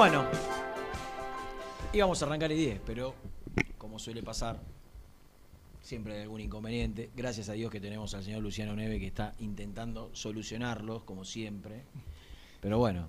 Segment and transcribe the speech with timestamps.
[0.00, 0.24] Bueno,
[1.92, 3.14] íbamos a arrancar el 10, pero
[3.76, 4.58] como suele pasar,
[5.82, 7.10] siempre hay algún inconveniente.
[7.14, 11.82] Gracias a Dios que tenemos al señor Luciano Neve que está intentando solucionarlos, como siempre.
[12.62, 13.08] Pero bueno,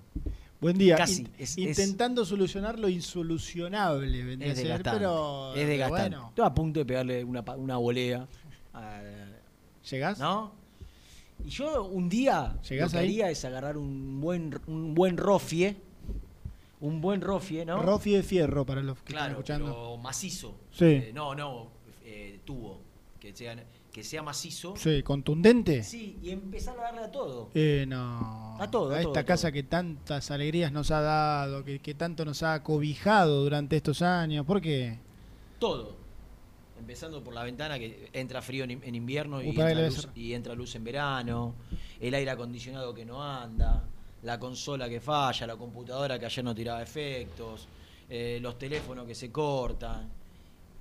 [0.60, 0.96] Buen día.
[0.96, 6.10] Casi, In- es- es- intentando solucionar lo insolucionable, vendría es a ser, pero, es desgastante.
[6.16, 8.28] bueno, Estoy a punto de pegarle una, una volea.
[8.74, 9.00] a-
[9.90, 10.18] ¿llegás?
[10.18, 10.52] ¿No?
[11.42, 13.08] Y yo un día ¿Llegás lo que ahí?
[13.12, 15.74] haría es agarrar un buen, un buen rofie.
[16.82, 17.80] Un buen rofie, ¿no?
[17.80, 19.66] Rofi de fierro para los que Claro, están escuchando.
[19.66, 20.54] pero macizo.
[20.72, 20.84] Sí.
[20.84, 21.68] Eh, no, no,
[22.04, 22.80] eh, tubo.
[23.20, 23.56] Que sea,
[23.92, 24.74] que sea macizo.
[24.76, 25.84] Sí, contundente.
[25.84, 27.50] Sí, y empezar a darle a todo.
[27.54, 28.56] Eh, no.
[28.60, 29.52] A todo, a esta todo, casa todo.
[29.52, 34.44] que tantas alegrías nos ha dado, que, que tanto nos ha cobijado durante estos años.
[34.44, 34.98] ¿Por qué?
[35.60, 35.94] Todo.
[36.80, 40.74] Empezando por la ventana que entra frío en, invierno y entra, luz, y entra luz
[40.74, 41.54] en verano.
[42.00, 43.84] El aire acondicionado que no anda.
[44.22, 45.46] La consola que falla.
[45.46, 47.68] La computadora que ayer no tiraba efectos.
[48.08, 50.08] eh, los teléfonos que se cortan.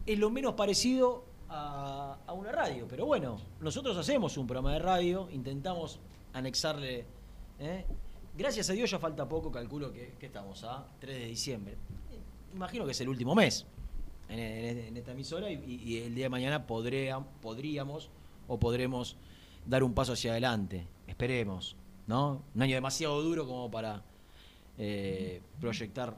[0.05, 2.87] Es lo menos parecido a, una radio.
[2.89, 5.29] Pero bueno, nosotros hacemos un programa de radio.
[5.31, 5.99] Intentamos
[6.33, 7.05] anexarle.
[7.59, 7.85] ¿eh?
[8.37, 9.51] Gracias a Dios ya falta poco.
[9.51, 11.77] Calculo que, estamos a 3 de diciembre.
[12.53, 13.65] Imagino que es el último mes
[14.27, 18.09] en, en esta emisora y, el día de mañana podría- podríamos
[18.47, 19.15] o podremos
[19.65, 20.85] dar un paso hacia adelante.
[21.07, 21.75] Esperemos,
[22.11, 22.41] ¿no?
[22.53, 24.01] Un año demasiado duro como para
[24.77, 26.13] eh, proyectar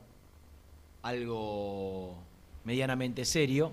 [1.03, 2.15] algo
[2.63, 3.71] medianamente serio.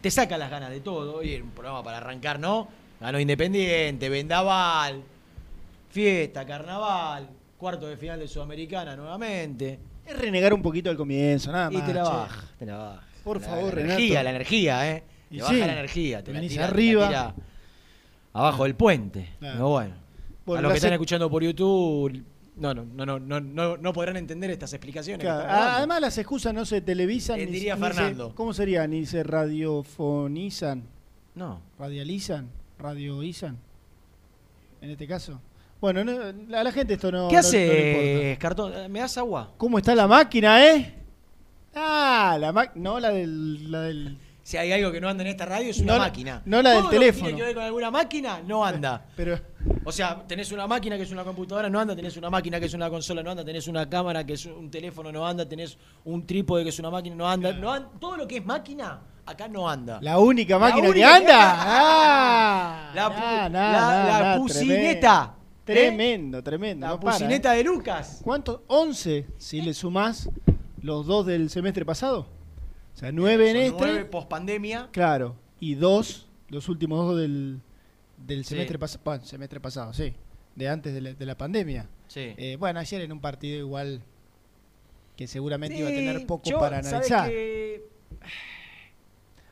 [0.00, 2.68] Te saca las ganas de todo y un programa para arrancar, ¿no?
[3.00, 5.02] Ganó Independiente, Vendaval,
[5.90, 9.80] fiesta, carnaval, cuarto de final de Sudamericana nuevamente.
[10.06, 11.86] Es renegar un poquito al comienzo, nada Y más.
[11.86, 12.08] te la che.
[12.10, 13.02] baja, te la baja.
[13.24, 13.92] Por La- favor, la Renato.
[13.94, 15.02] energía, la energía, ¿eh?
[15.30, 17.08] Y Te sí, baja la energía, te la tira, te la arriba.
[17.08, 17.34] tira
[18.32, 19.28] abajo del puente.
[19.40, 19.54] Claro.
[19.56, 20.01] Pero bueno.
[20.44, 22.22] Bueno, a los que están escuchando por YouTube,
[22.56, 25.24] no, no, no, no, no, no, podrán entender estas explicaciones.
[25.24, 25.46] Claro.
[25.48, 28.34] Además las excusas no se televisan Eh, ni, diría ni se- Fernando.
[28.34, 28.86] ¿Cómo sería?
[28.86, 30.82] Ni se radiofonizan,
[31.34, 31.60] no.
[31.78, 33.56] radializan, radioizan.
[34.80, 35.40] En este caso.
[35.80, 38.72] Bueno, no- a la gente esto no ¿Qué no- no cartón?
[38.92, 39.52] ¿Me das agua?
[39.56, 40.94] ¿Cómo está la máquina, eh?
[41.74, 42.82] Ah, la máquina.
[42.90, 43.70] No la del.
[43.70, 46.42] La del Si hay algo que no anda en esta radio es una máquina.
[46.44, 47.36] no la del teléfono.
[47.36, 49.06] que ver con alguna máquina no anda.
[49.16, 49.38] pero.
[49.84, 52.66] O sea, tenés una máquina que es una computadora, no anda, tenés una máquina que
[52.66, 55.76] es una consola, no anda, tenés una cámara que es un teléfono, no anda, tenés
[56.04, 57.52] un trípode que es una máquina, no anda.
[57.52, 59.98] No an- todo lo que es máquina, acá no anda.
[60.00, 61.52] La única máquina única que anda.
[61.52, 61.64] anda.
[61.64, 65.34] Ah, La nah, nah, la- nah, la nah, pucineta.
[65.64, 66.42] Tremendo, tremendo.
[66.42, 67.58] tremendo, La no para, pucineta ¿eh?
[67.58, 68.20] de Lucas.
[68.22, 68.60] ¿Cuántos?
[68.68, 70.28] 11 si le sumás
[70.80, 72.26] los dos del semestre pasado.
[72.94, 73.78] O sea, 9 en este.
[73.80, 74.88] Nueve post pandemia.
[74.92, 75.34] Claro.
[75.60, 77.60] Y dos, los últimos dos del,
[78.26, 78.50] del Sí.
[78.50, 79.00] semestre pasado.
[79.04, 80.12] Bueno, semestre pasado, sí.
[80.56, 81.88] De antes de la, de la pandemia.
[82.08, 82.34] Sí.
[82.36, 84.02] Eh, bueno, ayer en un partido igual
[85.16, 87.30] que seguramente iba a tener Sí, poco yo, para ¿sabes analizar.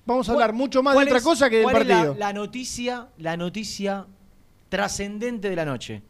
[0.06, 2.14] Vamos a ¿Cuál- hablar mucho más de ¿Cuál otra cosa que del la- partido.
[2.18, 4.06] La, noticia, la noticia
[4.70, 6.00] trascendente de la noche.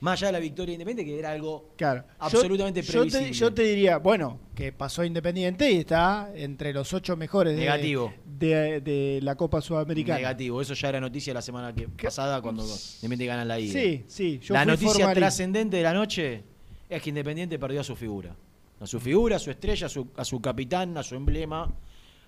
[0.00, 2.02] Más allá de la victoria independiente, que era algo Claro.
[2.06, 3.32] Yo- absolutamente yo, te, previsible.
[3.32, 8.14] yo te diría, bueno, que pasó Independiente y está entre los ocho mejores de, Negativo.
[8.24, 10.16] de, de la Copa Sudamericana.
[10.18, 10.62] negativo.
[10.62, 13.72] Eso ya era noticia la semana que, pasada cuando Independiente gana la ida.
[13.72, 14.38] Sí, sí.
[14.42, 15.14] Yo la noticia formalista.
[15.20, 16.44] trascendente de la noche
[16.88, 18.34] es que Independiente perdió a su figura.
[18.80, 21.72] A su figura, a su estrella, a su, a su capitán, a su emblema,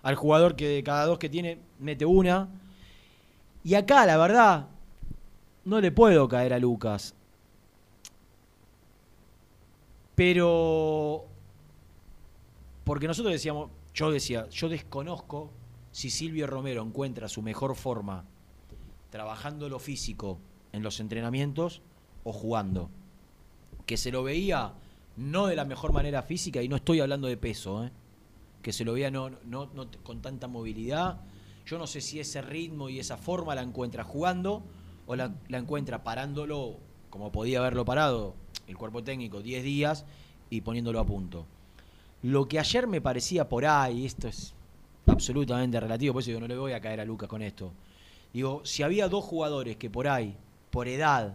[0.02, 2.48] al jugador que de cada dos que tiene mete una.
[3.62, 4.66] Y acá, la verdad,
[5.66, 7.14] no le puedo caer a Lucas.
[10.14, 11.26] Pero.
[12.84, 15.50] Porque nosotros decíamos, yo decía, yo desconozco
[15.90, 18.24] si Silvio Romero encuentra su mejor forma
[19.10, 20.38] trabajando lo físico
[20.72, 21.82] en los entrenamientos
[22.22, 22.88] o jugando.
[23.86, 24.72] Que se lo veía
[25.16, 27.90] no de la mejor manera física, y no estoy hablando de peso, ¿eh?
[28.62, 31.20] que se lo veía no, no, no con tanta movilidad.
[31.64, 34.62] Yo no sé si ese ritmo y esa forma la encuentra jugando
[35.06, 36.76] o la, encuentra parándolo,
[37.10, 38.34] como podía haberlo parado
[38.66, 40.04] el cuerpo técnico 10 días
[40.50, 41.46] y poniéndolo a punto.
[42.22, 44.54] Lo que ayer me parecía por ahí, esto es
[45.06, 47.72] absolutamente relativo, por eso yo no le voy a caer a Lucas con esto.
[48.32, 50.34] Digo, si había dos jugadores que por ahí,
[50.70, 51.34] por edad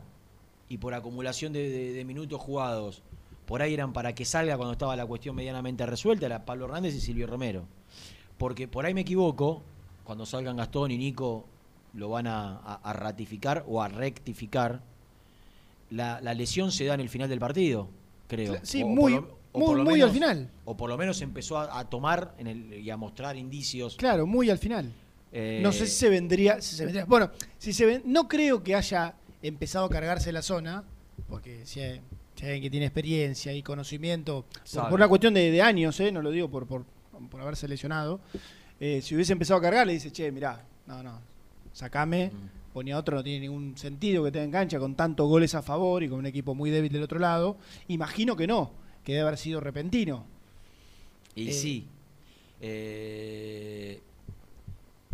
[0.70, 3.01] y por acumulación de- de minutos jugados,
[3.46, 6.96] por ahí eran para que salga cuando estaba la cuestión medianamente resuelta, era Pablo Hernández
[6.96, 7.63] y Silvio Romero.
[8.38, 9.62] Porque por ahí me equivoco,
[10.04, 11.46] cuando salgan Gastón y Nico
[11.94, 14.82] lo van a, a- a ratificar o a rectificar,
[15.90, 17.90] la, la lesión se da en el final del partido,
[18.28, 18.58] creo.
[18.64, 19.14] Sí, O- muy,
[19.52, 20.50] o muy, muy al final.
[20.66, 23.96] O por lo menos empezó a, a tomar en el, y a mostrar indicios.
[23.98, 24.92] Claro, muy al final.
[25.34, 28.64] eh, No sé si se vendría, si se vendría- Bueno, si se ven- no creo
[28.64, 30.84] que haya empezado a cargarse la zona,
[31.28, 32.00] porque si, si
[32.36, 34.46] Sí, que tiene experiencia y conocimiento.
[34.74, 36.12] Por, por una cuestión de, de años, ¿eh?
[36.12, 36.86] no lo digo por, por,
[37.30, 38.20] por haberse lesionado.
[38.80, 41.20] Eh, si hubiese empezado a cargar, le dice, che, mirá, no, no,
[41.74, 42.28] sacame.
[42.34, 42.74] Mm.
[42.74, 46.04] Ponía otro, no tiene ningún sentido que tenga en cancha con tantos goles a favor
[46.04, 47.58] y con un equipo muy débil del otro lado.
[47.90, 48.72] Imagino que no,
[49.04, 50.25] que debe haber sido repentino.
[51.36, 51.54] Y Eh.
[51.54, 51.86] sí.
[52.62, 54.00] Eh,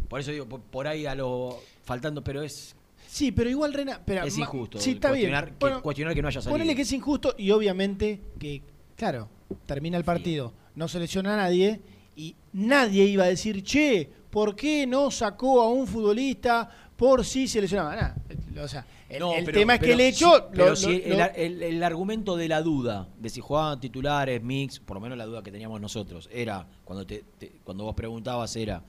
[0.08, 1.60] por eso digo, por, por ahí a lo.
[1.84, 2.76] faltando, pero es,
[3.08, 4.02] Sí, pero igual Rena.
[4.06, 4.80] pero es injusto.
[4.80, 5.32] Sí, está bien.
[5.32, 6.54] que, Bueno, cuestionar que no haya salido.
[6.54, 8.62] Ponele que es injusto y obviamente que,
[8.96, 9.30] claro,
[9.66, 11.80] termina el partido, no se lesiona a nadie
[12.16, 17.48] y nadie iba a decir, che, ¿por qué no sacó a un futbolista por si
[17.48, 17.96] se lesionaba?
[17.96, 20.26] Nah, o sea, el, No, el pero- tema es que el hecho...
[20.26, 23.40] sí, lo- pero lo- si lo- el, el- el argumento de la duda, de si
[23.40, 27.52] jugaban titulares, mix, por lo menos la duda que teníamos nosotros, era, cuando te, te-
[27.64, 28.82] cuando vos preguntabas, era,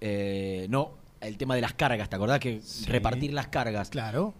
[0.00, 2.86] eh, no, el tema de las cargas, ¿te acordás que Sí.
[2.86, 3.90] repartir las cargas?
[3.90, 4.34] Claro.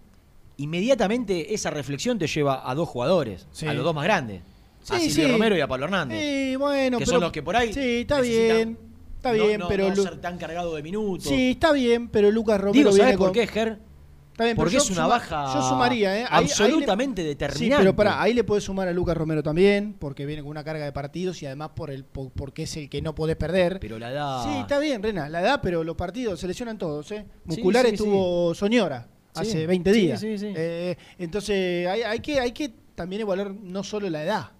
[0.58, 3.66] Inmediatamente esa reflexión te lleva a dos jugadores, Sí.
[3.66, 4.42] a los dos más grandes,
[4.90, 5.32] a Silvio.
[5.32, 6.18] Romero y a Pablo Hernández.
[6.22, 8.78] Sí, bueno, que pero- son los que por ahí Sí, está necesitan bien,
[9.20, 9.88] está bien, no- pero...
[9.88, 11.28] no Lu- ser tan cargado de minutos.
[11.28, 13.78] sí, está bien, pero Lucas Romero Digo, ¿sabes viene por con- qué, Ger?
[14.32, 16.20] Está bien, Porque es una suma- baja Yo sumaría, ¿eh?
[16.22, 17.82] Ahí- ahí le- absolutamente Sí, determinante.
[17.84, 20.86] pero pará, ahí le podés sumar a Lucas Romero también, porque viene con una carga
[20.86, 23.78] de partidos y además por el po- porque es el que no podés perder.
[23.80, 24.44] Pero la edad...
[24.44, 27.26] Sí, está bien, Rena, la edad, pero los partidos se lesionan todos, ¿eh?
[27.44, 30.20] Muscular sí, estuvo Soñora hace 20 sí, días.
[30.20, 30.52] sí, sí.
[30.56, 34.52] Eh, entonces, hay, hay que, hay que también evaluar no solo la edad,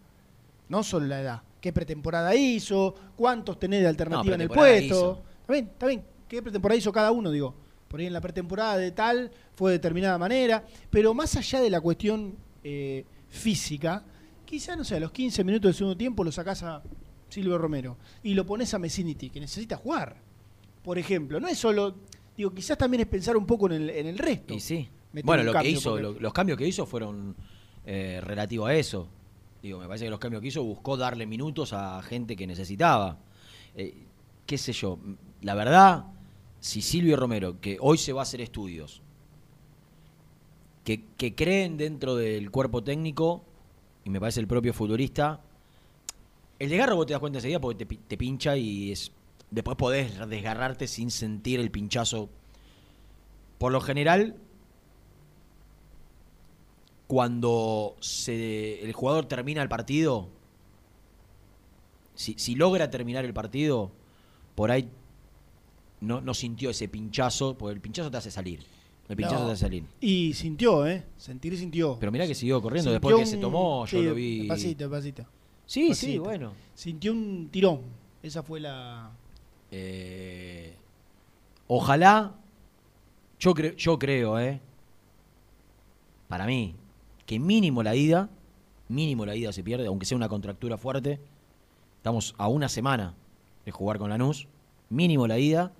[0.68, 1.42] no solo la edad.
[1.60, 2.94] ¿Qué pretemporada hizo?
[3.16, 4.48] ¿Cuántos tenés de alternativa en el
[4.88, 5.22] puesto?
[5.42, 6.04] Está bien, está bien.
[6.28, 7.54] ¿Qué pretemporada hizo cada uno, digo?
[7.88, 10.64] Por ahí en la pretemporada de tal fue de determinada manera.
[10.90, 14.04] Pero más allá de la cuestión eh, física,
[14.44, 16.82] quizá, no sé, a los 15 minutos del segundo tiempo lo sacás a
[17.28, 20.16] Silvio Romero y lo pones a Messiniti, que necesita jugar.
[20.82, 21.94] Por ejemplo, no es solo.
[22.36, 24.54] Digo, quizás también es pensar un poco en el, en el resto.
[24.54, 24.88] Y sí.
[25.12, 27.34] Meter Bueno, lo que hizo, porque- lo- los cambios que hizo fueron
[27.84, 29.08] eh, relativos a eso.
[29.62, 33.18] Digo, me parece que los cambios que hizo buscó darle minutos a gente que necesitaba.
[33.74, 34.06] Eh,
[34.46, 34.98] qué sé yo,
[35.42, 36.06] la verdad,
[36.60, 39.02] si Silvio Romero, que hoy se va a hacer estudios,
[40.84, 43.44] que, creen dentro del cuerpo técnico,
[44.04, 45.40] y me parece el propio futbolista,
[46.58, 49.12] el desgarro vos te das cuenta enseguida porque te, te pincha y es
[49.50, 52.28] después podés desgarrarte sin sentir el pinchazo.
[53.58, 54.36] Por lo general,
[57.10, 60.28] cuando se, el jugador termina el partido,
[62.14, 63.90] si, si logra terminar el partido,
[64.54, 64.88] por ahí
[66.00, 68.60] no, no sintió ese pinchazo, porque el pinchazo te hace salir.
[69.08, 69.46] El pinchazo No.
[69.46, 69.82] te hace salir.
[70.00, 71.04] Y sintió, ¿eh?
[71.16, 71.96] Sentir sintió.
[71.98, 72.92] Pero mirá que siguió corriendo.
[72.92, 74.38] Sintió Después que se tomó, yo sí, lo vi.
[74.38, 75.26] Despacito, despacito.
[75.66, 76.52] Sí, sí, bueno.
[76.76, 77.80] Sintió un tirón.
[78.22, 79.10] Esa fue la.
[79.72, 80.76] Eh,
[81.66, 82.36] ojalá,
[83.40, 84.60] yo, creo yo creo, ¿eh?
[86.28, 86.76] Para mí,
[87.30, 88.28] que mínimo la ida,
[88.88, 91.20] mínimo la ida se pierde, aunque sea una contractura fuerte.
[91.98, 93.14] Estamos a una semana
[93.64, 94.48] de jugar con Lanús,
[94.88, 95.70] mínimo la ida.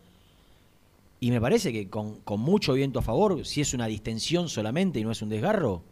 [1.19, 5.01] Y me parece que con, con mucho viento a favor, si es una distensión solamente
[5.01, 5.83] y no es un desgarro,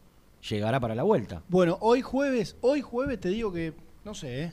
[0.48, 1.42] llegará para la vuelta.
[1.48, 3.72] Bueno, hoy jueves, hoy jueves te digo que.
[4.04, 4.52] No sé, ¿eh?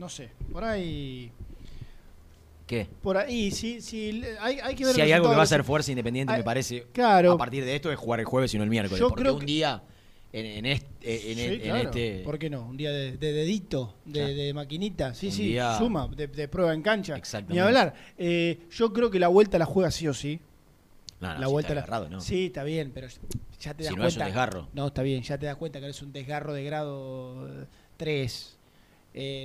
[0.00, 0.30] No sé.
[0.52, 1.30] Por ahí.
[2.66, 2.88] ¿Qué?
[3.04, 4.20] Por ahí, sí, sí.
[4.40, 6.44] Hay, hay que ver Si hay algo que va a ser fuerza independiente, Ay, me
[6.44, 7.34] parece, claro.
[7.34, 8.98] a partir de esto, es jugar el jueves y no el miércoles.
[8.98, 9.80] Yo porque creo un que- día
[10.32, 11.88] en, en este, en, Sí, en claro.
[11.90, 12.62] este ¿Por qué no?
[12.66, 14.34] Un día de, de dedito, de, Claro.
[14.34, 15.14] de maquinita.
[15.14, 17.16] Sí, Un sí, día- suma, de, de prueba en cancha.
[17.16, 17.54] Exactamente.
[17.54, 17.94] Ni hablar.
[18.18, 20.40] Eh, yo creo que la vuelta la juega sí o sí.
[21.20, 22.20] No, no, la si vuelta está la- agarrado, ¿no?
[22.20, 23.08] Sí, está bien, pero
[23.60, 24.06] ya te das Si no cuenta.
[24.08, 24.68] es un desgarro.
[24.74, 27.66] No, está bien, ya te das cuenta que es un desgarro de grado
[27.96, 28.54] 3.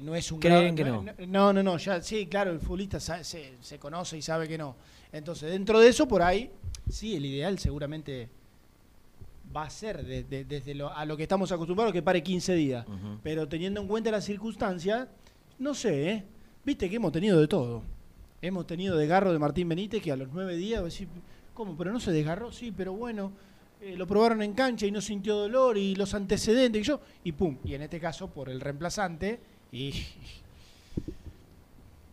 [0.04, 3.54] no es un ¿Creen grado- que No, no, no, ya, sí, claro, el futbolista se,
[3.60, 4.76] se conoce y sabe que no.
[5.12, 6.52] Entonces, dentro de eso, por ahí,
[6.92, 8.30] sí, el ideal seguramente
[9.56, 12.54] va a ser de- de- desde lo, a lo que estamos acostumbrados que pare 15
[12.56, 12.86] días.
[13.22, 15.08] Pero teniendo en cuenta las circunstancias,
[15.60, 16.24] no sé, ¿eh?
[16.66, 17.84] Viste que hemos tenido de todo.
[18.42, 21.08] Hemos tenido desgarro de Martín Benítez que a los nueve días, vos decís,
[21.54, 21.78] ¿cómo?
[21.78, 22.52] ¿Pero no se desgarró?
[22.52, 23.32] Sí, pero bueno,
[23.82, 27.32] eh, lo probaron en cancha y no sintió dolor y los antecedentes y yo, y
[27.34, 27.58] pum.
[27.64, 29.40] Y en este caso, por el reemplazante,
[29.72, 29.94] y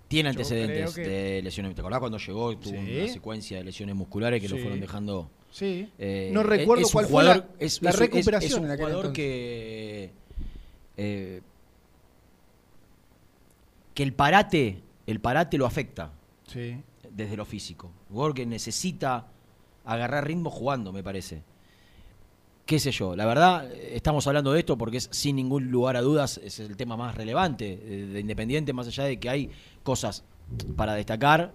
[0.09, 1.73] Tiene antecedentes que- de lesiones.
[1.75, 2.57] ¿Te acordás cuando llegó?
[2.57, 2.99] Tuvo Sí.
[3.01, 5.31] una secuencia de lesiones musculares que lo fueron dejando.
[5.51, 5.91] Sí.
[5.99, 8.71] eh, no recuerdo cuál fue la, es- la es un- es- recuperación Es, un en
[8.71, 9.25] aquel jugador entonces.
[9.25, 10.11] que.
[10.97, 11.41] eh,
[13.95, 16.13] que el parate, el parate lo afecta
[16.47, 16.77] Sí.
[17.11, 17.91] desde lo físico.
[18.09, 19.27] Un jugador que necesita
[19.85, 21.43] agarrar ritmo jugando, me parece.
[22.67, 26.03] Qué sé yo, la verdad, estamos hablando de esto porque es sin ningún lugar a
[26.03, 29.51] dudas, es el tema más relevante eh, de Independiente, más allá de que hay
[29.83, 30.23] cosas
[30.77, 31.53] para destacar.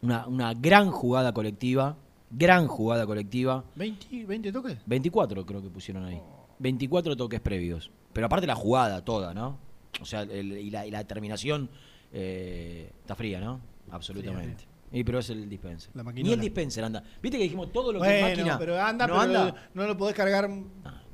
[0.00, 1.96] Una, una gran jugada colectiva,
[2.36, 3.64] gran jugada colectiva.
[3.76, 4.78] 20, 20 toques.
[4.86, 6.20] 24 creo que pusieron ahí.
[6.58, 7.90] 24 toques previos.
[8.12, 9.58] Pero aparte la jugada toda, ¿no?
[10.00, 11.68] O sea, el- y, la, y la terminación
[12.12, 13.60] eh, está fría, ¿no?
[13.90, 14.64] Absolutamente.
[14.90, 15.90] Fría, Y pero es el dispenser.
[15.94, 17.02] La Ni el dispenser anda.
[17.22, 18.58] Viste que dijimos todo lo que es Bueno, máquina.
[18.58, 19.68] pero anda, no pero anda.
[19.74, 20.48] no lo podés cargar,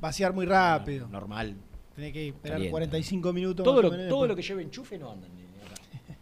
[0.01, 1.09] vaciar muy rápido.
[1.09, 1.57] Normal.
[1.95, 2.71] Tenés que esperar Caliente.
[2.71, 3.65] 45 minutos.
[3.65, 4.29] Todo lo, o menos todo después.
[4.31, 5.27] lo que lleve enchufe no anda.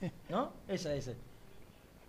[0.31, 0.53] ¿No?
[0.69, 1.13] Esa, esa.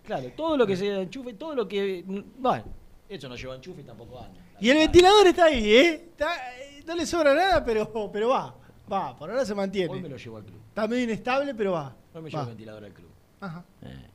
[0.06, 2.04] Claro, todo lo que sea enchufe, todo lo que.
[2.40, 2.64] Bueno,
[3.10, 4.40] eso no lleva enchufe y tampoco anda.
[4.60, 5.94] Y el ventilador está ahí, ¿eh?
[6.12, 8.56] Está- eh, no le sobra nada, pero, pero va.
[8.92, 10.02] Va, por ahora se Hoy mantiene.
[10.02, 10.60] me lo llevo al club.
[10.70, 11.96] Está medio inestable, pero va.
[12.14, 12.44] Hoy me llevo Va.
[12.44, 13.10] el ventilador al club.
[13.42, 13.64] Ajá.
[13.82, 14.06] Eh,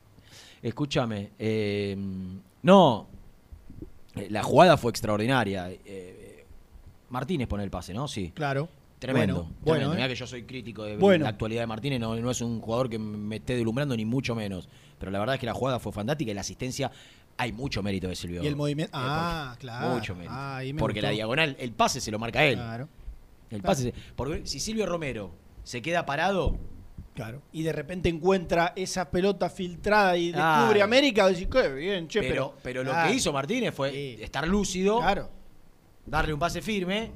[0.62, 1.30] Escúchame.
[1.38, 1.96] eh,
[2.62, 3.06] no.
[4.16, 5.70] eh, La jugada fue extraordinaria.
[5.70, 6.44] eh,
[7.10, 8.08] Martínez pone el pase, ¿no?
[8.08, 8.32] Sí.
[8.34, 8.68] Claro.
[8.98, 9.34] Tremendo.
[9.34, 9.88] Bueno, tremendo.
[9.88, 11.24] bueno, Mirá que yo soy crítico de Bueno.
[11.24, 14.34] la actualidad de Martínez, no, no es un jugador que me esté deslumbrando ni mucho
[14.34, 14.68] menos.
[14.98, 16.90] Pero la verdad es que la jugada fue fantástica y la asistencia,
[17.36, 18.42] hay mucho mérito de Silvio.
[18.42, 18.96] Y el movimiento.
[18.96, 19.88] Eh, Ah, porque- claro.
[19.94, 20.32] Mucho mérito.
[20.34, 22.54] Ah, porque la diagonal, el pase se lo marca él.
[22.56, 22.88] Claro.
[23.50, 23.62] El claro.
[23.62, 26.58] pase se- porque si Silvio Romero se queda parado,
[27.14, 27.42] Claro.
[27.52, 32.32] Y de repente encuentra esa pelota filtrada y descubre América, decís, qué bien, che, pero,
[32.32, 32.54] pero.
[32.64, 33.08] pero lo Claro.
[33.08, 34.16] que hizo Martínez fue Sí.
[34.20, 35.30] estar lúcido, Claro.
[36.06, 37.12] darle un pase firme,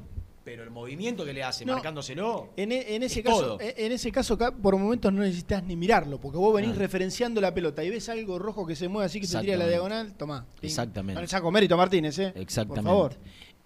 [0.48, 1.74] pero el movimiento que le hace No.
[1.74, 2.48] marcándoselo.
[2.56, 3.60] En, e- en ese Es caso, todo.
[3.60, 6.78] en en ese caso por momentos no necesitas ni mirarlo, porque vos venís Ah.
[6.78, 9.68] referenciando la pelota y ves algo rojo que se mueve así que te tira la
[9.68, 10.46] diagonal, tomá.
[10.62, 11.16] Exactamente.
[11.16, 12.32] No le saco mérito a Martínez, ¿eh?
[12.34, 12.88] Exactamente.
[12.88, 13.12] Por favor.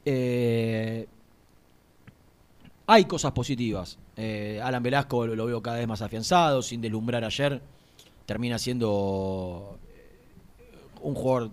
[0.04, 1.06] Eh,
[2.88, 3.96] hay cosas positivas.
[4.16, 7.62] Eh, Alan Velasco lo, lo veo cada vez más afianzado, sin deslumbrar ayer.
[8.26, 11.52] Termina siendo eh, un jugador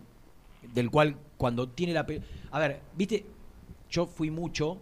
[0.74, 2.08] del cual cuando tiene la...
[2.50, 3.26] A ver, viste,
[3.92, 4.80] yo fui mucho,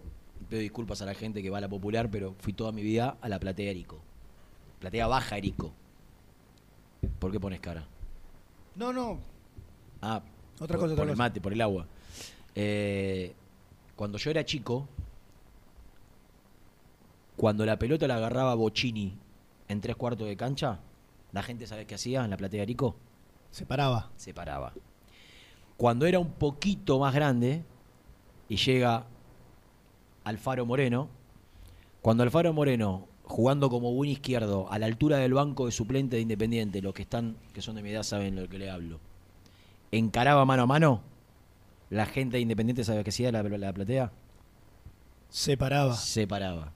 [0.50, 3.18] pido disculpas a la gente que va a la popular, pero fui toda mi vida
[3.22, 4.00] a la platea Erico.
[4.80, 5.74] Platea baja Erico.
[7.20, 7.86] ¿Por qué pones cara?
[8.76, 9.20] No, no.
[10.02, 10.22] Ah,
[10.60, 11.86] Otra por, cosa, otra por el mate, por el agua.
[12.56, 13.34] Eh,
[13.96, 14.88] cuando yo era chico,
[17.36, 19.14] cuando la pelota la agarraba Bocini
[19.68, 20.80] en tres cuartos de cancha,
[21.34, 22.96] la gente sabe qué hacía en la platea de Arico,
[23.52, 24.10] Se paraba.
[24.18, 24.74] se paraba.
[25.76, 27.64] Cuando era un poquito más grande
[28.50, 29.06] y llega
[30.28, 31.08] Alfaro Moreno,
[32.02, 36.22] cuando Alfaro Moreno jugando como buen izquierdo a la altura del banco de suplente de
[36.22, 39.00] Independiente, los que están que son de mi edad saben lo que le hablo.
[39.90, 41.02] Encaraba mano a mano,
[41.90, 44.12] la gente de Independiente sabe qué hacía la, la platea,
[45.30, 45.96] Se paraba.
[45.96, 46.74] se paraba.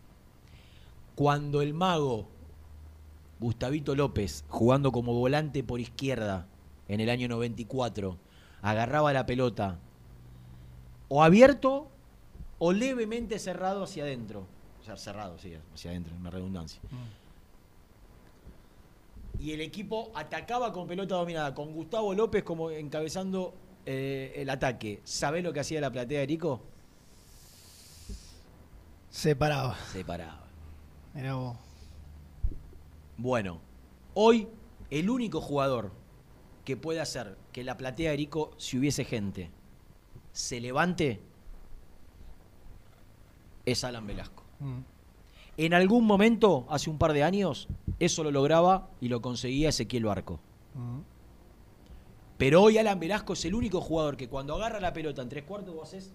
[1.15, 2.29] Cuando el mago
[3.41, 6.47] Gustavito López, jugando como volante por izquierda
[6.87, 8.17] en el año 94,
[8.61, 9.77] agarraba la pelota
[11.09, 11.89] o abierto
[12.63, 14.45] o levemente cerrado hacia adentro.
[14.79, 16.79] O sea, cerrado, sí, hacia adentro, una redundancia.
[19.39, 23.55] Y el equipo atacaba con pelota dominada, con Gustavo López como encabezando
[23.87, 25.01] eh, el ataque.
[25.03, 26.61] ¿Sabés lo que hacía la platea de Rico?
[29.09, 29.75] Se paraba.
[29.91, 30.45] Se paraba.
[31.15, 31.57] Mirá vos.
[33.17, 33.59] Bueno,
[34.13, 34.47] hoy
[34.91, 35.91] el único jugador
[36.63, 39.49] que puede hacer que la platea de Erico, si hubiese gente,
[40.31, 41.21] se levante,
[43.65, 44.43] es Alan Velasco.
[44.59, 44.79] Mm.
[45.57, 47.67] En algún momento, hace un par de años,
[47.99, 50.39] eso lo lograba y lo conseguía Ezequiel Barco.
[50.73, 50.99] Mm.
[52.37, 55.43] Pero hoy Alan Velasco es el único jugador que cuando agarra la pelota en tres
[55.43, 56.11] cuartos vos haces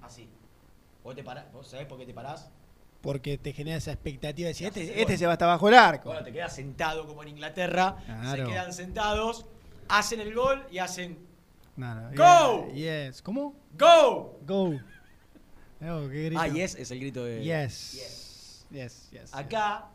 [0.00, 0.28] así.
[1.04, 2.50] Vos, te parás, vos sabés por qué te parás.
[3.02, 6.08] Porque te genera esa expectativa de decir, este, este se va hasta bajo el arco.
[6.08, 8.46] Bueno, te quedas sentado como en Inglaterra, Claro.
[8.46, 9.44] se quedan sentados,
[9.88, 11.18] hacen el gol y hacen
[11.76, 12.72] No, no, Go!
[12.72, 13.20] yeah, Yes.
[13.20, 13.54] ¿Cómo?
[13.76, 14.38] ¡Go!
[14.46, 14.78] Go.
[15.82, 16.40] Qué grito.
[16.40, 17.42] Ah, yes es el grito de.
[17.42, 18.66] Yes.
[18.70, 19.34] Yes, yes.
[19.34, 19.88] Acá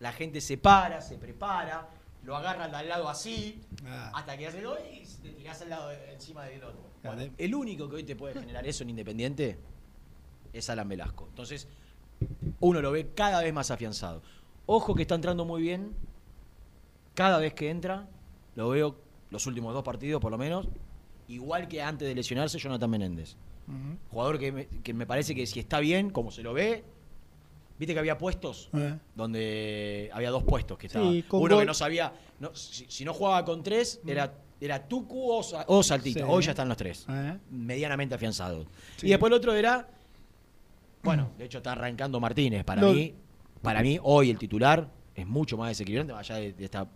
[0.00, 1.88] la gente se para, se prepara,
[2.24, 4.12] lo agarran al lado así, Ah.
[4.14, 6.80] hasta que hace el y te tirás al lado de- encima del otro.
[7.02, 9.58] Bueno, el único que hoy te puede generar eso en Independiente
[10.52, 11.26] es Alan Velasco.
[11.28, 11.68] Entonces,
[12.60, 14.22] uno lo ve cada vez más afianzado.
[14.66, 15.92] Ojo que está entrando muy bien.
[17.14, 18.06] Cada vez que entra,
[18.54, 18.96] lo veo
[19.30, 20.66] los últimos dos partidos por lo menos,
[21.28, 23.36] igual que antes de lesionarse Jonathan Menéndez.
[24.10, 26.84] Jugador que me, que me parece que si está bien, como se lo ve,
[27.78, 28.96] viste que había puestos Eh.
[29.14, 31.10] donde había dos puestos que estaba.
[31.10, 35.30] Sí, Uno que no sabía, no, si, si no jugaba con tres, era, era Tucu
[35.32, 36.20] o, o Saltita.
[36.20, 36.26] Sí.
[36.28, 37.38] Hoy ya están los tres, Eh.
[37.50, 38.66] medianamente afianzados.
[38.96, 39.06] Sí.
[39.06, 39.88] Y después el otro era,
[41.02, 42.64] bueno, de hecho está arrancando Martínez.
[42.64, 43.14] Para mí,
[43.62, 46.86] para mí hoy el titular es mucho más desequilibrante, más allá de, de esta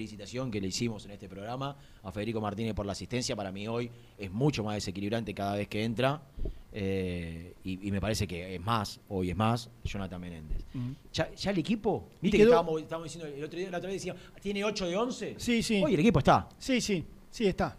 [0.00, 3.34] felicitación que le hicimos en este programa a Federico Martínez por la asistencia.
[3.34, 6.22] Para mí hoy es mucho más desequilibrante cada vez que entra.
[6.72, 10.64] eh, y, y me parece que es más, hoy es más, Jonathan Menéndez.
[11.12, 13.96] Ya, ya el equipo, viste que estábamos, estábamos diciendo el otro día, la otra vez
[14.00, 15.34] decíamos, tiene 8 de 11.
[15.38, 15.82] Sí, sí.
[15.84, 16.48] Hoy el equipo está.
[16.56, 17.04] Sí, sí.
[17.28, 17.76] Sí, está.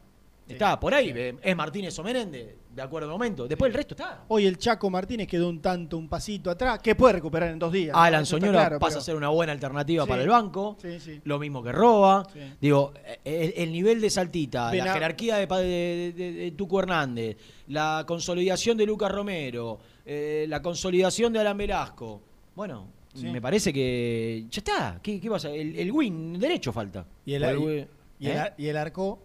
[0.53, 3.47] Está, por ahí eh, es Martínez o Menéndez, de acuerdo al momento.
[3.47, 4.23] Después el resto está.
[4.27, 7.71] Hoy el Chaco Martínez quedó un tanto, un pasito atrás, que puede recuperar en dos
[7.71, 7.95] días.
[7.97, 10.09] Alan Soñora claro, pasa pero- a ser una buena alternativa Sí.
[10.09, 10.77] para el banco.
[10.81, 11.21] Sí, sí.
[11.23, 11.71] Lo mismo que.
[11.71, 12.39] Sí.
[12.61, 13.19] Digo, eh,
[13.57, 17.37] el, el nivel de Saltita, Ven la a- jerarquía de, de, de- de Tuco Hernández,
[17.67, 22.21] la consolidación de Lucas Romero, eh, la consolidación de Alan Velasco.
[22.55, 22.87] Bueno,
[23.21, 24.99] me parece que ya está.
[25.03, 25.49] ¿Qué, qué pasa?
[25.49, 27.05] El, el win derecho falta.
[27.25, 28.53] Y el, y- el ¿eh?
[28.57, 29.19] y el arco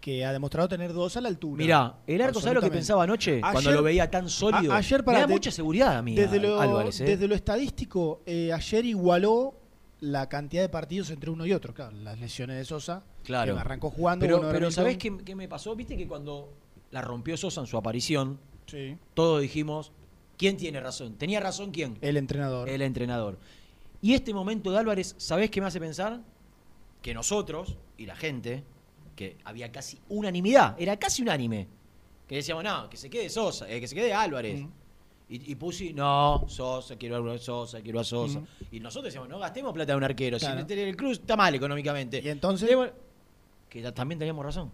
[0.00, 1.62] que ha demostrado tener dos a la altura.
[1.62, 3.40] Mirá, el arco, ¿sabes lo que pensaba anoche?
[3.40, 4.72] cuando lo veía tan sólido.
[4.72, 7.00] a- ayer, me pará, da de- mucha seguridad a mí, Desde a- lo, Álvarez.
[7.00, 7.04] ¿eh?
[7.04, 9.54] desde lo estadístico, eh, ayer igualó
[10.00, 11.74] la cantidad de partidos entre uno y otro.
[11.74, 13.54] Claro, las lesiones de Sosa, Claro.
[13.54, 14.24] que arrancó jugando.
[14.24, 15.74] Pero, pero ¿sabés qué, qué me pasó?
[15.76, 16.52] Viste que cuando
[16.90, 18.96] la rompió Sosa en su aparición, Sí.
[19.14, 19.92] todos dijimos,
[20.38, 21.16] ¿quién tiene razón?
[21.16, 21.98] ¿Tenía razón quién?
[22.00, 22.68] El entrenador.
[22.68, 23.38] El entrenador.
[24.00, 26.20] Y este momento de Álvarez, ¿sabés qué me hace pensar?
[27.02, 28.64] Que nosotros y la gente,
[29.20, 31.68] que había casi unanimidad, era casi unánime,
[32.26, 34.62] que decíamos, no, que se quede Sosa, eh, que se quede Álvarez.
[34.62, 34.68] Mm.
[35.28, 38.40] Y, y Pusi, no, Sosa, quiero a Sosa, quiero a Sosa.
[38.40, 38.46] Mm.
[38.72, 40.64] Y nosotros decíamos, no gastemos plata de un arquero, Claro.
[40.66, 42.22] si el club está mal económicamente.
[42.24, 42.70] Y entonces-
[43.68, 44.72] Que ta- también teníamos razón.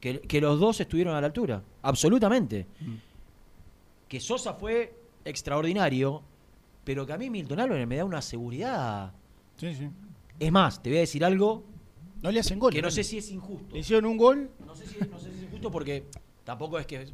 [0.00, 2.66] Que, que los dos estuvieron a la altura, absolutamente.
[2.80, 2.94] Mm.
[4.06, 6.22] Que Sosa fue extraordinario,
[6.84, 9.14] pero que a mí Milton Álvarez me da una seguridad.
[9.56, 9.88] Sí, sí.
[10.38, 11.64] Es más, te voy a decir algo
[12.22, 12.72] No le hacen gol.
[12.72, 13.74] que no sé si es injusto.
[13.74, 14.50] Le hicieron un gol.
[14.64, 16.06] No sé si, no sé si es injusto porque
[16.44, 17.06] tampoco es que.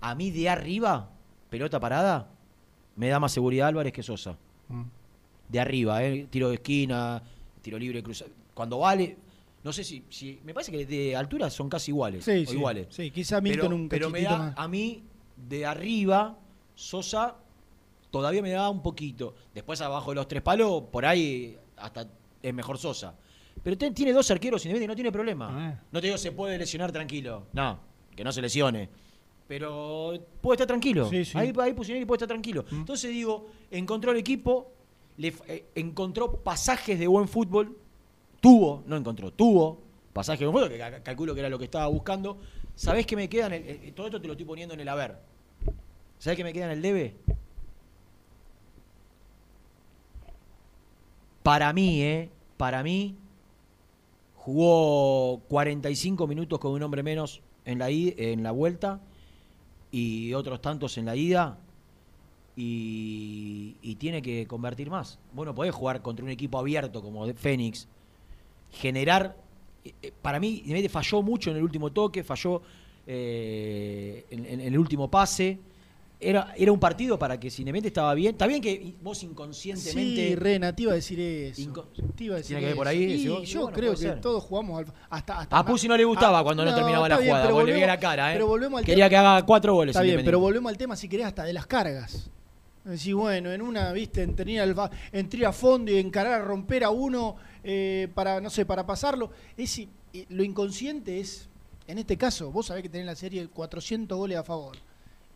[0.00, 1.10] A mí de arriba,
[1.50, 2.30] pelota parada,
[2.96, 4.38] me da más seguridad Álvarez que Sosa.
[4.68, 4.82] Mm.
[5.48, 6.26] De arriba, ¿eh?
[6.30, 7.22] tiro de esquina,
[7.62, 8.30] tiro libre, cruzado.
[8.54, 9.16] Cuando vale.
[9.64, 10.38] No sé si, si.
[10.44, 12.24] Me parece que de altura son casi iguales.
[12.24, 12.56] Sí, o sí.
[12.56, 12.86] iguales.
[12.90, 14.54] Sí, quizá Milton pero, un pero me da, más.
[14.56, 15.02] a mí,
[15.36, 16.38] de arriba,
[16.74, 17.36] Sosa
[18.10, 19.34] todavía me da un poquito.
[19.54, 22.08] Después abajo de los tres palos, por ahí hasta
[22.42, 23.14] es mejor Sosa.
[23.62, 25.80] Pero tiene dos arqueros independientes y no tiene problema.
[25.92, 27.46] No te digo se puede lesionar tranquilo.
[27.52, 27.78] No,
[28.14, 28.88] que no se lesione.
[29.46, 31.08] Pero puede estar tranquilo.
[31.08, 31.36] Sí, sí.
[31.38, 32.64] Ahí, ahí Pusineri puede estar tranquilo.
[32.70, 32.74] Mm.
[32.80, 34.70] Entonces digo, encontró el equipo,
[35.16, 37.76] le, eh, encontró pasajes de buen fútbol,
[38.40, 39.80] tuvo, no encontró, tuvo
[40.12, 42.38] pasajes de buen fútbol, que ca- calculo que era lo que estaba buscando.
[42.74, 43.46] ¿Sabés qué me queda?
[43.46, 45.16] En el- eh, todo esto te lo estoy poniendo en el haber.
[46.18, 47.16] ¿Sabés qué me queda en el debe?
[51.42, 52.30] Para mí, ¿eh?
[52.56, 53.16] Para mí,
[54.48, 58.98] jugó 45 minutos con un hombre menos en la, i- en la vuelta
[59.92, 61.58] y otros tantos en la ida
[62.56, 65.18] y, tiene que convertir más.
[65.34, 67.88] Bueno, podés jugar contra un equipo abierto como de Fénix,
[68.72, 69.36] generar...
[69.84, 72.62] eh, eh, Para mí, falló mucho en el último toque, falló
[73.06, 75.58] eh, en el último pase.
[76.20, 78.32] Era, era un partido para que si Independiente estaba bien.
[78.32, 80.28] Está bien que vos inconscientemente...
[80.30, 81.62] Sí, Rena, te iba a decir eso.
[81.62, 83.02] Inco- Te iba a decir ¿Tiene que ver por ahí?
[83.04, 84.20] Y Decís vos, y yo bueno, creo que ser.
[84.20, 87.18] todos jugamos al- hasta, hasta A Pusi no le gustaba Ah, cuando no, terminaba la
[87.18, 88.34] bien, jugada, pero porque le veía volvemos- la cara, ¿eh?
[88.34, 89.08] Pero volvemos al Quería tema.
[89.10, 89.94] que haga cuatro goles.
[89.94, 92.28] Está bien, pero volvemos al tema, si querés, hasta de las cargas.
[92.84, 94.74] Decir, bueno, en una, viste, en tener al
[95.12, 99.30] en a fondo y encarar a romper a uno eh, para, no sé, para pasarlo.
[99.56, 99.82] Es,
[100.30, 101.48] lo inconsciente es,
[101.86, 104.76] en este caso, vos sabés que tenés la serie 400 goles a favor.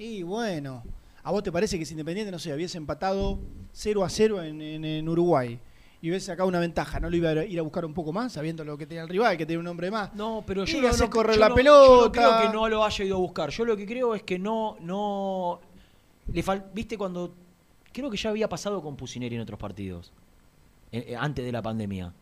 [0.04, 0.82] Y bueno,
[1.22, 3.38] ¿a vos te parece que si Independiente, no sé, hubiese empatado
[3.72, 5.58] 0 a 0 en, en- en Uruguay
[6.00, 8.32] y hubiese sacado una ventaja, ¿no lo iba a ir a buscar un poco más,
[8.32, 10.12] sabiendo lo que tenía el rival, que tenía un hombre más?
[10.14, 11.86] No, pero yo Y no, hace no- correr yo la no- pelota.
[11.86, 13.50] Yo no creo que no lo haya ido a buscar.
[13.50, 15.60] Yo lo que creo es que no, no.
[16.32, 17.32] Le fal- ¿Viste cuando.?
[17.92, 20.12] Creo que ya había pasado con Pusineri en otros partidos.
[20.90, 22.12] eh, eh, antes de la pandemia.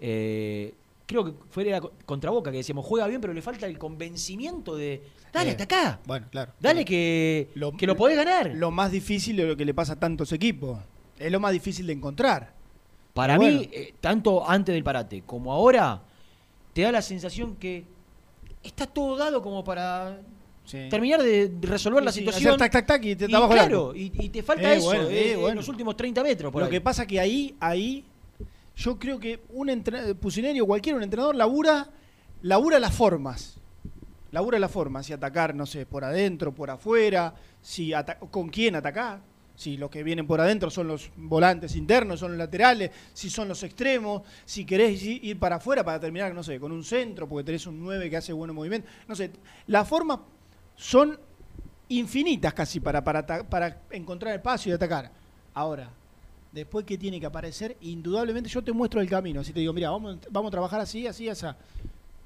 [0.00, 0.72] Eh,
[1.10, 5.02] creo que fue contra Boca que decíamos, juega bien, pero le falta el convencimiento de.
[5.32, 6.00] Dale, Eh, hasta acá.
[6.06, 6.52] Bueno, claro.
[6.60, 8.52] Dale que Lo- que lo podés ganar.
[8.54, 10.78] Lo más difícil de lo que le pasa a tantos equipos.
[11.18, 12.54] Es lo más difícil de encontrar.
[13.12, 16.02] Para mí, eh, tanto antes del parate como ahora,
[16.72, 17.84] te da la sensación que
[18.62, 20.20] está todo dado como para
[20.88, 22.50] terminar de resolver la Sí, situación.
[22.54, 25.08] hacer tac, tac, tac y te Y claro, y, y te falta Eh, eso bueno,
[25.08, 26.52] eh, eh, en los últimos 30 metros.
[26.52, 26.70] Por Lo ahí.
[26.70, 28.04] que pasa que ahí, ahí,
[28.80, 31.90] yo creo que un entrenador, Pusineri o cualquier un entrenador labura,
[32.40, 33.58] labura las formas.
[34.32, 37.92] Labura las formas, si atacar, no sé, por adentro, por afuera, si
[38.30, 39.20] con quién atacar.
[39.54, 43.48] Si los que vienen por adentro son los volantes internos, son los laterales, si son
[43.48, 47.44] los extremos, si querés ir para afuera para terminar, no sé, con un centro, porque
[47.44, 48.90] tenés un 9 que hace buenos movimientos.
[49.06, 49.30] No sé,
[49.66, 50.20] las formas
[50.76, 51.20] son
[51.88, 55.10] infinitas casi para, para, para encontrar espacio y atacar.
[55.52, 55.90] Ahora,
[56.52, 59.42] después que tiene que aparecer, indudablemente yo te muestro el camino.
[59.44, 61.46] Si te digo, mira, vamos, vamos a trabajar así, así, así.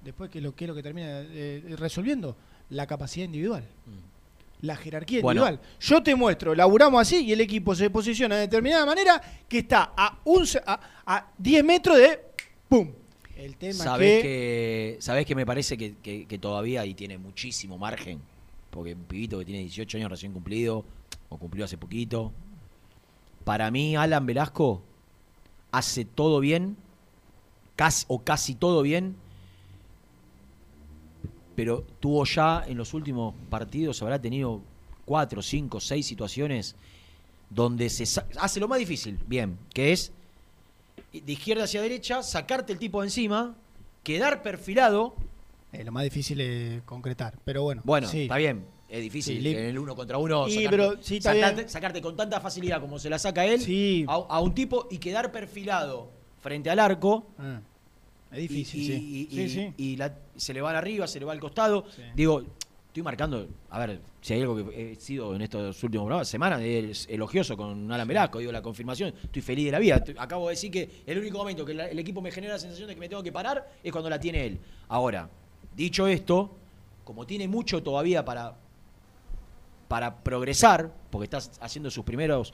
[0.02, 2.36] Después, ¿qué es lo, qué es lo que termina eh, resolviendo?
[2.70, 3.64] La capacidad individual.
[4.60, 5.42] La jerarquía Bueno.
[5.46, 5.76] individual.
[5.80, 9.92] Yo te muestro, laburamos así y el equipo se posiciona de determinada manera que está
[9.96, 12.18] a, un, a, a 10 metros de
[12.68, 12.90] ¡pum!
[13.36, 17.18] El tema Sabés que, que, sabés que me parece que, que- que todavía ahí tiene
[17.18, 18.20] muchísimo margen.
[18.70, 20.84] Porque un pibito que tiene 18 años recién cumplido,
[21.28, 22.32] o cumplió hace poquito.
[23.44, 24.82] Para mí, Alan Velasco
[25.70, 26.76] hace todo bien,
[27.76, 29.16] casi, o casi todo bien,
[31.56, 34.60] pero tuvo ya en los últimos partidos, habrá tenido
[35.04, 36.74] cuatro, cinco, seis situaciones
[37.50, 38.04] donde se
[38.40, 40.12] hace lo más difícil, bien, que es
[41.12, 43.54] de izquierda hacia derecha, sacarte el tipo de encima,
[44.02, 45.14] quedar perfilado.
[45.72, 47.38] eh, lo más difícil es concretar.
[47.44, 48.22] Pero bueno, Bueno, sí.
[48.22, 48.64] está bien,
[48.96, 52.40] es difícil Sí, en el uno contra uno sacarte, pero sí, sacarte- sacarte con tanta
[52.40, 54.04] facilidad como se la saca él Sí.
[54.08, 56.08] a, a un tipo y quedar perfilado
[56.40, 57.26] frente al arco.
[57.38, 57.60] Ah,
[58.32, 58.92] es difícil, y, sí.
[58.92, 59.72] y- sí, y- sí.
[59.78, 61.84] y la- se le va arriba, se le va al costado.
[61.94, 62.02] Sí.
[62.14, 62.42] Digo,
[62.88, 66.60] estoy marcando, a ver, si hay algo que he sido en estos últimos programas, semanas,
[66.62, 70.04] es elogioso con Alan Velasco, digo, la confirmación, estoy feliz de la vida.
[70.18, 72.86] Acabo de decir que el único momento que la- el equipo me genera la sensación
[72.88, 74.58] de que me tengo que parar es cuando la tiene él.
[74.88, 75.28] Ahora,
[75.76, 76.56] dicho esto,
[77.04, 78.56] como tiene mucho todavía para,
[79.88, 82.52] para progresar, porque está haciendo sus primeros,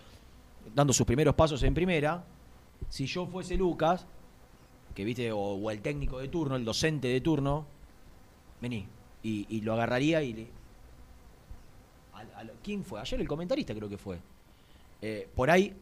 [0.75, 2.25] dando sus primeros pasos en primera,
[2.89, 4.07] si yo fuese Lucas,
[4.95, 7.67] que viste, o, el técnico de turno, el docente de turno,
[8.61, 8.87] vení.
[9.23, 10.47] Y, lo agarraría y le.
[12.63, 13.01] ¿Quién fue?
[13.01, 14.19] Ayer el comentarista creo que fue.
[15.03, 15.75] Eh, por ahí,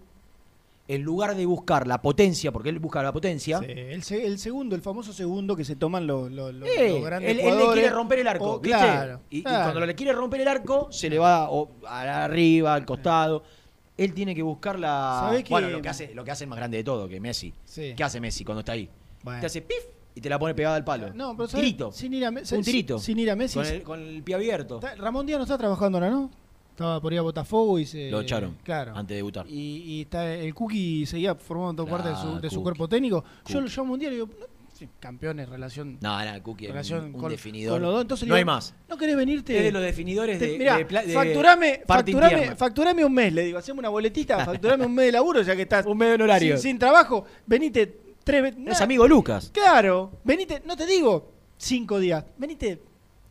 [0.89, 4.39] en lugar de buscar la potencia, porque él busca la potencia, Sí, el, se- el
[4.39, 7.59] segundo, el famoso segundo que se toman los, los, los- eh, los grandes él, él
[7.59, 8.79] le quiere romper el arco, Oh, ¿viste?
[8.79, 9.65] claro, y, y claro.
[9.73, 13.43] cuando le quiere romper el arco, se le va o arriba, al costado.
[13.97, 15.19] Él tiene que buscar la.
[15.25, 17.21] ¿Sabés que- Bueno, lo que hace, lo que hace el más grande de todo, que
[17.21, 17.53] Messi.
[17.65, 17.95] Sí.
[17.97, 18.89] ¿Qué hace Messi cuando está ahí?
[19.25, 19.41] Bueno.
[19.41, 19.79] Te hace pif
[20.15, 21.13] y te la pone pegada al palo.
[21.15, 21.91] No, pero tirito.
[21.93, 22.99] Sin ir a Me- un tirito.
[22.99, 23.59] Sin ir a Messi.
[23.59, 24.81] Con el, con el pie abierto.
[24.99, 26.31] Ramón Díaz no está trabajando ahora, ¿no?
[26.79, 28.09] Estaba por ir a Botafogo y se.
[28.09, 28.93] Lo echaron Claro.
[28.95, 29.47] antes de debutar.
[29.49, 33.25] Y, y está el Cookie seguía formando parte de su, Claro, de su cuerpo técnico.
[33.47, 35.99] Yo lo llamo un día y digo, no, campeones, relación.
[36.01, 37.73] No, no, Cookie relación un, un con, definidor.
[37.75, 38.03] con los dos.
[38.03, 38.77] Entonces le no hay más.
[38.89, 39.57] ¿No querés venirte?
[39.59, 43.43] Es de los definidores Te- de, mirá, de de facturame, facturame, facturame un mes, le
[43.47, 46.57] digo, hacemos una boletita, facturame un mes de laburo ya que estás Un medio honorario.
[46.59, 48.61] sin, sin trabajo, venite tres veces.
[48.69, 49.51] Es amigo Lucas.
[49.53, 52.81] Claro, venite, no te digo cinco días, venite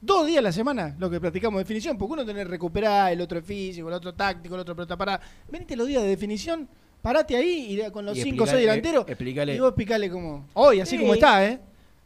[0.01, 3.21] dos días a la semana, lo que practicamos definición, porque uno tiene que recuperar, el
[3.21, 5.21] otro es físico, el otro táctico, el otro pelota parada.
[5.51, 6.67] Venite los días de definición,
[7.01, 9.05] parate ahí y con los Y cinco o explicale- seis delanteros.
[9.07, 10.45] eh, explicale- Y vos explicale cómo.
[10.53, 11.01] Hoy, así Sí.
[11.01, 11.60] como está, ¿eh?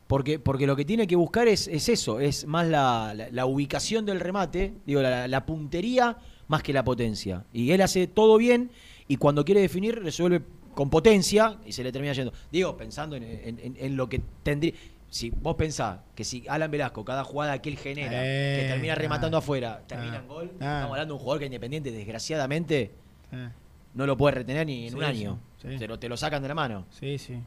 [0.07, 3.45] Porque, porque lo que tiene que buscar es, es eso, es más la, la- la
[3.45, 7.45] ubicación del remate, digo, la, la puntería más que la potencia.
[7.53, 8.71] Y él hace todo bien
[9.07, 10.41] y cuando quiere definir resuelve
[10.75, 12.33] con potencia y se le termina yendo.
[12.51, 14.73] Digo, pensando en, en- en- en lo que tendría...
[15.11, 18.93] Si vos pensás que si Alan Velasco, cada jugada que él genera, Eh, que termina
[18.93, 19.01] claro.
[19.01, 20.53] rematando afuera, termina Ah, en gol, ah.
[20.53, 22.91] estamos hablando de un jugador que Independiente, desgraciadamente,
[23.33, 23.49] Eh,
[23.93, 25.39] no lo puede retener ni en Sí, un año.
[25.61, 25.77] sí, sí.
[25.77, 26.85] Te, lo, te lo sacan de la mano.
[26.91, 27.37] Sí, sí.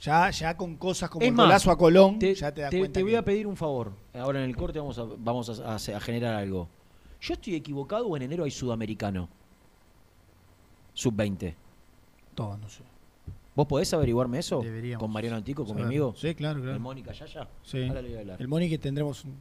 [0.00, 2.70] Ya, ya con cosas como Es el más, golazo a Colón, Te, ya te das
[2.70, 2.94] te- cuenta.
[2.98, 3.92] te voy que- a pedir un favor.
[4.14, 6.68] Ahora en el corte vamos a, vamos a, a- a generar algo.
[7.20, 9.28] ¿Yo estoy equivocado o en enero hay sudamericano?
[10.94, 11.54] Sub-20.
[12.36, 12.82] Todo, no sé.
[13.60, 14.62] ¿Vos podés averiguarme eso?
[14.62, 16.14] Deberíamos Con Mariano Antico, con mi amigo.
[16.16, 16.72] Sí, claro, claro.
[16.76, 17.46] El Mónica Yaya.
[17.62, 17.84] Sí.
[17.84, 18.40] Ahora le voy a hablar.
[18.40, 19.36] El Moni que tendremos un-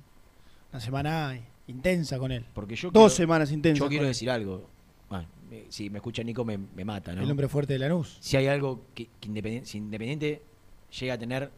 [0.73, 2.43] una semana intensa con él.
[2.53, 3.79] Porque yo Dos quiero, semanas intensas.
[3.79, 4.10] yo con quiero él.
[4.10, 4.67] decir algo.
[5.10, 7.21] Ah, me- si me escucha Nico me, me mata, ¿no?
[7.23, 8.17] El hombre fuerte de Lanús.
[8.19, 10.41] Si hay algo que, que Independiente, si Independiente
[10.99, 11.49] llega a tener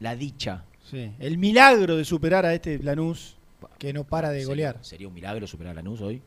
[0.00, 0.64] la dicha.
[0.84, 1.12] Sí.
[1.18, 3.38] El milagro de superar a este Lanús
[3.78, 4.78] que no para de sería- golear.
[4.84, 6.20] Sería un milagro superar a Lanús hoy.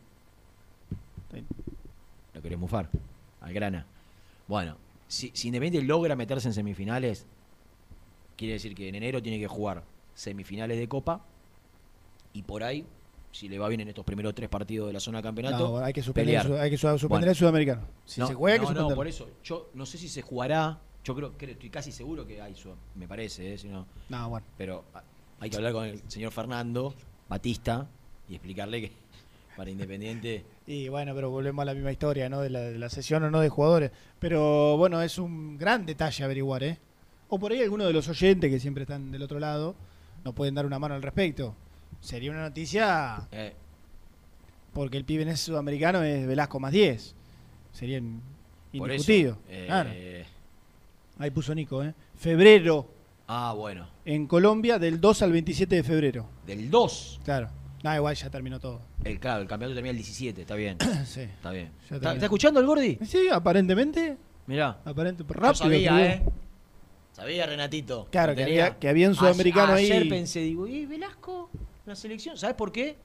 [1.31, 1.43] Sí.
[2.33, 2.89] Lo querés mufar.
[3.39, 3.85] Al grana.
[4.47, 4.75] Bueno,
[5.09, 7.25] si, si Independiente logra meterse en semifinales,
[8.37, 11.21] quiere decir que en enero tiene que jugar semifinales de Copa
[12.31, 12.85] y por ahí,
[13.31, 15.83] si le va bien en estos primeros tres partidos de la zona de campeonato, No,
[15.83, 17.31] hay que suspender, su- hay que su- suspender Bueno.
[17.31, 17.81] el sudamericano.
[18.05, 19.27] Si no, se juega, hay que no, no, por eso.
[19.43, 20.79] Yo no sé si se jugará.
[21.03, 23.57] Yo creo que estoy casi seguro que hay, su- me parece, ¿eh?
[23.57, 24.45] Si no- No, bueno.
[24.57, 24.83] pero
[25.39, 26.93] hay que hablar con el señor Fernando
[27.27, 27.87] Batista
[28.27, 28.91] y explicarle que
[29.57, 32.41] para Independiente Y bueno, pero volvemos a la misma historia, ¿no?
[32.41, 33.91] De la, de la sesión o no de jugadores.
[34.19, 36.77] Pero bueno, es un gran detalle averiguar, ¿eh?
[37.29, 39.75] O por ahí alguno de los oyentes que siempre están del otro lado
[40.23, 41.55] nos pueden dar una mano al respecto.
[42.01, 43.53] Sería una noticia eh,
[44.73, 47.15] porque el pibe en ese sudamericano es Velasco más 10.
[47.71, 49.31] Sería por indiscutido.
[49.31, 49.89] eso, eh, Claro.
[51.19, 51.93] Ahí puso Nico, ¿eh?
[52.15, 52.87] Febrero
[53.27, 53.87] Ah, bueno.
[54.05, 56.25] en Colombia del 2 al 27 de febrero.
[56.47, 57.19] Del 2.
[57.25, 57.49] Claro.
[57.83, 58.81] No, igual ya terminó todo.
[59.03, 60.77] El, claro, el campeonato termina el 17, está bien.
[61.05, 61.21] sí.
[61.21, 61.71] Está bien.
[61.89, 62.97] ¿Está, está escuchando el Gordi?
[63.05, 64.17] Sí, aparentemente.
[64.47, 64.79] Mirá.
[64.85, 65.53] Aparente, Yo rápido.
[65.55, 66.05] sabía, escribió.
[66.05, 66.23] ¿eh?
[67.13, 68.07] Sabía, Renatito.
[68.11, 69.97] Claro, que había, que había un sudamericano Ayer- ahí.
[69.99, 71.49] Ayer pensé, digo, ¿y Velasco?
[71.85, 72.37] La selección.
[72.37, 72.95] ¿Sabes por qué?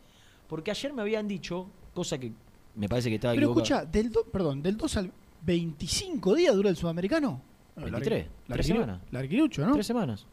[0.49, 2.33] Porque ayer me habían dicho, cosa que
[2.77, 3.81] me parece que estaba Pero equivocado.
[3.83, 7.41] escucha, del do- perdón, del 2 al 25 días dura el sudamericano.
[7.77, 9.01] No, 23, largui- tres semanas.
[9.11, 9.73] Larguirucho, ¿no?
[9.75, 10.27] Tres semanas.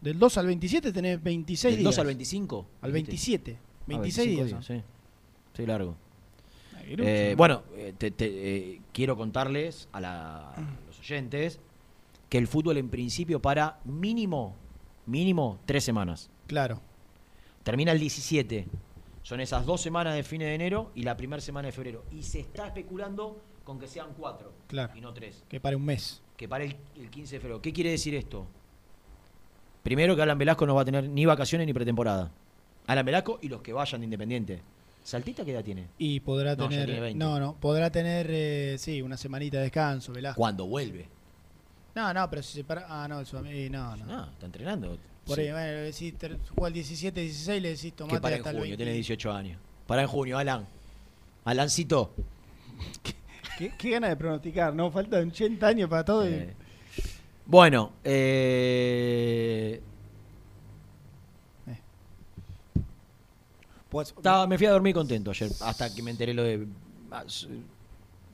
[0.00, 1.94] Del 2 al 27 tenés 26 Del días.
[1.94, 2.66] 2 al 25.
[2.82, 3.10] Al dijiste.
[3.52, 3.58] 27.
[3.84, 4.50] Ah, 26 días.
[4.50, 4.62] son.
[4.62, 4.82] Sí.
[5.54, 5.96] Sí, largo.
[6.86, 8.26] Eh, bueno, eh, te- te,
[8.74, 11.58] eh, quiero contarles a, la- a los oyentes
[12.28, 14.54] que el fútbol en principio para mínimo,
[15.06, 16.30] mínimo tres semanas.
[16.46, 16.80] Claro.
[17.62, 18.66] Termina el 17.
[19.22, 22.04] Son esas dos semanas de fines de enero y la primera semana de febrero.
[22.12, 24.92] Y se está especulando con que sean cuatro Claro.
[24.94, 25.42] y no tres.
[25.48, 26.20] Que para un mes.
[26.36, 27.62] Que para el, el 15 de febrero.
[27.62, 28.46] ¿Qué quiere decir esto?
[29.82, 32.30] Primero que Alan Velasco no va a tener ni vacaciones ni pretemporada.
[32.86, 34.60] Alan Velasco y los que vayan de Independiente.
[35.02, 35.86] ¿Saltita qué edad tiene?
[35.98, 36.86] Y podrá No, ya tener.
[36.86, 37.18] tiene 20.
[37.24, 37.54] No, no.
[37.60, 40.38] Podrá tener, eh, sí, una semanita de descanso, Velasco.
[40.38, 41.06] Cuando vuelve.
[41.94, 42.86] No, no, pero si se para.
[42.88, 44.04] Ah, no, el eh, no, no.
[44.06, 44.98] No, está entrenando.
[45.26, 45.42] Por Sí.
[45.42, 48.40] ahí, bueno, le decís, ter- juega el 17, 16, le decís tomate que para en
[48.40, 48.76] hasta el junio, 20.
[48.84, 49.58] tiene 18 años.
[49.86, 50.66] Para en junio, Alan.
[51.44, 52.14] Alancito.
[53.58, 54.90] ¿Qué, qué ganas de pronosticar, ¿no?
[54.90, 56.28] Faltan 80 años para todo.
[56.28, 56.54] y- Eh,
[57.46, 59.80] bueno, eh,
[63.94, 66.66] Pues, estaba- me fui a dormir contento ayer, hasta que me enteré lo de
[67.12, 67.22] ah,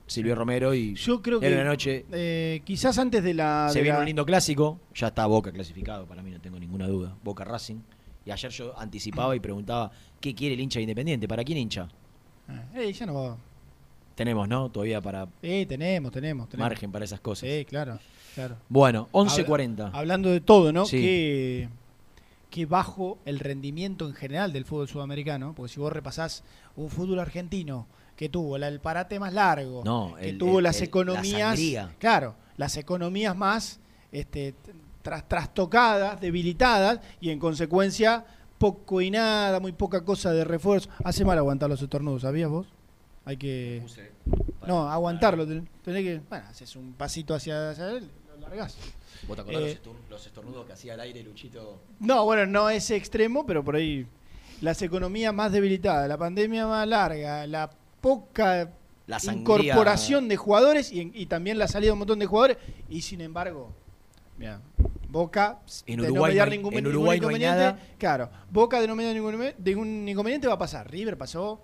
[0.06, 1.46] Silvio Romero y yo creo que.
[1.46, 2.06] era una noche.
[2.10, 3.68] eh, quizás antes de la.
[3.70, 6.88] Se de la- un lindo clásico, ya está Boca clasificado, para mí no tengo ninguna
[6.88, 7.14] duda.
[7.22, 7.76] Boca Racing.
[8.24, 11.28] Y ayer yo anticipaba y preguntaba, ¿qué quiere el hincha de Independiente?
[11.28, 11.88] ¿Para quién hincha?
[12.74, 13.36] Eh, ya no va.
[14.14, 14.70] Tenemos, ¿no?
[14.70, 16.48] Todavía para Eh, tenemos, tenemos.
[16.48, 16.68] tenemos.
[16.70, 17.48] margen para esas cosas.
[17.48, 17.98] Sí, claro.
[18.34, 18.56] claro.
[18.68, 19.86] Bueno, 11.40.
[19.88, 20.84] Habla- hablando de todo, ¿no?
[20.86, 21.00] Sí.
[21.00, 21.68] Que,
[22.50, 26.42] que bajo el rendimiento en general del fútbol sudamericano, porque si vos repasás
[26.76, 27.86] un fútbol argentino
[28.16, 31.58] que tuvo la- el parate más largo, No, que el- tuvo el- las el- economías,
[31.98, 33.80] claro, las economías más
[34.12, 34.54] este,
[35.02, 38.24] tras, trastocadas, debilitadas y en consecuencia
[38.58, 40.90] poco y nada, muy poca cosa de refuerzo.
[41.04, 42.66] Hace mal aguantar los estornudos, ¿sabías vos?
[43.24, 43.80] Hay que
[44.66, 48.76] no aguantarlo, ten- tenés que, bueno, haces un pasito hacia, hacia él, lo largás.
[49.28, 51.80] ¿Vos te acordás Eh, los, estor- los estornudos que hacía al aire Luchito?
[52.00, 54.06] No, bueno, no ese extremo, pero por ahí
[54.60, 58.70] las economías más debilitadas, la pandemia más larga, la poca
[59.06, 62.58] La incorporación de jugadores y, y también la salida de un montón de jugadores
[62.88, 63.72] y sin embargo,
[64.38, 64.60] mira,
[65.08, 68.80] Boca En de Uruguay no hay- ningún, en ningún Uruguay no hay inconveniente, claro, Boca
[68.80, 71.60] de no mediar ningún, ningún inconveniente va a pasar, River pasó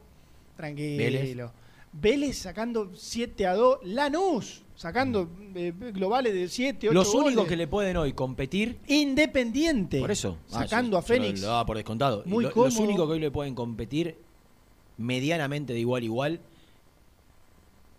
[0.56, 0.96] tranquilo.
[0.98, 1.50] Vélez.
[1.92, 7.56] Vélez, sacando 7 a 2, Lanús sacando eh, globales de 7, 8 Los únicos que
[7.56, 8.78] le pueden hoy competir.
[8.86, 9.98] Independiente.
[10.00, 10.36] Por eso.
[10.52, 11.40] Ah, Sacando a Fénix.
[11.40, 12.22] Lo, daba por descontado.
[12.26, 14.16] Muy Lo- los únicos que hoy le pueden competir
[14.98, 16.40] medianamente de igual a igual.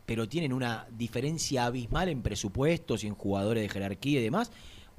[0.06, 4.52] Pero tienen una diferencia abismal en presupuestos y en jugadores de jerarquía y demás.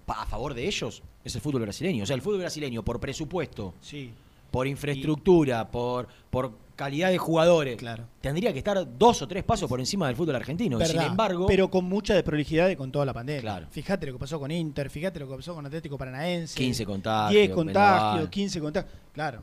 [0.06, 2.02] a favor de ellos es el fútbol brasileño.
[2.02, 4.10] O sea, el fútbol brasileño, por presupuesto, Sí,
[4.50, 8.04] por infraestructura, por, por calidad de jugadores, claro.
[8.20, 10.78] tendría que estar dos o tres pasos por encima del fútbol argentino.
[10.78, 13.40] Verdad, Sin embargo, pero con mucha desprolijidad y con toda la pandemia.
[13.40, 13.66] Claro.
[13.68, 16.56] Fíjate lo que pasó con Inter, fíjate lo que pasó con Atlético Paranaense.
[16.56, 17.32] 15 contagios.
[17.32, 18.30] 10 contagios, Vendaval.
[18.30, 18.94] 15 contagios.
[19.12, 19.42] Claro.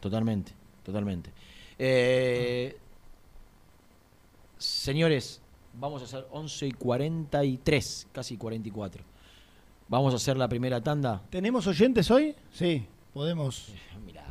[0.00, 0.52] Totalmente,
[0.84, 1.32] totalmente.
[1.76, 2.78] Eh,
[4.56, 5.40] señores,
[5.74, 9.02] vamos a hacer 11 y 43, casi 44.
[9.88, 11.20] Vamos a hacer la primera tanda.
[11.30, 12.36] ¿Tenemos oyentes hoy?
[12.52, 13.72] Sí, podemos.
[14.06, 14.23] Milagro.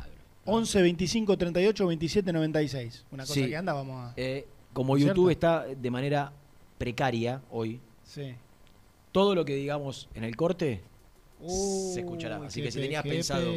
[0.46, 3.04] 11 25 38 27 96.
[3.10, 3.46] Una cosa Sí.
[3.48, 4.14] que anda, vamos a.
[4.16, 5.14] Eh, como ¿Cierto?
[5.14, 6.32] YouTube está de manera
[6.78, 8.34] precaria hoy, Sí.
[9.12, 10.82] todo lo que digamos en el corte
[11.46, 12.36] se escuchará.
[12.44, 13.52] Así que si tenías qué pensado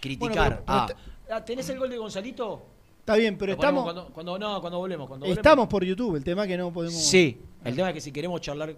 [0.00, 0.18] criticar.
[0.18, 0.88] Bueno, pero- pero ah,
[1.30, 2.62] ah, ¿Tenés el gol de Gonzalito?
[3.00, 3.84] Está bien, pero estamos.
[3.84, 5.06] Cuando, cuando- no, cuando volvemos.
[5.06, 5.38] Cuando volvemos.
[5.38, 6.94] Estamos por YouTube, el tema es que no podemos.
[7.00, 8.76] Sí, el tema es que si queremos charlar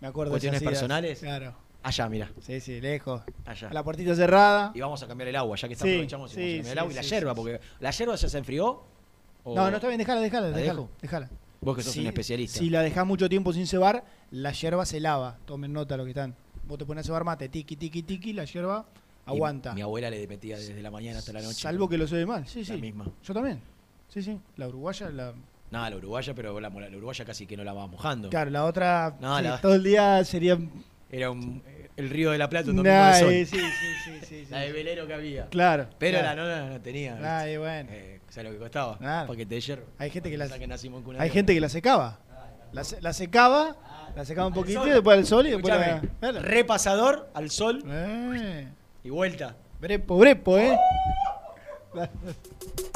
[0.00, 1.20] Me acuerdo cuestiones personales.
[1.20, 1.54] Claro.
[1.86, 3.22] Allá, mira, Sí, sí, lejos.
[3.44, 3.70] allá.
[3.72, 4.72] La puertita cerrada.
[4.74, 6.72] Y vamos a cambiar el agua, ya que está, Sí, aprovechamos y vamos a cambiar
[6.72, 8.82] el agua y la sí, porque la yerba ya se enfrió.
[9.44, 10.86] o- No, no está bien, déjala, déjala, ¿La déjala.
[11.00, 11.30] déjala.
[11.60, 12.58] Vos que sos Si- un especialista.
[12.58, 15.38] Si la dejás mucho tiempo sin cebar, la yerba se lava.
[15.46, 16.34] Tomen nota lo que están.
[16.66, 18.84] Vos te pones a cebar mate, tiki, tiki, tiki, la yerba
[19.26, 19.72] Y aguanta.
[19.74, 21.54] Mi abuela le metía desde la mañana hasta la noche.
[21.60, 22.46] Salvo que lo se mal.
[22.46, 22.80] Sí, La sí.
[22.80, 23.06] misma.
[23.24, 23.60] Yo también.
[24.08, 24.38] Sí, sí.
[24.56, 25.32] La uruguaya, la.
[25.70, 28.30] No, la uruguaya, pero la, la uruguaya casi que no la va mojando.
[28.30, 29.16] Claro, la otra.
[29.20, 30.58] No, sí, la- Todo el día sería.
[31.10, 31.62] Era un,
[31.96, 33.32] el río de la Plata, un domingo Nah, de sol.
[33.32, 33.64] eh, sí, sí,
[34.04, 34.46] sí, sí, sí.
[34.50, 35.46] La de velero que había.
[35.46, 35.86] Claro.
[35.98, 36.44] Pero claro.
[36.44, 37.38] la nona no tenía.
[37.40, 37.88] Ay, bueno.
[37.92, 38.98] Eh, ¿Sabes lo que costaba?
[38.98, 39.28] Claro.
[39.28, 39.84] Paquete de hierro.
[39.98, 40.48] Hay gente que la-
[41.18, 42.18] Hay gente que la secaba.
[42.72, 43.76] La, la secaba,
[44.16, 44.90] la secaba un poquito, sol.
[44.90, 46.32] después al sol y después la.
[46.40, 48.66] Repasador al sol Eh.
[49.04, 49.54] y vuelta.
[49.80, 50.76] Brepo, brepo, ¿eh?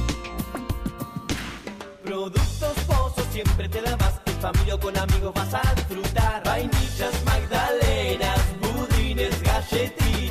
[3.31, 4.19] Siempre te da más.
[4.25, 6.43] En familia o con amigos vas a disfrutar.
[6.43, 10.30] Vainillas, magdalenas, budines, galletitas.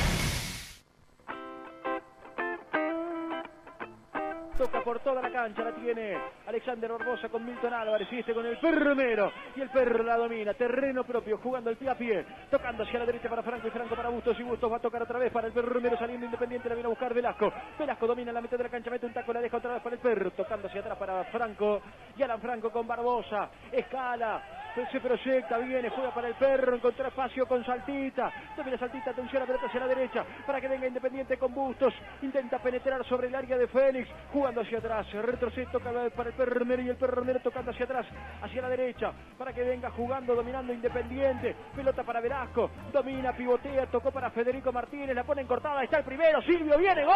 [4.91, 6.17] Por toda la cancha, la tiene
[6.47, 9.31] Alexander Barbosa con Milton Álvarez y este con el perromero.
[9.55, 13.05] Y el perro la domina, terreno propio, jugando el pie a pie, tocando hacia la
[13.05, 15.47] derecha para Franco y Franco para Bustos y Bustos va a tocar otra vez para
[15.47, 17.53] el perromero saliendo independiente, la viene a buscar Velasco.
[17.79, 19.95] Velasco domina la mitad de la cancha, mete un taco, la deja otra vez para
[19.95, 21.81] el perro, tocando hacia atrás para Franco.
[22.21, 24.43] Y Alan Franco con Barbosa, escala,
[24.91, 29.47] se proyecta, viene, juega para el perro, encontró espacio con Saltita, domina Saltita, atención a
[29.47, 33.57] pelota hacia la derecha, para que venga Independiente con Bustos, intenta penetrar sobre el área
[33.57, 37.39] de Fénix, jugando hacia atrás, retrocede, toca para el perro Romero y el perro Romero
[37.39, 38.05] tocando hacia atrás,
[38.39, 44.11] hacia la derecha, para que venga jugando, dominando Independiente, pelota para Velasco, domina, pivotea, tocó
[44.11, 47.15] para Federico Martínez, la pone en cortada, está el primero, Silvio viene, gol,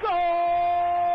[0.00, 1.05] gol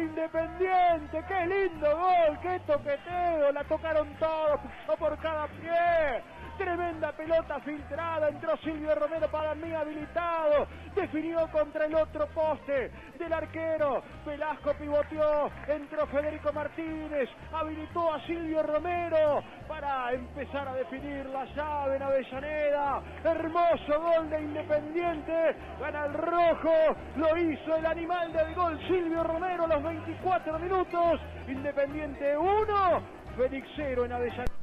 [0.00, 4.60] Independiente, qué lindo gol, qué toqueteo, la tocaron todos,
[4.98, 6.37] por cada pie.
[6.58, 13.32] Tremenda pelota filtrada, entró Silvio Romero para mí habilitado, definió contra el otro poste del
[13.32, 21.44] arquero, Velasco pivoteó, entró Federico Martínez, habilitó a Silvio Romero para empezar a definir la
[21.44, 28.52] llave en Avellaneda, hermoso gol de Independiente, gana el rojo, lo hizo el animal del
[28.56, 33.02] gol Silvio Romero a los 24 minutos, Independiente 1,
[33.36, 34.57] Félix 0 en Avellaneda.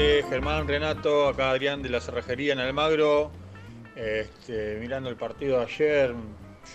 [0.00, 3.30] Germán, Renato, acá Adrián de la Cerrajería en Almagro.
[3.94, 6.14] Este, mirando el partido de ayer,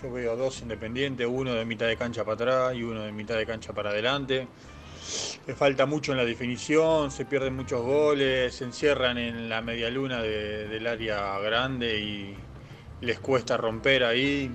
[0.00, 3.36] yo veo dos independientes, uno de mitad de cancha para atrás y uno de mitad
[3.36, 4.46] de cancha para adelante.
[5.44, 9.90] Le falta mucho en la definición, se pierden muchos goles, se encierran en la media
[9.90, 12.36] luna de- del área grande y
[13.00, 14.54] les cuesta romper ahí.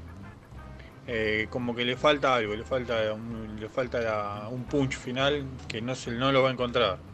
[1.07, 5.81] Eh, como que le falta algo, le falta un, le falta un punch final que
[5.81, 7.10] no, se, no lo va a encontrar.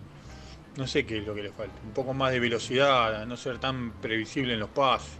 [0.78, 1.73] No sé qué es lo que le falta.
[1.84, 5.17] Un poco más de velocidad, no ser tan previsible en los pases.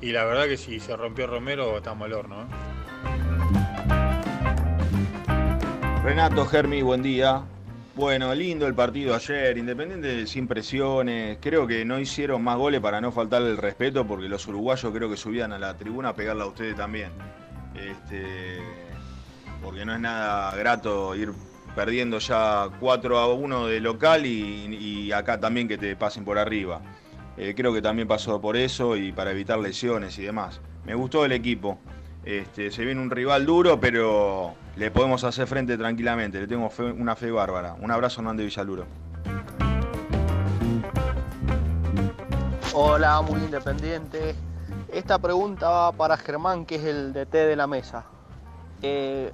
[0.00, 2.42] Y la verdad que si se rompió Romero, estamos al horno.
[2.42, 2.46] ¿eh?
[6.04, 7.42] Renato Germi, buen día.
[7.96, 11.38] Bueno, lindo el partido ayer, Independiente sin presiones.
[11.40, 15.10] Creo que no hicieron más goles para no faltarle el respeto, porque los uruguayos creo
[15.10, 17.10] que subían a la tribuna a pegarla a ustedes también.
[17.74, 18.58] Este,
[19.60, 21.32] porque no es nada grato ir
[21.74, 26.80] perdiendo ya 4 a 1 de local y, acá también que te pasen por arriba.
[27.36, 30.60] Eh, creo que también pasó por eso y para evitar lesiones y demás.
[30.84, 31.78] Me gustó el equipo.
[32.24, 36.40] Este, se viene un rival duro, pero le podemos hacer frente tranquilamente.
[36.40, 37.74] Le tengo una fe bárbara.
[37.80, 38.86] Un abrazo, Hernández Villaluro.
[42.74, 44.34] Hola, muy independiente.
[44.92, 48.04] Esta pregunta va para Germán, que es el DT de la mesa.
[48.82, 49.32] Eh,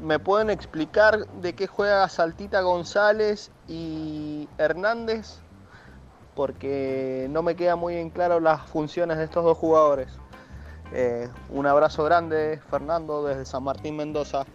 [0.00, 5.38] ¿me pueden explicar de qué juega Saltita González y Hernández?
[6.34, 10.08] Porque no me queda muy en claro las funciones de estos dos jugadores.
[10.92, 14.46] Eh, un abrazo grande, Fernando, desde San Martín, Mendoza.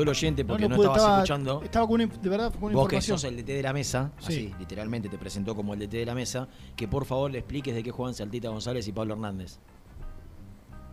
[0.00, 1.62] Preguntó el oyente porque no, pude, estabas estaba- escuchando.
[1.62, 4.10] Estaba con una, de verdad, con una Vos que sos el DT de la mesa,
[4.18, 4.26] Sí.
[4.26, 7.74] así, literalmente te presentó como el DT de la mesa, que por favor le expliques
[7.74, 9.58] de qué juegan Saltita González y Pablo Hernández.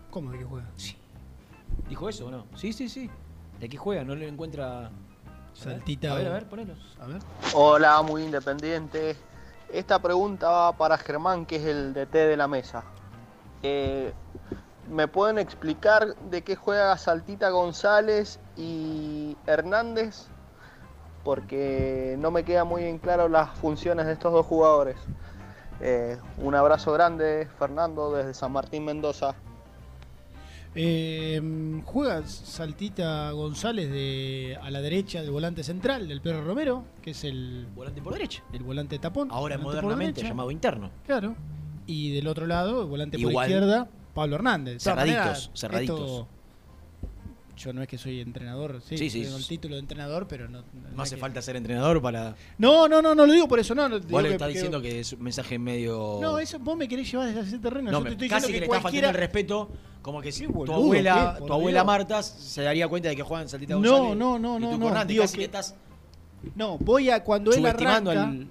[0.09, 0.67] ¿Cómo de qué juega?
[1.89, 2.45] ¿Dijo eso o no?
[2.55, 3.09] Sí, sí, sí.
[3.59, 4.03] ¿De qué juega?
[4.03, 4.91] No le encuentra.
[5.53, 6.11] Saltita.
[6.11, 6.73] A ver, a ver, ponelo.
[6.99, 7.19] A ver.
[7.55, 9.15] Hola, muy independiente.
[9.71, 12.83] Esta pregunta va para Germán, que es el DT de la mesa.
[13.63, 14.13] Eh,
[14.89, 20.27] ¿Me pueden explicar de qué juega Saltita González y Hernández?
[21.23, 24.95] Porque no me queda muy en claro las funciones de estos dos jugadores.
[25.81, 29.35] Eh, un abrazo grande, Fernando, desde San Martín, Mendoza.
[30.79, 31.41] Eh,
[31.85, 37.23] juega Saltita González de, a la derecha del volante central del Pedro Romero, que es
[37.23, 38.43] el volante por derecha.
[38.53, 39.29] El volante tapón.
[39.31, 40.91] Ahora volante modernamente llamado interno.
[41.05, 41.35] Claro.
[41.87, 44.81] Y del otro lado, el volante por izquierda, Pablo Hernández.
[44.83, 45.99] Cerraditos, cerraditos.
[45.99, 46.27] esto-
[47.55, 49.23] yo no es que soy entrenador, sí, Sí, sí.
[49.23, 50.63] tengo el título de entrenador, pero no.
[50.95, 52.35] No hace falta ser entrenador para.
[52.59, 53.87] No, no, no, no lo digo por eso, no.
[53.89, 56.19] no, Vos le estás que- diciendo que es un mensaje medio.
[56.21, 57.91] No, eso vos me querés llevar desde ese terreno.
[57.91, 59.69] No, yo me- te estoy casi diciendo que, que, le estás faltando el respeto,
[60.03, 61.83] como que si tu abuela, tu abuela.
[61.83, 64.17] Marta se daría cuenta de que juegan Saltita No, González.
[64.17, 65.75] no, no, y no, tú no, Hernández, digo casi que- estás
[66.55, 68.11] No, voy a cuando él arranca.
[68.23, 68.47] al.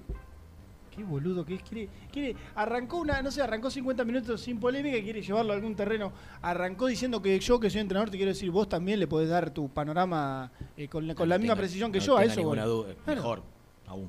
[0.97, 1.61] Qué boludo que es.
[1.61, 5.55] Quiere, quiere- arrancó una, no sé, arrancó 50 minutos sin polémica y quiere llevarlo a
[5.55, 6.11] algún terreno.
[6.41, 9.51] Arrancó diciendo que yo, que soy entrenador, te quiero decir, vos también le podés dar
[9.51, 12.17] tu panorama eh, con, la- con la misma precisión que no yo.
[12.17, 12.95] A eso ninguna duda.
[13.05, 13.43] Mejor,
[13.85, 14.07] aún.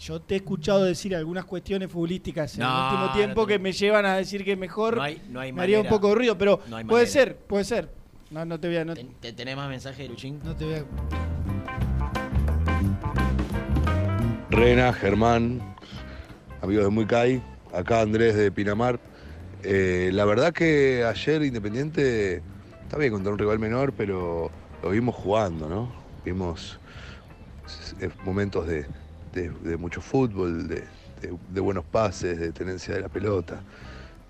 [0.00, 3.70] Yo te he escuchado decir algunas cuestiones futbolísticas en No, el último tiempo que me
[3.72, 6.36] llevan a decir que mejor No hay- no hay me haría un poco de ruido,
[6.38, 6.58] pero
[6.88, 7.88] puede ser, puede ser.
[8.30, 8.84] No, no te voy a.
[8.84, 10.40] No, ¿Te- ¿Tenés más mensajes, Luchín?
[10.42, 10.84] no te voy a.
[14.50, 15.60] Rena, Germán,
[16.60, 17.42] amigos de Muy Cay,
[17.72, 18.98] acá Andrés de Pinamar.
[19.62, 22.42] Eh, la verdad que ayer Independiente
[22.82, 24.50] está bien contra un rival menor, pero
[24.82, 25.92] lo vimos jugando, ¿no?
[26.24, 26.80] Vimos
[28.00, 28.86] eh, momentos de,
[29.78, 33.60] mucho fútbol, de buenos pases, de tenencia de la pelota.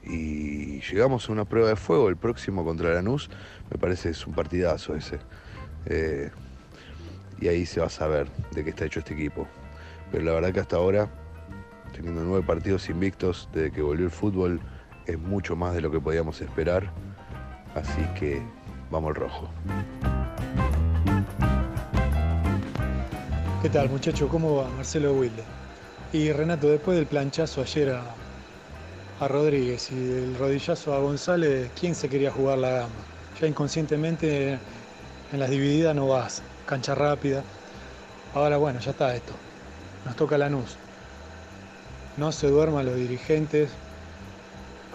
[0.04, 3.30] Y llegamos a una prueba de fuego, el próximo contra Lanús,
[3.70, 5.18] me parece es un partidazo ese.
[5.86, 6.30] Eh,
[7.40, 9.46] y ahí se va a saber de qué está hecho este equipo.
[10.11, 11.08] Pero la verdad que hasta ahora,
[11.92, 14.61] teniendo nueve partidos invictos desde que volvió el fútbol,
[15.06, 16.90] es mucho más de lo que podíamos esperar.
[17.74, 18.42] Así que
[18.90, 19.48] vamos al rojo.
[23.62, 24.28] ¿Qué tal muchacho?
[24.28, 24.68] ¿Cómo va?
[24.70, 25.44] Marcelo Wilde.
[26.12, 28.02] Y Renato, después del planchazo ayer a,
[29.20, 32.94] a Rodríguez y del rodillazo a González, ¿quién se quería jugar la gama?
[33.40, 34.58] Ya inconscientemente
[35.32, 37.44] en las divididas no vas, cancha rápida.
[38.34, 39.34] Ahora bueno, ya está esto.
[40.05, 40.76] Nos toca Lanús.
[42.16, 43.70] No se duerman los dirigentes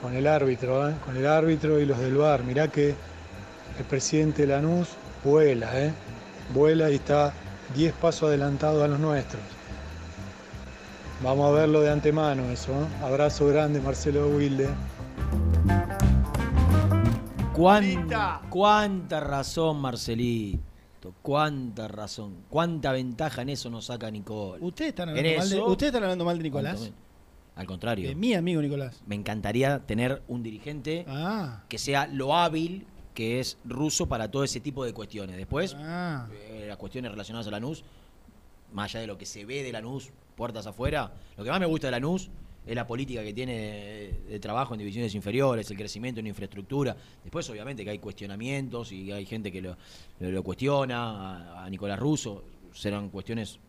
[0.01, 0.95] con el árbitro, ¿eh?
[1.06, 2.43] con el árbitro y los del bar.
[2.43, 4.89] Mirá que el presidente de Lanús
[5.24, 5.93] vuela, ¿eh?
[6.53, 7.34] vuela y está
[7.76, 9.41] 10 pasos adelantado a los nuestros.
[11.24, 12.72] Vamos a verlo de antemano eso.
[12.72, 13.06] ¿eh?
[13.06, 14.70] Abrazo grande, Marcelo Wilde.
[17.53, 20.64] ¿Cuánta, cuánta razón, Marcelito.
[21.22, 22.36] Cuánta razón.
[22.49, 24.64] Cuánta ventaja en eso nos saca Nicole.
[24.64, 26.91] Ustedes están hablando, mal de, ustedes están hablando mal de Nicolás.
[27.56, 28.10] Al contrario.
[28.10, 29.01] De mi amigo Nicolás.
[29.08, 31.64] Me encantaría tener un dirigente Ah.
[31.70, 35.38] que sea lo hábil que es ruso para todo ese tipo de cuestiones.
[35.38, 36.28] Después, Ah.
[36.34, 37.86] eh, las cuestiones relacionadas a Lanús,
[38.74, 41.66] más allá de lo que se ve de Lanús, puertas afuera, lo que más me
[41.66, 42.30] gusta de Lanús
[42.66, 46.95] es la política que tiene de, trabajo en divisiones inferiores, el crecimiento en infraestructura.
[47.24, 52.43] Después, obviamente, que hay cuestionamientos y hay gente que lo, cuestiona, a, Nicolás Russo,
[52.74, 53.59] serán cuestiones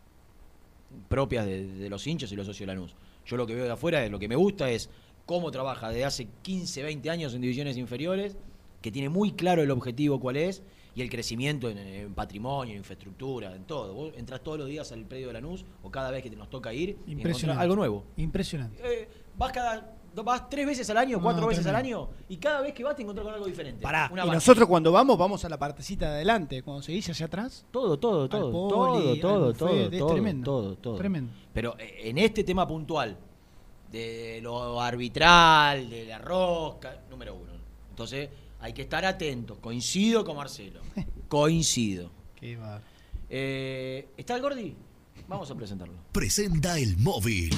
[1.07, 2.95] propias de, los hinchas y los socios de Lanús.
[3.25, 4.89] Yo lo que veo de afuera, lo que me gusta es
[5.25, 8.37] cómo trabaja desde hace 15, 20 años en divisiones inferiores,
[8.81, 10.63] que tiene muy claro el objetivo cuál es
[10.97, 13.93] y el crecimiento en, en patrimonio, en infraestructura, en todo.
[13.93, 16.49] Vos entras todos los días al predio de Lanús o cada vez que te nos
[16.49, 17.61] toca ir Impresionante.
[17.61, 18.03] algo nuevo.
[18.17, 18.81] Impresionante.
[18.83, 19.93] Eh, vas cada
[20.23, 22.95] vas tres veces al año, cuatro No, veces al año y cada vez que vas
[22.95, 23.83] te encontrás con algo diferente.
[23.83, 26.63] Pará, Una y nosotros cuando vamos, vamos a la partecita de adelante.
[26.63, 27.63] Cuando se dice hacia atrás.
[27.69, 30.45] Todo, todo, todo, poli, todo, todo, todo, es todo, tremendo.
[30.51, 30.95] todo, todo.
[30.95, 31.31] Tremendo.
[31.53, 33.15] Pero en este tema puntual,
[33.91, 37.51] de lo arbitral, de la rosca, número uno.
[37.91, 38.29] Entonces,
[38.59, 39.57] hay que estar atentos.
[39.59, 40.81] Coincido con Marcelo.
[41.27, 42.09] Coincido.
[42.39, 42.81] Qué bar.
[43.29, 44.73] Eh, ¿Está el Gordi?
[45.27, 45.93] Vamos a presentarlo.
[46.11, 47.53] Presenta el móvil.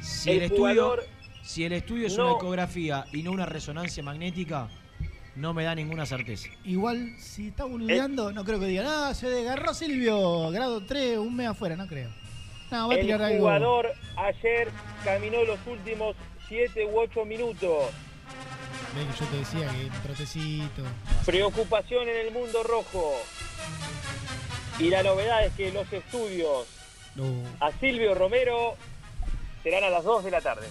[0.00, 0.96] Si El el, estudio,
[1.42, 4.68] si el estudio es no- una ecografía y no una resonancia magnética,
[5.36, 6.48] no me da ninguna certeza.
[6.64, 11.34] Igual, si está boludeando, no creo que digan, ah, se desgarró Silvio, grado 3, un
[11.34, 12.10] mes afuera, no creo.
[12.70, 13.38] No, va a El tirar algo.
[13.40, 14.68] jugador ayer
[15.04, 16.16] caminó los últimos
[16.48, 17.90] 7 u 8 minutos.
[18.94, 20.82] Ve que yo te decía que un trotecito.
[21.26, 23.12] Preocupación en el mundo rojo.
[24.78, 26.66] Y la novedad es que los estudios
[27.16, 27.24] No.
[27.60, 28.76] a Silvio Romero
[29.62, 30.66] serán a las 2 de la tarde.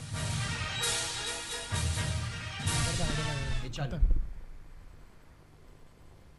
[3.66, 4.00] Echalo.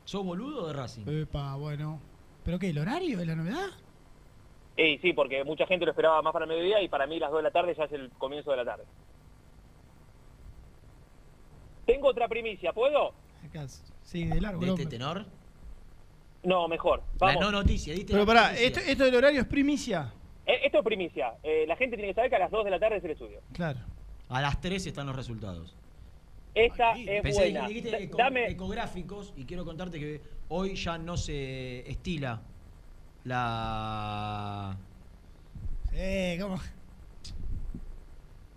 [0.05, 1.03] ¿Sos boludo de Racing?
[1.07, 2.01] Epa, bueno.
[2.45, 2.71] ¿Pero qué?
[2.71, 3.69] ¿El horario es la novedad?
[4.77, 7.31] Y sí, porque mucha gente lo esperaba más para el mediodía y para mí las
[7.31, 8.85] 2 de la tarde ya es el comienzo de la tarde.
[11.87, 13.13] Tengo otra primicia, ¿puedo?
[13.47, 13.67] Acá,
[14.03, 14.61] sí, de largo.
[14.61, 15.25] ¿De este tenor?
[16.43, 17.03] No, mejor.
[17.21, 17.41] La Vamos.
[17.43, 18.13] no noticia, ¿diste?
[18.13, 18.55] Pero la pará?
[18.55, 20.13] ¿esto, ¿esto del horario es primicia?
[20.47, 21.35] Eh, Esto es primicia.
[21.43, 23.13] Eh, la gente tiene que saber que a las 2 de la tarde es el
[23.13, 23.41] estudio.
[23.55, 23.81] Claro.
[24.29, 25.75] A las 3 están los resultados.
[26.55, 27.69] Esta es Pensé que buena.
[27.69, 32.41] dijiste Da- eco- Dame, ecográficos y quiero contarte que hoy ya no se estila
[33.25, 34.77] la...
[35.93, 36.61] Eh, ¿cómo?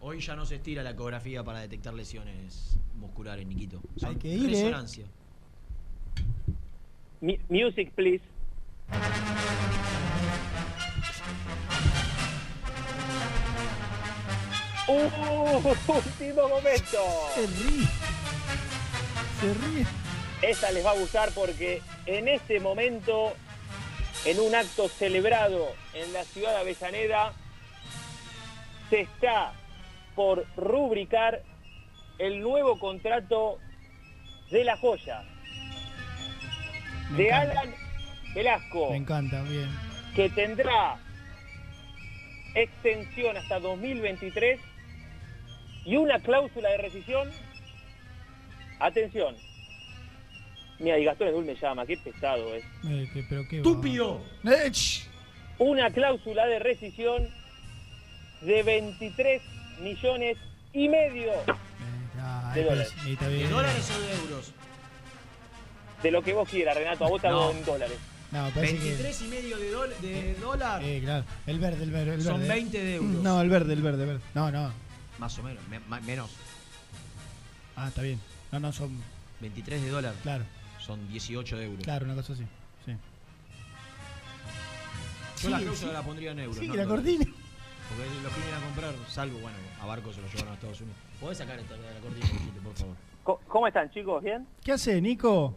[0.01, 3.81] Hoy ya no se estila la ecografía para detectar lesiones musculares, Niquito.
[3.95, 4.49] Son Hay que ir, ¿eh?
[4.63, 5.05] resonancia.
[7.21, 8.23] mi- music, please.
[15.87, 16.97] último momento.
[17.35, 17.87] Se ríe.
[19.41, 19.85] Se ríe.
[20.41, 23.33] Esta les va a gustar porque en este momento,
[24.25, 27.33] en un acto celebrado en la ciudad de Avellaneda,
[28.89, 29.53] se está
[30.15, 31.41] por rubricar
[32.19, 33.59] el nuevo contrato
[34.51, 35.23] de la joya
[37.11, 37.59] Me de encanta.
[37.59, 37.75] Alan
[38.33, 39.69] Velasco, Me encanta, bien.
[40.15, 40.97] que tendrá
[42.55, 44.59] extensión hasta 2023
[45.87, 47.29] y una cláusula de rescisión.
[48.79, 49.35] Atención.
[50.79, 52.63] Mira, y Gastón Edul me llama, qué pesado es.
[52.87, 53.61] Eh, que-.
[54.43, 54.71] Eh.
[55.59, 57.27] Una cláusula de rescisión
[58.41, 59.41] de 23
[59.81, 60.37] millones
[60.73, 61.31] y medio
[62.19, 62.93] Ah, De eh, dólares.
[63.05, 64.53] ¿De dólares o de euros?
[66.03, 67.05] de lo que vos quieras, Renato.
[67.05, 67.49] A vos te No.
[67.49, 67.97] en dólares.
[68.31, 70.81] No, parece 23 y medio de, de dólar.
[70.81, 70.97] que.
[70.97, 71.25] Eh, claro.
[71.47, 72.13] El verde, el verde.
[72.15, 72.53] El Son verde.
[72.53, 73.23] 20 de euros.
[73.23, 74.21] No, el verde, el verde, el verde.
[74.35, 74.86] No, no.
[75.19, 76.29] Más o menos, me- ma- menos.
[77.75, 78.19] Ah, está bien.
[78.51, 78.91] No, no, son.
[79.41, 80.15] 23 de dólar.
[80.23, 80.43] Claro,
[80.79, 81.83] Son 18 de euros.
[81.83, 82.43] claro, una cosa así.
[82.85, 82.91] Sí.
[85.43, 85.93] Yo la Sí, cláusula sí.
[85.93, 86.57] la pondría en euros.
[86.57, 87.05] Sí, no la dólares.
[87.17, 87.37] cortina.
[87.89, 90.81] Porque los que vienen a comprar, salvo, bueno, a barcos se los llevaron a Estados
[90.81, 90.97] Unidos.
[91.19, 92.27] ¿Podés sacar esta la cortina,
[92.63, 92.95] por favor?
[93.47, 94.23] ¿Cómo están, chicos?
[94.23, 94.47] ¿Bien?
[94.63, 95.55] ¿Qué hace, Nico?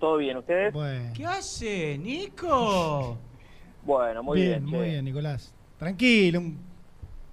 [0.00, 0.36] ¿Todo bien?
[0.36, 0.72] ¿Ustedes?
[0.72, 1.12] Bueno.
[1.14, 3.18] ¿Qué hace, Nico?
[3.84, 4.64] Bueno, muy bien.
[4.64, 5.52] bien, muy bien, Nicolás.
[5.78, 6.58] Tranquilo, un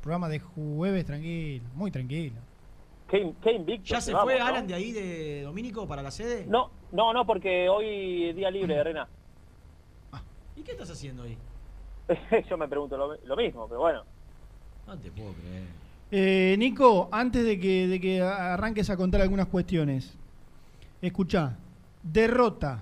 [0.08, 2.38] programa de jueves tranquilo, muy tranquilo.
[3.10, 3.90] Qué, qué invicto.
[3.90, 4.46] ¿Ya se vamos, fue ¿no?
[4.46, 6.46] Alan de ahí, de Domínico, para la sede?
[6.48, 9.10] No, no, no, porque hoy es día libre de Rena.
[10.56, 11.38] ¿Y qué estás haciendo ahí?
[12.50, 14.04] Yo me pregunto lo, lo mismo, pero bueno.
[14.88, 15.64] No te puedo creer.
[16.10, 20.18] Eh, Nico, antes de que, de que arranques a contar algunas cuestiones,
[21.02, 21.58] escucha,
[22.02, 22.82] derrota,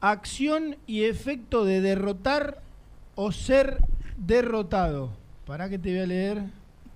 [0.00, 2.60] acción y efecto de derrotar
[3.14, 3.78] o ser
[4.16, 5.22] derrotado.
[5.46, 6.50] Para que te voy a leer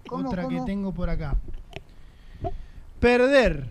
[0.06, 1.36] ¿Cómo, otra que tengo por acá.
[3.00, 3.68] Perder.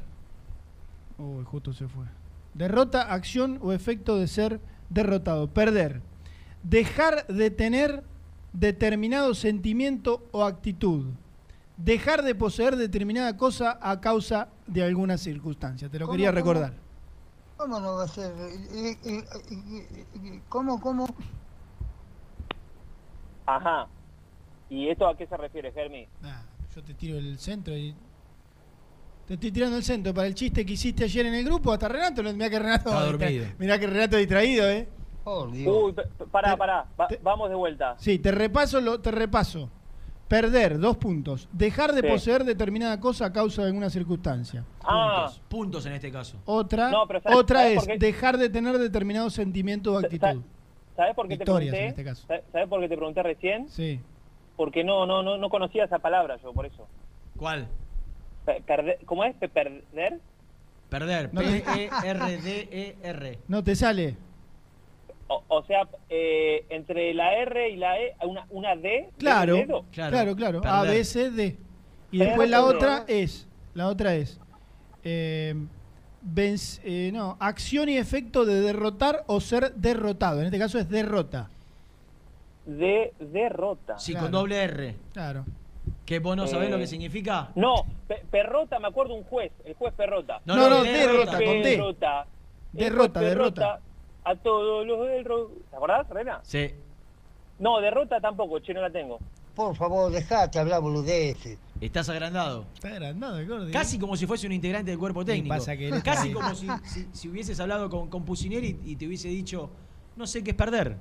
[1.17, 2.05] Uy, justo se fue.
[2.53, 4.59] Derrota, acción o efecto de ser
[4.89, 5.47] derrotado.
[5.47, 6.01] Perder.
[6.63, 8.03] Dejar de tener
[8.53, 11.05] determinado sentimiento o actitud.
[11.78, 15.89] dejar de poseer determinada cosa a causa de alguna circunstancia.
[15.89, 16.36] Te lo ¿Cómo, quería cómo?
[16.36, 16.73] recordar.
[17.57, 18.34] ¿Cómo no va a ser?
[20.49, 21.07] ¿Cómo, cómo?
[23.45, 23.88] Ajá.
[24.70, 26.07] ¿Y esto a qué se refiere, Germi?
[26.24, 26.43] Ah,
[26.76, 27.95] yo te tiro el centro y.
[29.26, 31.74] Te estoy tirando el centro para el chiste que hiciste ayer en el grupo.
[31.74, 32.89] Hasta Renato, mirá que Renato.
[32.89, 33.45] Está dormido.
[33.59, 34.88] Mirá que Renato distraído, ¿eh?
[35.26, 36.86] Uy, p- p- pará, pará.
[36.99, 37.95] Va- vamos de vuelta.
[37.99, 39.70] Sí, te repaso, lo, te repaso.
[40.30, 41.49] Perder, dos puntos.
[41.51, 42.07] Dejar de Sí.
[42.07, 44.63] poseer determinada cosa a causa de alguna circunstancia.
[44.84, 46.38] Ah, Puntos, puntos en este caso.
[46.45, 50.41] Otra, No, pero ¿sabes- otra sabes es dejar de tener determinados sentimientos o actitud.
[50.95, 51.68] ¿sabes por qué te pregunté?
[51.84, 52.26] en este caso.
[52.28, 53.68] ¿Sabes- ¿Sabes por qué te pregunté recién?
[53.70, 53.99] Sí.
[54.58, 56.86] Porque no, no, no, no conocía esa palabra yo, por eso.
[57.38, 57.68] ¿Cuál?
[58.45, 59.34] Pe- perder- ¿Cómo es?
[59.36, 60.20] Pe- ¿Perder?
[60.89, 61.30] Perder.
[61.32, 63.39] P-E-R-D-E-R.
[63.47, 64.16] No te sale.
[65.28, 69.10] O, o sea, eh, entre la R y la E, una, una D.
[69.18, 69.86] Claro, ¿de dedo?
[69.91, 70.62] claro, claro.
[70.66, 70.84] A.
[70.84, 71.58] B, C, D.
[72.12, 74.39] Y Perder, después la otra es, la otra es,
[75.03, 75.53] eh,
[76.26, 80.39] venc- eh, no, acción y efecto de derrotar o ser derrotado.
[80.39, 81.49] En este caso es derrota.
[82.68, 83.97] De derrota.
[83.97, 84.26] Sí, Claro.
[84.26, 84.95] con doble R.
[85.13, 85.45] Claro.
[86.05, 87.49] ¿Que vos no sabés Eh, lo que significa?
[87.55, 90.39] No, Pe- Perrota, me acuerdo un juez, el juez Perrota.
[90.45, 91.70] No, no, no, derrota, con D.
[92.74, 93.80] Derrota, juez derrota.
[94.24, 96.39] A todos los del ro- ¿Te acordás, Rena?
[96.43, 96.72] Sí.
[97.59, 99.18] No, derrota tampoco, che, no la tengo.
[99.55, 101.57] Por favor, dejate hablar boludeces.
[101.82, 102.65] Estás agrandado.
[102.76, 103.72] Está agrandado el gordo.
[103.72, 105.55] Casi como si fuese un integrante del cuerpo técnico.
[105.55, 109.30] pasa que Casi como si, si- si hubieses hablado con, con Pusineri y te hubiese
[109.30, 109.70] dicho,
[110.18, 110.97] no sé qué es perder.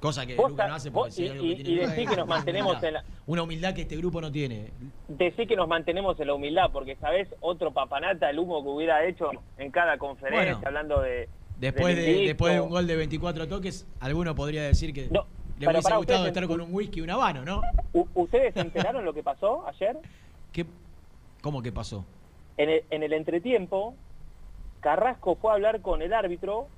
[0.00, 2.08] Cosa que Vos Luca no hace vos- porque hay y- algo que tiene y es
[2.10, 2.88] que nos mantenemos humildad.
[2.88, 4.70] en la- Una humildad que este grupo no tiene.
[5.08, 9.04] Decí que nos mantenemos en la humildad, porque sabés otro papanata, el humo que hubiera
[9.04, 10.66] hecho en cada conferencia, Bueno.
[10.66, 11.28] hablando de.
[11.58, 15.26] Después de, después de un gol de 24 toques, alguno podría decir que No,
[15.58, 17.62] le hubiese pará, gustado ustedes- estar con un whisky y un habano, ¿no?
[18.14, 19.98] ¿Ustedes se enteraron lo que pasó ayer?
[20.52, 20.64] ¿Qué,
[21.42, 22.04] ¿Cómo que pasó?
[22.56, 23.96] En el, en el entretiempo,
[24.80, 26.68] Carrasco fue a hablar con el árbitro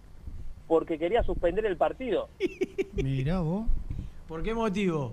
[0.70, 2.28] porque quería suspender el partido,
[2.94, 3.66] Mirá vos.
[4.28, 5.12] ¿Por qué motivo?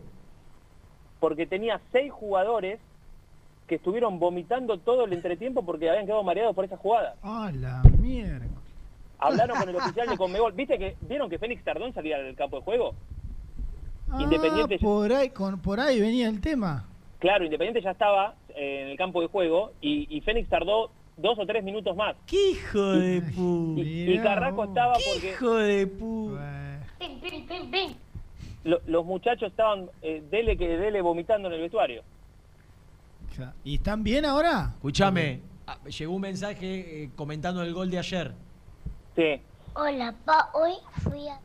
[1.19, 2.79] porque tenía seis jugadores
[3.65, 7.15] que estuvieron vomitando todo el entretiempo porque habían quedado mareados por esa jugada.
[7.23, 8.45] Ah, la mierda.
[9.17, 10.53] Hablaron con el oficial de Conmebol.
[10.53, 12.93] ¿Viste que vieron que Félix Tardón salía del campo de juego?
[14.11, 16.85] Ah, Independiente- por ahí, con, por ahí venía el tema.
[17.17, 21.37] Claro, Independiente ya estaba eh, en el campo de juego y, y Fénix tardó dos
[21.39, 22.15] o tres minutos más.
[22.25, 23.75] ¡Qué hijo de pu!
[23.77, 26.37] Y, y Carrasco estaba porque hijo de pu!
[26.99, 27.97] Pin, pin, pin, pin.
[28.63, 32.03] lo- los muchachos estaban eh, dele que dele vomitando en el vestuario.
[33.63, 34.71] ¿Y están bien ahora?
[34.75, 38.33] Escuchame, ah, llegó un mensaje eh, comentando el gol de ayer.
[39.15, 39.41] Sí.
[39.75, 41.39] Hola, pa, hoy fui a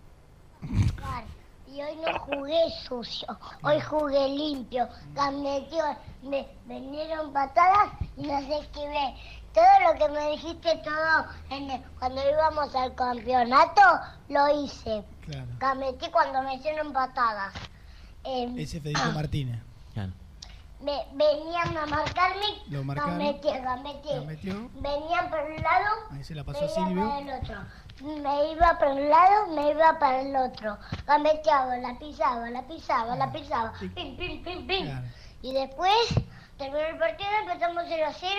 [0.71, 1.25] jugar
[1.71, 3.29] y hoy no jugué sucio,
[3.63, 4.89] hoy jugué limpio,
[5.43, 5.85] metió,
[6.23, 9.15] me vinieron patadas y no sé qué ve.
[9.55, 13.81] Todo lo que me dijiste todo en el- cuando íbamos al campeonato
[14.29, 15.05] lo hice.
[15.27, 15.47] Claro.
[15.59, 17.53] Gametí cuando me hicieron patadas.
[18.25, 19.61] Em, Ese Federico Martínez.
[20.81, 23.19] me, venían a marcarme, Lo marcaron.
[23.19, 24.71] Gametió.
[24.75, 27.09] Venían por un lado, Ahí se la pasó me a iba Silvio.
[27.09, 27.57] para el otro.
[28.23, 30.77] Me iba para un lado, me iba para el otro.
[31.07, 33.73] Gameteaba, la pisaba, la pisaba, la pisaba.
[33.79, 34.91] Pim, pim, pim, pim.
[35.43, 35.93] Y después
[36.63, 38.33] terminó el partido, empezamos 0 a 0.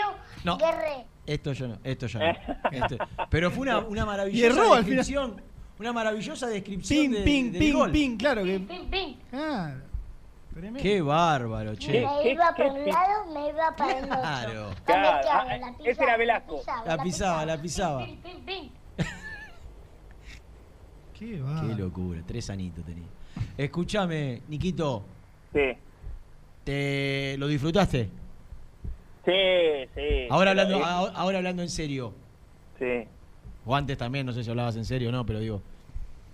[0.44, 0.58] No.
[0.58, 1.06] Guerré.
[1.26, 2.70] Esto yo no, esto ya no.
[2.72, 2.98] Esto-
[3.30, 4.98] Pero fue una, una maravillosa erró al final.
[4.98, 5.42] descripción.
[5.80, 7.92] Una maravillosa descripción Ping, de, ping, del ping, gol.
[7.92, 8.60] ping, claro que.
[8.60, 9.18] Pim, pim.
[9.30, 9.82] Claro.
[10.54, 10.80] Tremendo.
[10.82, 11.92] Qué bárbaro, che.
[12.06, 14.22] Me iba para un lado, me iba para el otro.
[14.22, 14.70] Claro.
[14.86, 16.62] Claro, la ah, pisaba, ese era Velasco.
[16.86, 18.06] La pisaba, la pisaba.
[18.06, 18.70] Pim, pim, pim.
[21.14, 23.08] Qué Qué locura, tres anitos tenía.
[23.58, 25.06] Escúchame, Niquito.
[25.54, 25.78] Sí.
[26.64, 28.10] ¿Te lo disfrutaste?
[29.26, 30.28] Sí, sí.
[30.30, 32.14] Ahora hablando, ahora, ahora hablando en serio.
[32.80, 33.06] Sí.
[33.66, 35.62] O antes también, no sé si hablabas en serio o no, pero digo.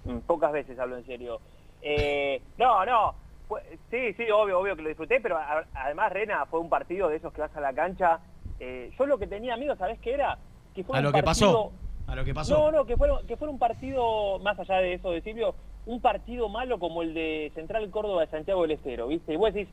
[0.05, 1.39] Mm, Pocas veces hablo en serio.
[1.81, 3.13] Eh, no, no.
[3.47, 3.61] fue-
[3.91, 5.37] sí, sí, obvio, obvio que lo disfruté, pero
[5.73, 8.19] además, Rena, fue un partido de esos que vas a la cancha.
[8.59, 10.37] Eh, yo lo que tenía, amigo, ¿sabés qué era?
[10.75, 11.71] Que fue A un lo que partido- pasó.
[12.11, 12.57] A lo que pasó.
[12.57, 15.53] No, no, que fuera, que fuera un partido, más allá de eso de Silvio,
[15.85, 19.33] un partido malo como el de Central Córdoba de Santiago del Estero, ¿viste?
[19.33, 19.71] Y vos decís,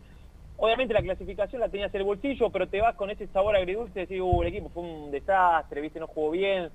[0.56, 4.00] obviamente la clasificación la tenías en el bolsillo, pero te vas con ese sabor agridulce
[4.00, 6.00] y decís, uh, el equipo fue un desastre, ¿viste?
[6.00, 6.70] No jugó bien.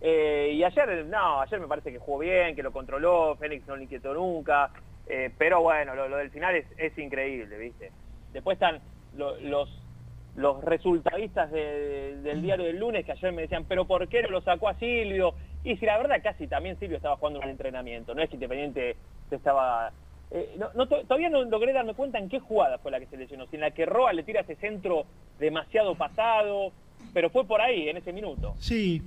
[0.00, 3.76] Eh, y ayer, no, ayer me parece que jugó bien, que lo controló, Fénix no
[3.76, 4.70] le inquietó nunca,
[5.06, 7.92] eh, pero bueno, lo, lo del final es, increíble, ¿viste?
[8.32, 8.82] Después están
[9.12, 9.80] lo- los
[10.34, 14.30] los resultadistas de- del diario del lunes que ayer me decían, pero ¿por qué no
[14.30, 15.36] lo sacó a Silvio?
[15.62, 18.96] Y si la verdad casi también Silvio estaba jugando un entrenamiento, no es que Independiente
[19.28, 19.92] se estaba
[20.34, 23.06] eh, no- no to- todavía no logré darme cuenta en qué jugada fue la que
[23.06, 23.46] se lesionó.
[23.46, 25.06] Si en la que Roa le tira ese centro
[25.38, 26.72] demasiado pasado,
[27.14, 28.54] pero fue por ahí, en ese minuto.
[28.58, 29.00] Sí.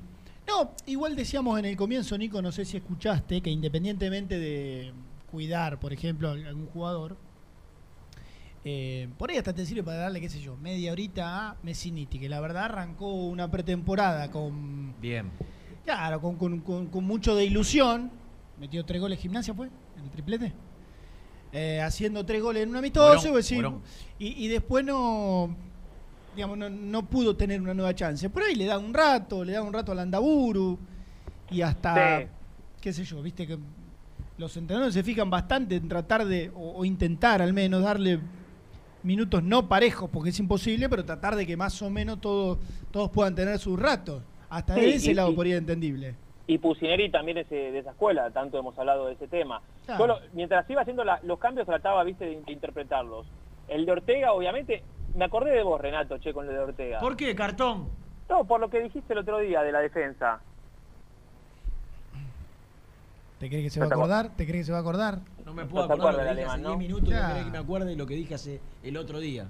[0.47, 4.93] No, igual decíamos en el comienzo, Nico, no sé si escuchaste, que independientemente de
[5.29, 7.17] cuidar, por ejemplo, a algún jugador,
[8.63, 12.19] eh, por ahí hasta te sirve para darle, qué sé yo, media horita a Messiniti,
[12.19, 15.29] que la verdad arrancó una pretemporada con, Bien.
[15.85, 18.11] claro, con, con- con- con mucho de ilusión.
[18.59, 19.67] Metió tres goles gimnasia, ¿fue?
[19.97, 20.53] En el triplete.
[21.53, 23.81] Eh, haciendo tres goles en un amistoso, Morón,
[24.19, 25.55] y, y después no,
[26.35, 28.29] digamos, no, no pudo tener una nueva chance.
[28.29, 30.77] Por ahí le da un rato, le da un rato al Andaburu
[31.49, 32.27] y hasta, Sí.
[32.81, 33.57] qué sé yo, viste que
[34.37, 38.19] los entrenadores se fijan bastante en tratar de, o, o intentar al menos darle
[39.03, 42.57] minutos no parejos, porque es imposible, pero tratar de que más o menos todos,
[42.91, 44.21] todos puedan tener sus ratos.
[44.49, 46.15] Hasta Sí, de ese y- lado por ahí es entendible.
[46.47, 49.61] Y Pusineri también es de esa escuela, tanto hemos hablado de ese tema.
[49.85, 49.99] Claro.
[49.99, 53.27] Yo lo- mientras iba haciendo la- los cambios trataba, viste, de, de interpretarlos.
[53.67, 54.81] El de Ortega, obviamente,
[55.13, 56.99] me acordé de vos, Renato, che, con el de Ortega.
[56.99, 57.89] ¿Por qué, cartón?
[58.29, 60.39] No, por lo que dijiste el otro día de la defensa.
[63.39, 64.29] ¿Te crees que se va a acordar?
[64.35, 65.19] ¿Te crees que se va a acordar?
[65.45, 66.77] No me puedo acordar lo que dije hace alemán, 10 ¿no?
[66.77, 67.27] minutos, no Claro.
[67.33, 69.45] querés que me acuerde de lo que dije hace el otro día.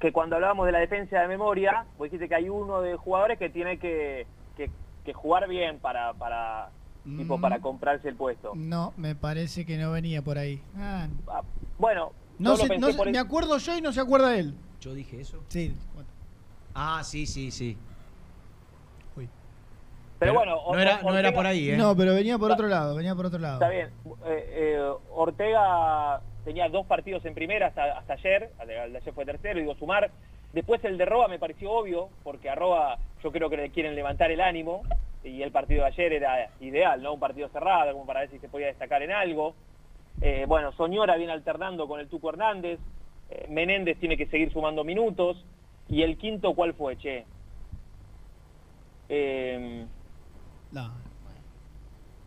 [0.00, 3.38] Que cuando hablábamos de la defensa de memoria, vos dijiste que hay uno de jugadores
[3.38, 4.26] que tiene que,
[4.56, 4.70] que,
[5.06, 6.68] que jugar bien para, para,
[7.04, 7.40] tipo, Mm.
[7.40, 8.52] para comprarse el puesto.
[8.54, 10.60] No, me parece que no venía por ahí.
[10.76, 11.06] Ah,
[11.78, 14.54] Bueno, no por me acuerdo yo y no se acuerda él.
[14.80, 15.42] ¿Yo dije eso?
[15.48, 15.74] Sí.
[16.74, 17.78] Ah, sí, sí, sí.
[20.18, 21.76] Pero, bueno, no era, no era por ahí, ¿eh?
[21.76, 23.54] No, pero venía por otro lado, venía por otro lado.
[23.54, 23.90] Está bien.
[24.26, 29.60] Eh, eh, Ortega tenía dos partidos en primera hasta, hasta ayer, de ayer fue tercero,
[29.60, 30.10] digo sumar.
[30.52, 33.94] Después el de Roa me pareció obvio, porque a Roa yo creo que le quieren
[33.94, 34.82] levantar el ánimo,
[35.22, 37.14] y el partido de ayer era ideal, ¿no?
[37.14, 39.54] Un partido cerrado, como para ver si se podía destacar en algo.
[40.22, 42.78] Eh, bueno, Soñora viene alternando con el Tuco Hernández,
[43.30, 45.44] eh, Menéndez tiene que seguir sumando minutos,
[45.88, 47.24] y el quinto, ¿cuál fue, che?
[49.08, 49.86] Eh,
[50.72, 50.90] No.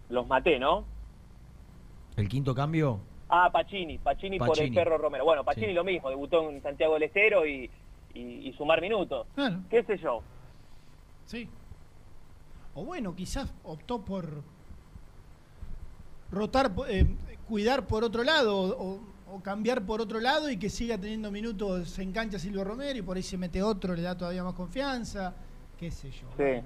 [0.10, 0.86] los maté, ¿no?
[2.18, 3.00] ¿El quinto cambio?
[3.30, 5.24] Ah, Pacini, Pacini, por el perro Romero.
[5.24, 5.74] Bueno, Pacini Sí.
[5.74, 7.70] lo mismo, debutó en Santiago del Estero y,
[8.14, 9.28] y- y sumar minutos.
[9.36, 9.60] Claro.
[9.70, 10.22] ¿Qué sé yo?
[11.26, 11.47] Sí.
[12.76, 14.43] O bueno, quizás optó por
[16.32, 17.05] rotar, eh,
[17.47, 18.99] cuidar por otro lado o,
[19.32, 23.01] o cambiar por otro lado y que siga teniendo minutos en cancha Silvio Romero y
[23.01, 25.34] por ahí se mete otro, le da todavía más confianza,
[25.78, 26.28] qué sé yo.
[26.38, 26.62] Sí.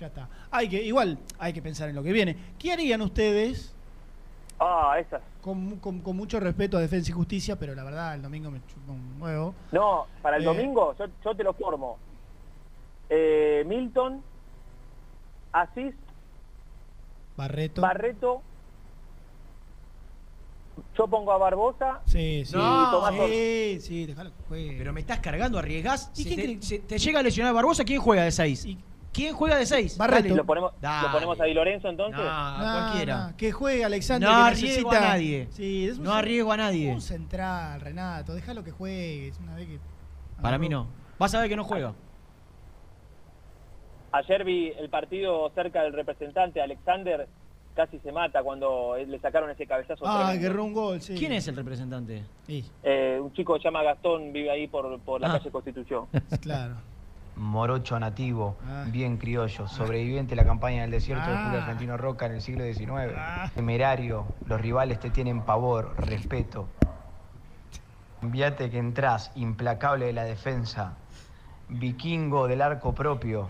[0.00, 0.28] Ya está.
[0.50, 2.36] Hay que, igual, hay que pensar en lo que viene.
[2.58, 3.74] ¿Qué harían ustedes?
[4.64, 5.20] Ah, esas.
[5.40, 8.60] Con, con- con mucho respeto a Defensa y Justicia, pero la verdad, el domingo me
[8.66, 9.54] chupa un huevo.
[9.72, 10.46] No, para el Eh.
[10.46, 11.98] domingo yo, yo te lo formo.
[13.10, 14.22] Eh, Milton,
[15.52, 15.94] Asís,
[17.36, 17.82] Barreto.
[17.82, 18.40] Barreto,
[20.96, 22.56] yo pongo a Barbosa Sí, sí.
[23.26, 24.74] sí, sí, déjalo que juegue.
[24.78, 26.10] Pero me estás cargando, arriesgás.
[26.14, 28.66] ¿Y Si quién te, se- llega a lesionar Barbosa, ¿quién juega de 6?
[29.12, 29.98] ¿Quién juega de 6?
[29.98, 30.34] Barreto.
[30.34, 31.06] ¿Lo ponemos, Dale.
[31.08, 32.18] ¿Lo ponemos a Di Lorenzo entonces?
[32.24, 33.28] No, No, cualquiera.
[33.28, 34.28] no, que juegue Alexander.
[34.28, 35.48] No arriesgo necesita- a nadie.
[35.50, 36.90] Sí, es un No arriesgo a nadie.
[36.92, 38.32] Un central, Renato.
[38.34, 39.28] Déjalo que juegue.
[39.28, 39.78] Es una vez que.
[40.40, 40.86] Para mí no.
[41.18, 41.92] Vas a ver que no juega.
[44.12, 47.28] Ayer vi el partido cerca del representante, Alexander
[47.74, 50.04] casi se mata cuando le sacaron ese cabezazo.
[50.06, 51.14] Ah, erró un gol, sí.
[51.14, 52.22] ¿Quién es el representante?
[52.46, 55.38] Sí, Eh, un chico que se llama Gastón, vive ahí por, por la Ah.
[55.38, 56.06] calle Constitución.
[56.42, 56.74] claro.
[57.36, 58.84] Morocho nativo, Ah.
[58.86, 61.62] bien criollo, sobreviviente de la campaña del desierto de Julio Ah.
[61.62, 63.14] Argentino Roca en el siglo XIX.
[63.54, 66.68] Temerario, los rivales te tienen pavor, respeto.
[68.20, 70.94] Enviate que entrás, implacable de la defensa,
[71.68, 73.48] vikingo del arco propio,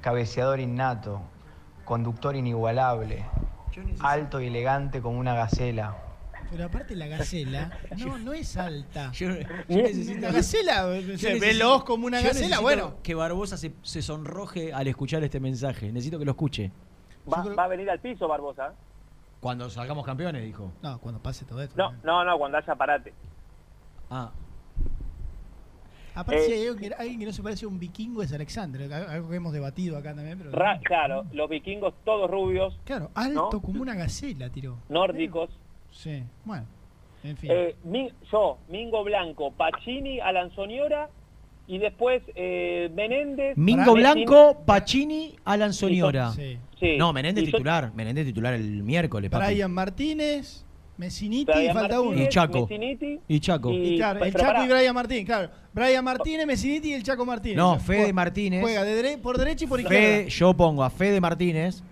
[0.00, 1.20] cabeceador innato,
[1.84, 3.24] conductor inigualable,
[4.00, 5.96] alto y elegante como una gacela.
[6.50, 9.12] Pero aparte la gacela no, no es alta.
[9.12, 9.28] Yo,
[9.68, 12.94] yo La gacela, o yo sea, necesito- veloz como una gacela, bueno.
[13.02, 15.92] Que Barbosa se, se sonroje al escuchar este mensaje.
[15.92, 16.72] Necesito que lo escuche.
[17.32, 18.72] Va, va a venir al piso Barbosa.
[19.40, 20.72] Cuando salgamos campeones, dijo.
[20.82, 21.76] No, cuando pase todo esto.
[21.76, 23.12] No, no, no, cuando haya parate.
[24.10, 24.32] Ah,
[26.12, 28.32] Aparte, Eh, si hay alguien que, alguien que no se parece a un vikingo es
[28.32, 30.38] Alexander, algo que hemos debatido acá también.
[30.38, 33.60] Pero Ra- claro, los vikingos todos rubios, Claro, alto ¿No?
[33.62, 34.76] como una gacela, tiró.
[34.88, 35.50] nórdicos.
[35.90, 36.64] Sí, bueno,
[37.24, 37.50] en fin.
[37.52, 41.08] Eh, Mi- yo, Mingo Blanco, Pacini, Alan Soñora
[41.66, 43.56] y después eh, Menéndez.
[43.56, 46.30] Mingo Blanco, Pacini, Alan Soñora.
[46.32, 46.58] Sí.
[46.78, 46.96] Sí.
[46.96, 47.92] No, Menéndez Y yo- titular.
[47.94, 49.46] Menéndez titular el miércoles, papi.
[49.46, 50.64] Brian Martínez,
[50.96, 52.22] Messiniti y falta Martínez, uno.
[52.22, 52.60] Y Chaco.
[52.60, 53.70] Messiniti Y Chaco.
[53.72, 54.64] Y claro, el Chaco pará.
[54.64, 55.50] y Brian Martínez, claro.
[55.72, 57.56] Brian Martínez, Messiniti y el Chaco Martínez.
[57.58, 58.60] No, Juega- Fede Martínez.
[58.62, 60.28] Juega de dere- por derecha y por Fede- izquierda.
[60.28, 61.82] yo pongo a Fede Martínez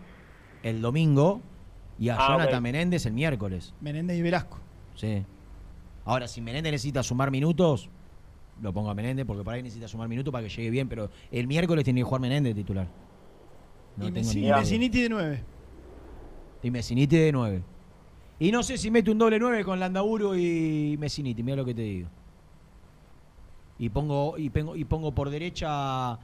[0.62, 1.40] el domingo
[1.98, 2.62] y a Ah, Jonathan.
[2.62, 3.74] Menéndez el miércoles.
[3.80, 4.58] Menéndez y Velasco.
[4.94, 5.24] Sí.
[6.04, 7.88] Ahora, si Menéndez necesita sumar minutos,
[8.62, 11.10] lo pongo a Menéndez porque por ahí necesita sumar minutos para que llegue bien, pero
[11.30, 12.88] el miércoles tiene que jugar Menéndez de titular.
[13.96, 14.42] No y tengo ni.
[14.50, 15.44] Messiniti de 9.
[16.62, 17.62] Y Messiniti de 9.
[18.40, 21.74] Y no sé si mete un doble 9 con Landaburo y Messiniti, mira lo que
[21.74, 22.08] te digo.
[23.80, 26.18] Y pongo, y pongo, y pongo por derecha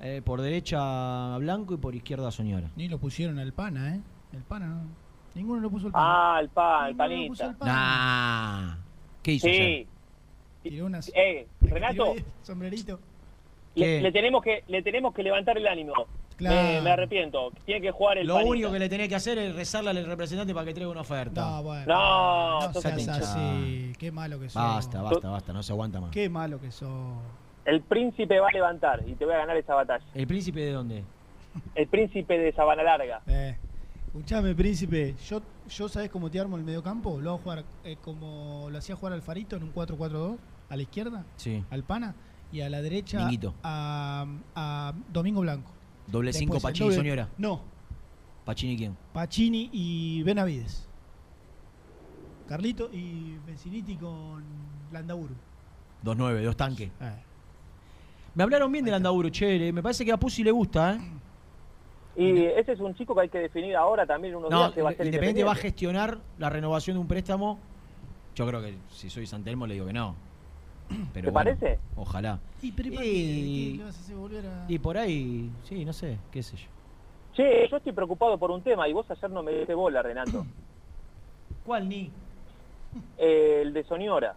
[0.00, 2.70] eh, por derecha a Blanco y por izquierda a Soñora.
[2.76, 4.00] Ni lo pusieron al pana, ¿eh?
[4.32, 5.01] El pana no.
[5.34, 6.04] Ninguno lo puso al pana.
[6.06, 7.56] Ah, el pan, el panita.
[7.60, 8.76] Nah.
[9.22, 9.46] ¿Qué hizo?
[9.48, 9.86] Sí.
[10.62, 11.10] Tiró unas.
[11.14, 13.00] Eh, Renato, sombrerito.
[13.74, 15.92] le, le tenemos que le tenemos que levantar el ánimo.
[16.36, 16.56] Claro.
[16.56, 17.52] Me, me arrepiento.
[17.64, 18.50] Tiene que jugar el Lo panita.
[18.50, 21.40] único que le tenés que hacer es rezarle al representante para que traiga una oferta.
[21.40, 21.84] No, bueno.
[21.86, 23.92] No, no seas así.
[23.98, 24.60] Qué malo que sos.
[24.62, 26.10] Basta, basta, basta, no se aguanta más.
[26.10, 26.90] Qué malo que sos.
[27.64, 30.04] El príncipe va a levantar y te voy a ganar esa batalla.
[30.14, 31.04] ¿El príncipe de dónde?
[31.76, 33.20] El príncipe de Sabana Larga.
[33.28, 33.56] Eh.
[34.14, 35.14] Escuchame, príncipe.
[35.28, 35.40] Yo,
[35.70, 37.18] yo ¿sabés cómo te armo el mediocampo?
[37.20, 40.36] Lo hago jugar eh, como lo hacía jugar Alfarito en un 4-4-2.
[40.68, 41.62] A la izquierda, Sí.
[41.70, 42.14] al pana.
[42.50, 43.26] Y a la derecha,
[43.62, 45.70] a, a Domingo Blanco.
[46.06, 47.28] Doble 5 Después el Pachini y doble- Soñora.
[47.38, 47.60] No,
[48.44, 48.96] ¿Pachini quién?
[49.14, 50.86] Pacini y Benavides.
[52.48, 54.42] Carlito y Benziniti con
[54.92, 55.34] Landaburu.
[56.04, 56.90] 2-9, dos tanques.
[57.00, 57.12] Eh.
[58.34, 59.72] Me hablaron bien del Landaburo, che.
[59.72, 61.00] Me parece que a Pusi le gusta, ¿eh?
[62.14, 64.82] Y ese es un chico que hay que definir ahora también unos No, días que
[64.82, 65.60] va a ser Independiente va a independiente.
[65.62, 67.58] gestionar la renovación de un préstamo.
[68.34, 70.14] Yo creo que si soy Santelmo le digo que no.
[71.14, 71.78] Pero ¿Te bueno, parece?
[71.96, 72.38] Ojalá.
[72.60, 73.08] ¿Y, pero ¿y para qué?
[73.12, 74.66] Y- ¿Qué le vas a hacer volver a.?
[74.68, 76.68] Y por ahí, sí, no sé, qué sé yo.
[77.34, 80.44] Che, yo estoy preocupado por un tema y vos ayer no me diste bola, Renato.
[81.64, 82.10] ¿Cuál ni?
[83.16, 84.34] Eh, el de Soñora.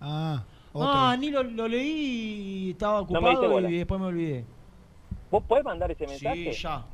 [0.00, 0.88] Ah, otro.
[0.88, 4.44] Ah, ni lo, lo leí y estaba ocupado y después me olvidé.
[5.30, 6.52] ¿Vos podés mandar ese mensaje?
[6.52, 6.84] Sí, ya.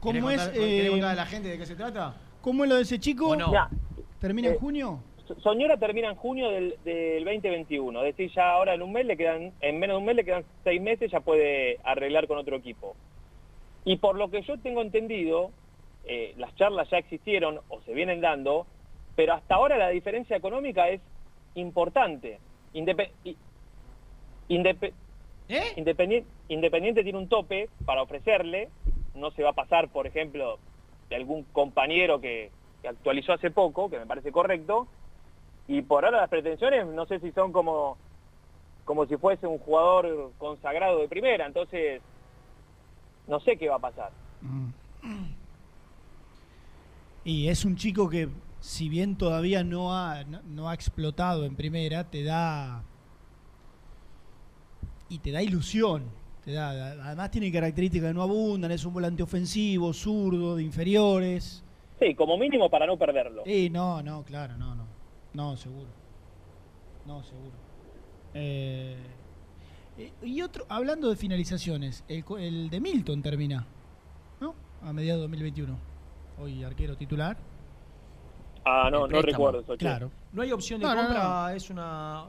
[0.00, 2.14] ¿Cómo ¿Querés es, eh, contar a la gente de qué se trata?
[2.40, 3.28] ¿Cómo es lo de ese chico?
[3.28, 3.52] ¿O no?
[3.52, 3.68] Ya,
[4.20, 5.00] ¿Termina en Eh, junio?
[5.26, 9.04] So- Soñora termina en junio del, del 2021, es decir, ya ahora en un mes
[9.06, 12.38] le quedan, en menos de un mes le quedan seis meses, ya puede arreglar con
[12.38, 12.94] otro equipo.
[13.84, 15.50] Y por lo que yo tengo entendido,
[16.04, 18.66] eh, las charlas ya existieron o se vienen dando,
[19.16, 21.00] pero hasta ahora la diferencia económica es
[21.56, 22.38] importante.
[22.74, 23.36] Indepe- i-
[24.48, 24.92] indepe-
[25.48, 25.72] ¿Eh?
[25.76, 28.68] Independien- Independiente tiene un tope para ofrecerle,
[29.14, 30.58] no se va a pasar, por ejemplo,
[31.08, 32.50] de algún compañero que,
[32.82, 34.88] que actualizó hace poco, que me parece correcto,
[35.68, 37.96] y por ahora las pretensiones no sé si son como,
[38.84, 42.00] como si fuese un jugador consagrado de primera, entonces
[43.26, 44.10] no sé qué va a pasar.
[47.24, 48.28] Y es un chico que,
[48.60, 52.82] si bien todavía no ha, no, no ha explotado en primera, te da.
[55.08, 56.04] Y te da ilusión.
[56.44, 58.70] Te da, además, tiene características que no abundan.
[58.70, 61.64] Es un volante ofensivo, zurdo, de inferiores.
[61.98, 63.42] Sí, como mínimo para no perderlo.
[63.44, 64.86] Sí, no, no, claro, no, no.
[65.32, 65.88] No, seguro.
[67.06, 67.52] No, seguro.
[68.34, 68.96] Eh,
[70.22, 73.66] y otro, hablando de finalizaciones, el, de Milton termina,
[74.40, 74.54] ¿no?
[74.82, 75.78] A mediados de 2021.
[76.38, 77.36] Hoy arquero titular.
[78.64, 79.76] Ah, no, no recuerdo eso.
[79.76, 80.10] Claro.
[80.32, 82.24] No hay opción de No, no, compra, es una.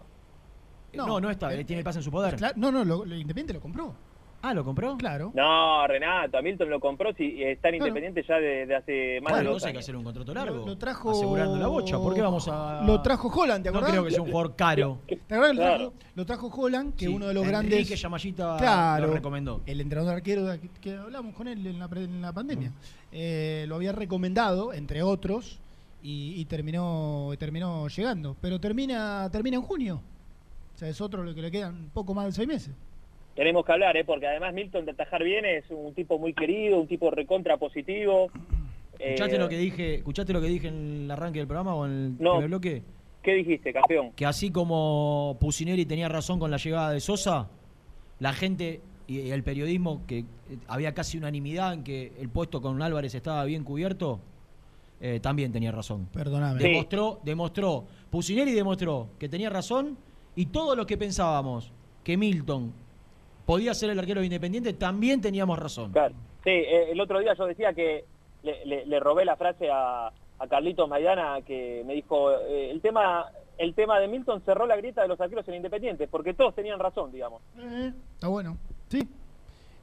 [0.94, 2.36] No, no, está, Eh, él tiene el pase en su poder.
[2.56, 3.94] No, no, lo, lo Independiente lo compró.
[4.40, 4.96] Ah, ¿lo compró?
[4.98, 5.32] Claro.
[5.34, 7.88] No, Renato, a Milton lo compró si está en Claro.
[7.88, 9.86] Independiente ya de, de hace más Bueno, de dos entonces hay que años.
[9.86, 10.56] hacer un contrato largo.
[10.58, 11.10] Lo, lo trajo.
[11.12, 11.98] Asegurando la bocha.
[11.98, 12.84] ¿Por qué vamos a.?
[12.86, 13.92] Lo trajo Holland, ¿te No acordás?
[13.92, 15.00] creo que sea un jugador caro.
[15.08, 15.56] ¿Te acordás?
[15.56, 15.78] Lo, Claro.
[15.78, 18.02] trajo, lo trajo Holland, que Sí, uno de los Enrique grandes.
[18.02, 19.08] Yamayita Claro.
[19.08, 19.62] lo recomendó.
[19.66, 22.72] El entrenador arquero de- que hablamos con él en la, pre- en la pandemia.
[23.12, 25.60] Eh, lo había recomendado, entre otros,
[26.04, 28.36] y, y terminó, terminó llegando.
[28.40, 30.00] Pero termina, termina en junio.
[30.78, 32.72] O sea, es otro lo que le quedan poco más de seis meses.
[33.36, 34.06] Tenemos que hablar, ¿eh?
[34.06, 38.30] porque además Milton de atajar bien es un tipo muy querido, un tipo recontra positivo.
[39.00, 39.96] ¿Escuchaste Eh, lo que dije?
[39.96, 42.34] ¿Escuchaste lo que dije en el arranque del programa o en el No.
[42.34, 42.84] primer bloque?
[43.24, 44.12] ¿Qué dijiste, campeón?
[44.12, 47.50] Que así como Pusineri tenía razón con la llegada de Sosa,
[48.20, 50.26] la gente y el periodismo, que eh,
[50.68, 54.20] había casi unanimidad en que el puesto con Álvarez estaba bien cubierto,
[55.02, 56.08] eh, también tenía razón.
[56.14, 56.62] Perdóname.
[56.62, 56.68] Sí.
[56.68, 59.98] Demostró, demostró, Pusineri demostró que tenía razón
[60.38, 61.70] y todos los que pensábamos
[62.06, 62.72] que Milton
[63.46, 65.92] podía ser el arquero de Independiente, también teníamos razón.
[65.92, 66.16] Claro.
[66.46, 68.06] Sí, eh, el otro día yo decía que
[68.44, 70.08] le, le- le robé la frase a,
[70.40, 73.26] a Carlitos Maidana que me dijo, eh, el tema
[73.58, 76.78] el tema de Milton cerró la grieta de los arqueros en Independiente, porque todos tenían
[76.78, 77.42] razón, digamos.
[77.58, 78.56] Eh, está bueno.
[78.88, 79.02] Sí.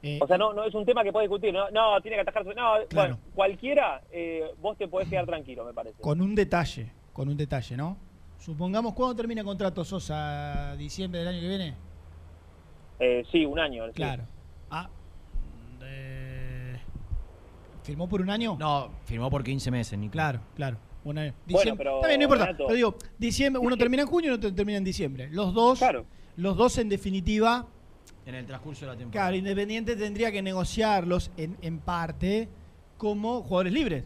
[0.01, 2.21] Eh, O sea, no, no es un tema que puede discutir, no, no tiene que
[2.21, 2.87] atajarse, no, Claro.
[2.89, 6.01] bueno, cualquiera, eh, vos te podés quedar tranquilo, me parece.
[6.01, 7.97] con un detalle, con un detalle, ¿no?
[8.49, 10.75] Supongamos, ¿cuándo termina el contrato Sosa?
[10.77, 11.73] ¿Diciembre del año que viene?
[12.99, 13.87] Eh, sí, un año.
[13.87, 13.93] sí.
[13.93, 14.23] Claro.
[14.69, 14.87] Ah,
[15.81, 16.77] eh,
[17.81, 18.55] ¿Firmó por un año?
[18.59, 20.11] No, firmó por 15 meses, Nico.
[20.11, 20.77] Claro, claro.
[21.03, 22.45] Una- Bueno, diciembre- pero, Está bien, no importa.
[22.45, 25.27] Renato- Pero digo, diciembre, uno termina en junio y otro termina en diciembre.
[25.31, 25.81] Los dos,
[26.35, 27.65] los dos en definitiva,
[28.27, 29.27] En el transcurso de la temporada.
[29.29, 32.47] claro, Independiente tendría que negociarlos en, en parte
[32.99, 34.03] como jugadores libres.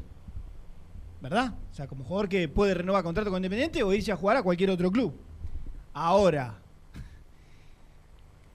[1.22, 1.54] ¿Verdad?
[1.72, 4.44] O sea, como jugador que puede renovar contrato con Independiente o irse a jugar a
[4.44, 5.14] cualquier otro club.
[5.94, 6.60] Ahora,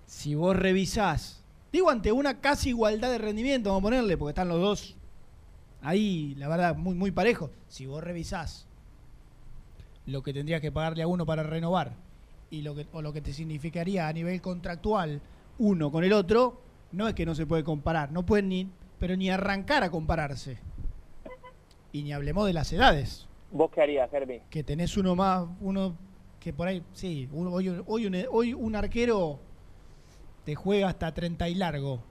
[0.07, 1.43] si vos revisás,
[1.73, 4.97] digo ante una casi igualdad de rendimiento, vamos a ponerle, porque están los dos
[5.82, 7.51] ahí, la verdad, muy, muy parejos.
[7.69, 8.66] Si vos revisás
[10.07, 11.93] lo que tendrías que pagarle a uno para renovar
[12.51, 15.20] y lo que, o lo que te significaría a nivel contractual
[15.59, 16.61] uno con el otro,
[16.93, 20.59] no es que no se puede comparar, no pueden ni, pero ni arrancar a compararse.
[21.95, 24.41] Y ni hablemos de las edades, ¿Vos qué harías, Germi?
[24.51, 25.95] que tenés uno más, uno
[26.41, 29.39] que por ahí, sí, uno- hoy, hoy, un, hoy un arquero
[30.45, 32.03] te juega hasta 30 y largo,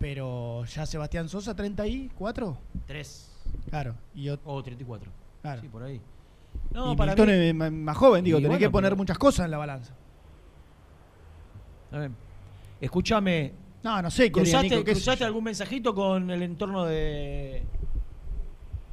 [0.00, 3.30] pero ya Sebastián Sosa 34, Tres.
[3.70, 5.08] claro, y O 34.
[5.40, 5.60] claro.
[5.62, 6.00] Sí, por ahí.
[6.72, 8.90] y No, para Milton mí- es más, más joven, digo, Y tenés bueno, que poner
[8.90, 9.94] pero- muchas cosas en la balanza.
[12.80, 13.52] Escúchame.
[13.84, 15.26] No, no sé qué ¿Cruzaste, Nico, qué sé cruzaste yo.
[15.26, 17.62] algún mensajito con el entorno de.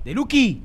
[0.03, 0.61] De Lucky?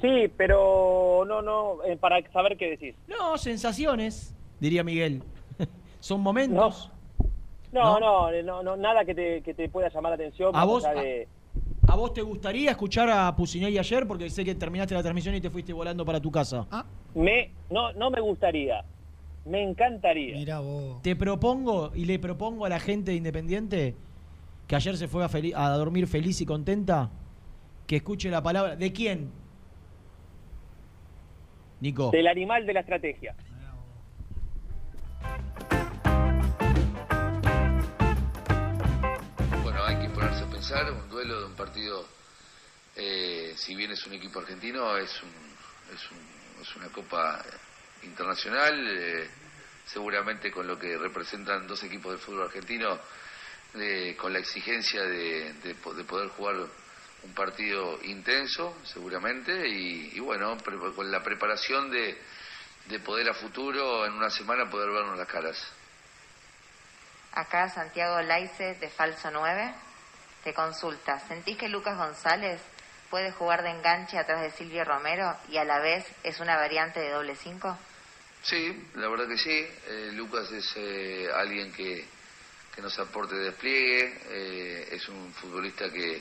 [0.00, 2.94] Sí, pero no, no, eh, para saber qué decís.
[3.06, 5.22] No, sensaciones, diría Miguel.
[6.00, 6.90] Son momentos.
[7.72, 10.50] No, no, no, no, nada que te, que te pueda llamar la atención.
[10.56, 11.28] ¿A vos, de-
[11.86, 14.06] ¿A vos te gustaría escuchar a Pusinelli ayer?
[14.06, 16.66] Porque sé que terminaste la transmisión y te fuiste volando para tu casa.
[17.14, 18.82] Me, no, no me gustaría.
[19.44, 20.34] Me encantaría.
[20.36, 21.02] Mira vos.
[21.02, 23.94] Te propongo y le propongo a la gente de Independiente
[24.66, 27.10] que ayer se fue a dormir feliz y contenta
[27.90, 28.76] que escuche la palabra.
[28.76, 29.32] ¿De quién?
[31.80, 32.12] Nico.
[32.12, 33.34] Del animal de la estrategia.
[39.62, 42.06] Bueno, hay que ponerse a pensar, un duelo de un partido,
[42.96, 47.42] eh, si bien es un equipo argentino, es, un- es, un- es una copa
[48.02, 49.28] internacional, eh,
[49.86, 52.98] seguramente con lo que representan dos equipos del fútbol argentino,
[53.74, 56.56] eh, con la exigencia de, de de poder jugar
[57.22, 62.16] un partido intenso, seguramente, y, y bueno, pre- con la preparación de,
[62.86, 65.56] de poder a futuro, en una semana, poder vernos las caras.
[67.32, 69.72] Acá Santiago Laice de Falso 9
[70.44, 71.20] te consulta.
[71.28, 72.60] ¿Sentís que Lucas González
[73.08, 76.98] puede jugar de enganche atrás de Silvio Romero y a la vez es una variante
[77.00, 77.78] de doble 5?
[78.42, 79.50] Sí, la verdad que sí.
[79.86, 82.04] Eh, Lucas es eh, alguien que,
[82.74, 86.20] que nos aporte despliegue, eh, es un futbolista que,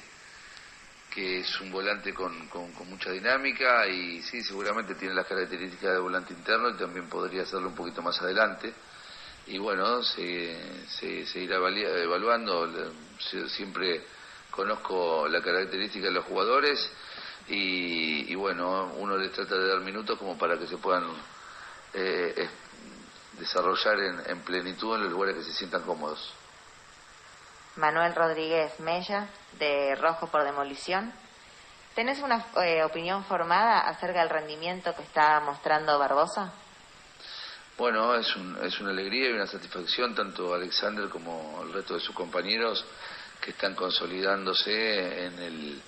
[1.13, 5.99] que es un volante con, con- mucha dinámica y sí, seguramente tiene las características de
[5.99, 8.73] volante interno y también podría hacerlo un poquito más adelante.
[9.47, 12.69] Y bueno, se, se, irá evaluando.
[13.47, 14.03] Siempre
[14.51, 16.91] conozco la característica de los jugadores
[17.47, 21.05] y, y bueno, uno les trata de dar minutos como para que se puedan
[21.93, 22.47] eh,
[23.39, 26.33] desarrollar en, en plenitud en los lugares que se sientan cómodos.
[27.79, 29.27] Manuel Rodríguez Mella
[29.57, 31.11] de Rojo por Demolición.
[31.95, 36.51] ¿Tenés una eh, opinión formada acerca del rendimiento que está mostrando Barbosa?
[37.77, 42.01] Bueno, es, un- es una alegría y una satisfacción tanto Alexander como el resto de
[42.01, 42.85] sus compañeros
[43.41, 45.81] que están consolidándose en el,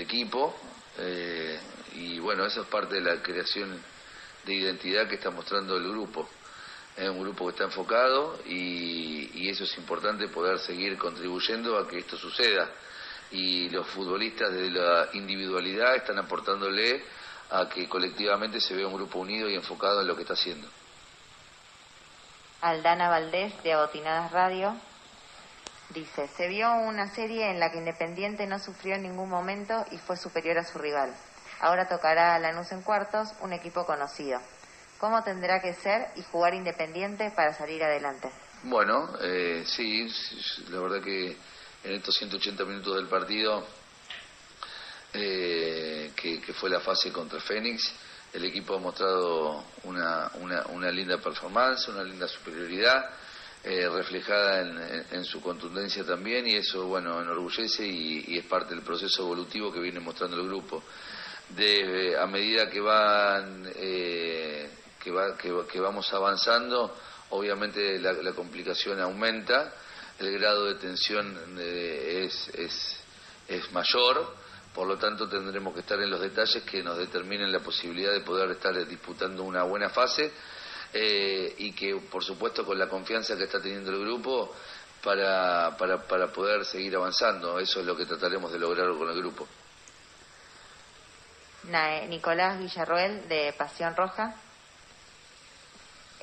[0.00, 0.54] equipo.
[0.98, 1.58] eh,
[1.94, 3.80] y bueno, eso es parte de la creación
[4.44, 6.28] de identidad que está mostrando el grupo.
[6.96, 11.98] Es un grupo que está enfocado y, eso es importante poder seguir contribuyendo a que
[11.98, 12.70] esto suceda.
[13.30, 17.04] Y los futbolistas de la individualidad están aportándole
[17.50, 20.68] a que colectivamente se vea un grupo unido y enfocado en lo que está haciendo.
[22.60, 24.74] Aldana Valdés de Agotinadas Radio
[25.90, 29.98] dice, se vio una serie en la que Independiente no sufrió en ningún momento y
[29.98, 31.14] fue superior a su rival.
[31.60, 34.40] Ahora tocará a Lanús en cuartos, un equipo conocido.
[35.04, 38.32] ¿Cómo tendrá que ser y jugar Independiente para salir adelante?
[38.62, 40.08] Bueno, eh, sí,
[40.70, 41.36] la verdad que
[41.84, 43.66] en estos 180 minutos del partido,
[45.12, 47.92] eh, que, fue la fase contra Fénix,
[48.32, 50.30] el equipo ha mostrado una,
[50.70, 53.04] una, linda performance, una linda superioridad,
[53.62, 54.62] eh, reflejada
[55.10, 59.70] en, su contundencia también, y eso, bueno, enorgullece y, y es parte del proceso evolutivo
[59.70, 60.82] que viene mostrando el grupo.
[61.50, 64.70] De, a medida que van eh,
[65.04, 66.96] que, va, que, que vamos avanzando,
[67.30, 69.72] obviamente la, complicación aumenta,
[70.18, 72.96] el grado de tensión eh, es, es,
[73.48, 74.34] es mayor,
[74.74, 78.20] por lo tanto tendremos que estar en los detalles que nos determinen la posibilidad de
[78.22, 80.32] poder estar disputando una buena fase
[80.92, 84.54] eh, y que por supuesto con la confianza que está teniendo el grupo
[85.02, 89.18] para, para, para poder seguir avanzando, eso es lo que trataremos de lograr con el
[89.18, 89.46] grupo.
[91.64, 94.34] Na- Nicolás Villarroel de Pasión Roja.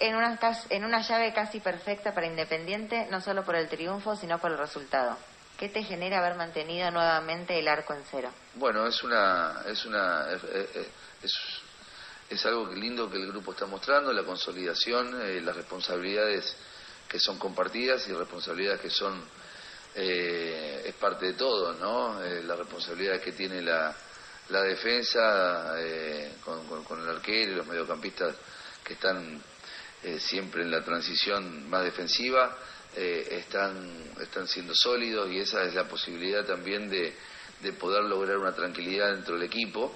[0.04, 4.40] En una, en una llave casi perfecta para Independiente, no solo por el triunfo, sino
[4.40, 5.16] por el resultado.
[5.60, 8.32] ¿Qué te genera haber mantenido nuevamente el arco en cero?
[8.56, 10.44] Bueno, es una, es una, es,
[11.24, 11.62] es-
[12.32, 16.58] es- algo lindo que el grupo está mostrando, la consolidación, eh, las responsabilidades
[17.08, 19.24] que son compartidas y responsabilidades que son,
[19.94, 22.24] eh, es parte de todo, ¿no?
[22.24, 23.94] Eh, la responsabilidad que tiene la,
[24.50, 28.36] la defensa eh, con, con- con el arquero y los mediocampistas
[28.84, 29.40] que están
[30.04, 32.58] eh, siempre en la transición más defensiva,
[32.94, 37.14] eh, están, están siendo sólidos y esa es la posibilidad también de,
[37.62, 39.96] de poder lograr una tranquilidad dentro del equipo,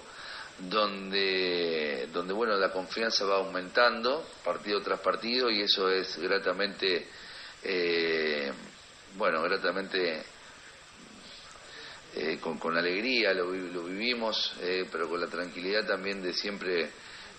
[0.60, 7.06] donde, donde bueno, la confianza va aumentando partido tras partido y eso es gratamente,
[7.64, 8.53] eh,
[9.18, 10.23] bueno, gratamente
[12.15, 14.53] eh, con, con alegría lo, lo vivimos,
[14.90, 16.90] pero con la tranquilidad también de siempre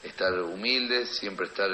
[0.03, 1.71] estar humildes, siempre estar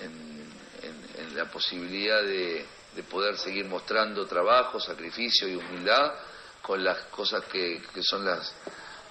[0.00, 0.46] en,
[0.82, 2.64] en- en la posibilidad de,
[2.94, 6.12] de poder seguir mostrando trabajo, sacrificio y humildad
[6.62, 8.52] con las cosas que, que son las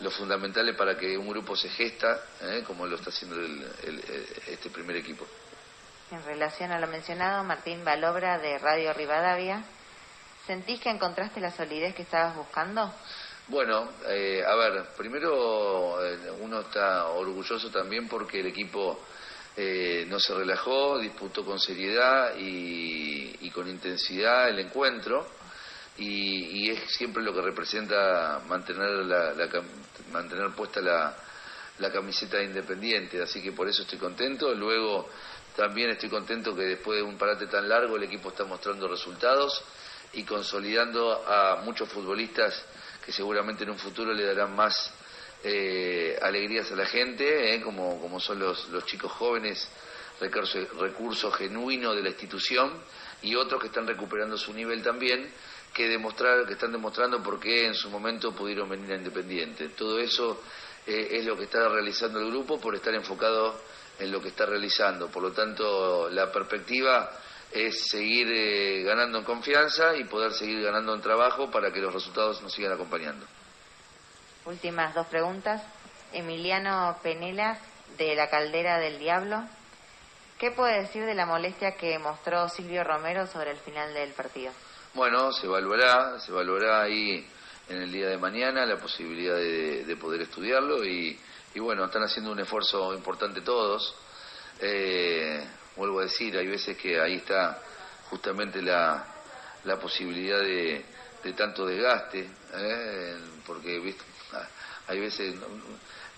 [0.02, 4.28] lo fundamentales para que un grupo se gesta, eh, como lo está haciendo el- el-
[4.48, 5.26] este primer equipo.
[6.12, 9.64] En relación a lo mencionado, Martín Balobra de Radio Rivadavia,
[10.45, 12.94] ¿sentís que encontraste la solidez que estabas buscando?
[13.48, 18.99] Bueno, eh, a ver, primero eh, uno está orgulloso también porque el equipo
[19.57, 25.27] eh, no se relajó, disputó con seriedad y, y con intensidad el encuentro
[25.98, 29.48] y, y es siempre lo que representa mantener, la, la
[30.11, 31.15] mantener puesta la,
[31.80, 34.53] la camiseta de Independiente, así que por eso estoy contento.
[34.53, 35.10] Luego
[35.56, 39.64] también estoy contento que después de un parate tan largo el equipo está mostrando resultados
[40.14, 42.65] y consolidando a muchos futbolistas
[43.06, 44.94] que seguramente en un futuro le darán más
[45.48, 49.70] eh, alegrías a la gente, eh, como, como son los, los chicos jóvenes,
[50.20, 52.74] recurso, genuino de la institución,
[53.22, 55.30] y otros que están recuperando su nivel también,
[55.72, 59.70] que, demostrar, que están demostrando por qué en su momento pudieron venir a Independiente.
[59.70, 60.42] Todo eso
[60.88, 63.62] eh, es lo que está realizando el grupo por estar enfocado
[64.00, 65.10] en lo que está realizando.
[65.10, 67.20] Por lo tanto, la perspectiva
[67.52, 71.94] es seguir eh, ganando en confianza y poder seguir ganando en trabajo para que los
[71.94, 73.28] resultados nos sigan acompañando.
[74.46, 75.62] Últimas dos preguntas.
[76.14, 77.58] Emiliano Penela
[77.98, 79.44] de la Caldera del Diablo.
[80.38, 84.52] ¿Qué puede decir de la molestia que mostró Silvio Romero sobre el final del partido?
[84.94, 87.28] Bueno, se evaluará, se evaluará ahí
[87.70, 91.20] en el día de mañana la posibilidad de, de poder estudiarlo y,
[91.56, 93.96] y bueno, están haciendo un esfuerzo importante todos.
[94.60, 95.44] Eh,
[95.76, 97.60] vuelvo a decir, hay veces que ahí está
[98.10, 99.06] justamente la,
[99.64, 100.86] la posibilidad de,
[101.24, 103.18] de tanto desgaste, ¿eh?
[103.46, 104.04] porque ¿viste?
[104.88, 105.36] Hay veces,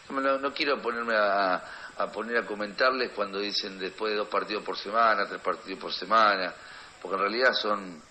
[0.10, 1.64] no, no- no quiero ponerme a,
[2.14, 6.54] poner a comentarles cuando dicen después de dos partidos por semana, tres partidos por semana,
[7.02, 8.02] porque en realidad son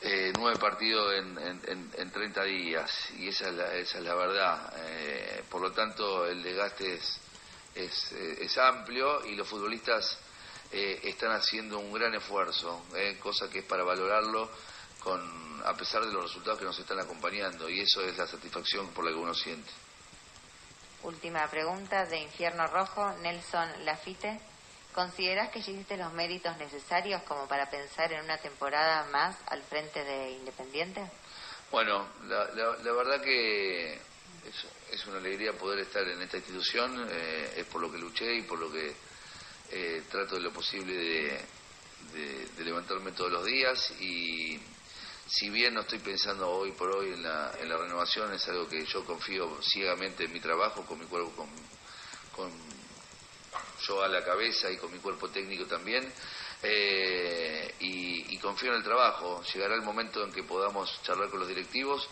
[0.00, 4.04] eh, nueve partidos en, en, en- en 30 días y esa es la, esa es
[4.04, 4.72] la verdad.
[4.78, 7.20] Eh, por lo tanto, el desgaste es,
[7.74, 10.18] es, eh, amplio y los futbolistas
[10.72, 14.50] eh, están haciendo un gran esfuerzo, eh, cosa que es para valorarlo
[15.02, 18.88] con, a pesar de los resultados que nos están acompañando y eso es la satisfacción
[18.88, 19.70] por la que uno siente.
[21.02, 24.40] Última pregunta de Infierno Rojo, Nelson Lafite.
[24.94, 29.62] ¿Considerás que ya hiciste los méritos necesarios como para pensar en una temporada más al
[29.62, 31.10] frente de Independiente?
[31.70, 37.08] Bueno, la, la- la verdad que es, es una alegría poder estar en esta institución,
[37.10, 38.94] eh, es por lo que luché y por lo que
[39.70, 41.44] eh, trato de lo posible de,
[42.12, 44.60] de- de levantarme todos los días y
[45.32, 48.68] si bien no estoy pensando hoy por hoy en la, en la renovación, es algo
[48.68, 51.48] que yo confío ciegamente en mi trabajo, con mi cuerpo, con,
[52.36, 52.52] con
[53.86, 56.12] yo a la cabeza y con mi cuerpo técnico también.
[56.62, 59.42] eh, y, confío en el trabajo.
[59.54, 62.08] Llegará el momento en que podamos charlar con los directivos,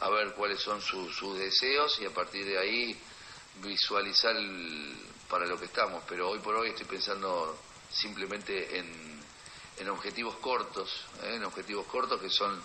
[0.00, 2.96] a ver cuáles son sus, sus deseos y a partir de ahí
[3.56, 4.34] visualizar
[5.28, 6.02] para lo que estamos.
[6.08, 7.58] Pero hoy por hoy estoy pensando
[7.90, 9.21] simplemente en,
[9.78, 10.90] en objetivos cortos,
[11.22, 11.34] ¿eh?
[11.36, 12.62] en objetivos cortos que son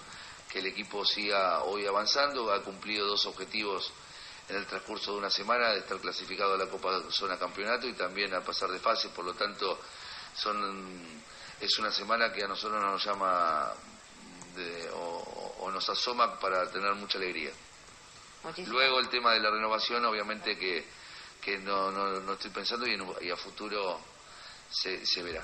[0.50, 3.92] que el equipo siga hoy avanzando, ha cumplido dos objetivos
[4.50, 7.94] en el transcurso de una semana de estar clasificado a la Copa Zona Campeonato y
[7.94, 9.78] también a pasar de fase, por lo tanto
[10.34, 11.22] son
[11.60, 13.74] es una semana que a nosotros nos llama
[14.56, 17.52] de- o, o nos asoma para tener mucha alegría.
[18.68, 20.86] Luego el tema de la renovación, obviamente que,
[21.42, 24.00] que no, no, no estoy pensando y, en y a futuro
[24.70, 25.44] se, se verá.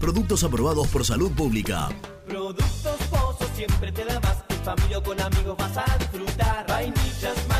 [0.00, 1.88] Productos aprobados por salud pública.
[2.26, 4.42] Productos Pozo siempre te da más.
[4.48, 6.66] En familia o con amigos vas a disfrutar.
[6.66, 7.59] Vainillas, magdalenas,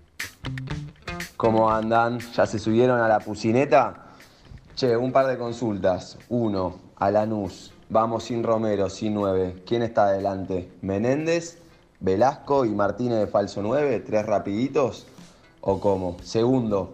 [1.41, 2.19] ¿Cómo andan?
[2.35, 3.95] ¿Ya se subieron a la pucineta?
[4.75, 6.19] Che, un par de consultas.
[6.29, 7.73] Uno, a Lanús.
[7.89, 9.63] Vamos sin Romero, sin 9.
[9.65, 10.71] ¿Quién está adelante?
[10.83, 11.57] ¿Menéndez,
[11.99, 14.01] Velasco y Martínez de falso 9?
[14.01, 15.07] ¿Tres rapiditos?
[15.61, 16.17] ¿O cómo?
[16.21, 16.93] Segundo,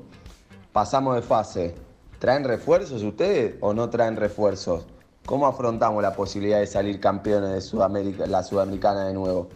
[0.72, 1.76] pasamos de fase.
[2.18, 4.86] ¿Traen refuerzos ustedes o no traen refuerzos?
[5.26, 9.49] ¿Cómo afrontamos la posibilidad de salir campeones de Sudamérica, la Sudamericana de nuevo?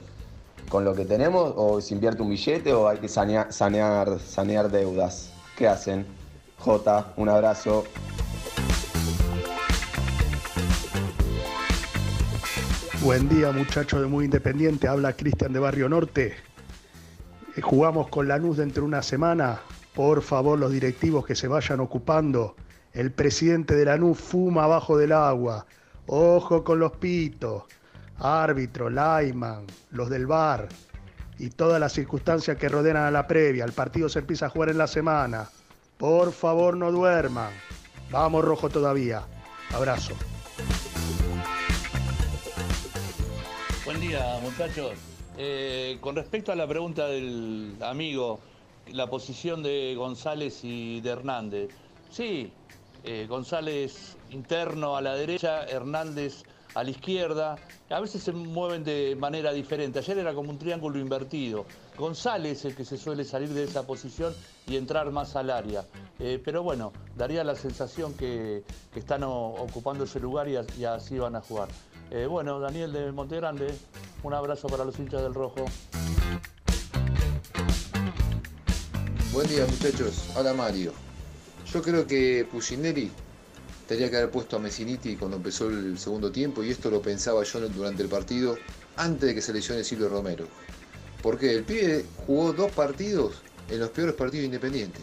[0.71, 5.33] ¿Con lo que tenemos o se invierte un billete o hay que sanear, sanear, deudas?
[5.57, 6.05] ¿Qué hacen?
[6.59, 7.83] J, un abrazo.
[13.03, 14.87] Buen día, muchachos de Muy Independiente.
[14.87, 16.35] Habla Cristian de Barrio Norte.
[17.57, 19.59] Eh, Jugamos con Lanús dentro de una semana.
[19.93, 22.55] Por favor, los directivos que se vayan ocupando.
[22.93, 25.65] El presidente de Lanús fuma abajo del agua.
[26.07, 27.63] Ojo con los pitos.
[28.21, 30.69] Árbitro, Lyman, los del bar
[31.39, 33.65] y todas las circunstancias que rodean a la previa.
[33.65, 35.49] El partido se empieza a jugar en la semana.
[35.97, 37.51] Por favor, no duerman.
[38.11, 39.23] Vamos rojo todavía.
[39.73, 40.13] Abrazo.
[43.85, 44.91] Buen día, muchachos.
[45.37, 48.39] Eh, con respecto a la pregunta del amigo,
[48.91, 51.71] la posición de González y de Hernández.
[52.11, 52.53] Sí,
[53.03, 56.43] eh, González interno a la derecha, Hernández
[56.73, 57.57] a la izquierda.
[57.89, 59.99] A veces se mueven de manera diferente.
[59.99, 61.65] Ayer era como un triángulo invertido.
[61.97, 64.33] González es el que se suele salir de esa posición
[64.67, 65.85] y entrar más al área.
[66.19, 71.35] Eh, pero bueno, daría la sensación que, que están ocupando ese lugar y así van
[71.35, 71.69] a jugar.
[72.11, 73.73] Eh, bueno, Daniel de Montegrande,
[74.23, 75.65] un abrazo para los hinchas del Rojo.
[79.31, 80.91] Buen día muchachos, hola Mario.
[81.71, 83.09] Yo creo que Pusineri
[83.91, 87.43] tenía que haber puesto a Messiniti cuando empezó el segundo tiempo y esto lo pensaba
[87.43, 88.57] yo durante el partido
[88.95, 90.45] antes de que se lesione Silvio Romero.
[91.21, 95.01] Porque el pibe jugó dos partidos en los peores partidos independientes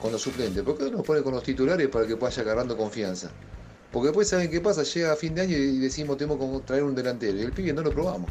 [0.00, 0.64] con los suplentes.
[0.64, 3.30] ¿Por qué no los pone con los titulares para que vaya agarrando confianza?
[3.92, 6.82] Porque después saben qué pasa, llega a fin de año y decimos tenemos que traer
[6.82, 8.28] un delantero y el pibe no lo probamos.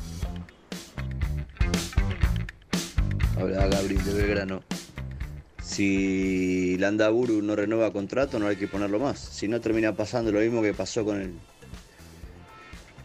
[3.37, 4.61] Habla Gabriel de Belgrano.
[5.65, 9.17] Si Landaburu no renueva contrato, no hay que ponerlo más.
[9.19, 11.33] Si no, termina pasando lo mismo que pasó con el.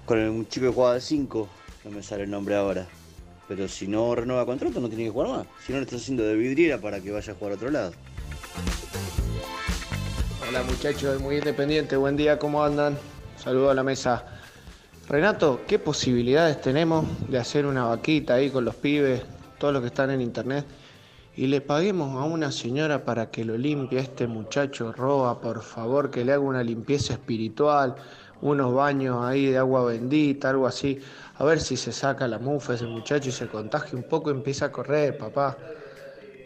[0.05, 1.49] con el chico que jugaba de 5.
[1.85, 2.87] No me sale el nombre ahora.
[3.49, 5.47] Pero si no renueva contrato, no tiene que jugar más.
[5.65, 7.93] Si no, le está haciendo de vidriera para que vaya a jugar a otro lado.
[10.47, 12.99] Hola muchachos Muy Independiente, buen día, ¿cómo andan?
[13.43, 14.25] Saludo a la mesa.
[15.09, 19.23] Renato, ¿qué posibilidades tenemos de hacer una vaquita ahí con los pibes,
[19.59, 20.65] todos los que están en internet,
[21.37, 25.63] y le paguemos a una señora para que lo limpie a este muchacho Roa, por
[25.63, 27.95] favor, que le haga una limpieza espiritual,
[28.43, 30.99] unos baños ahí de agua bendita, algo así,
[31.39, 34.35] a ver si se saca la mufa ese muchacho y se contagia un poco y
[34.35, 35.57] empieza a correr, papá.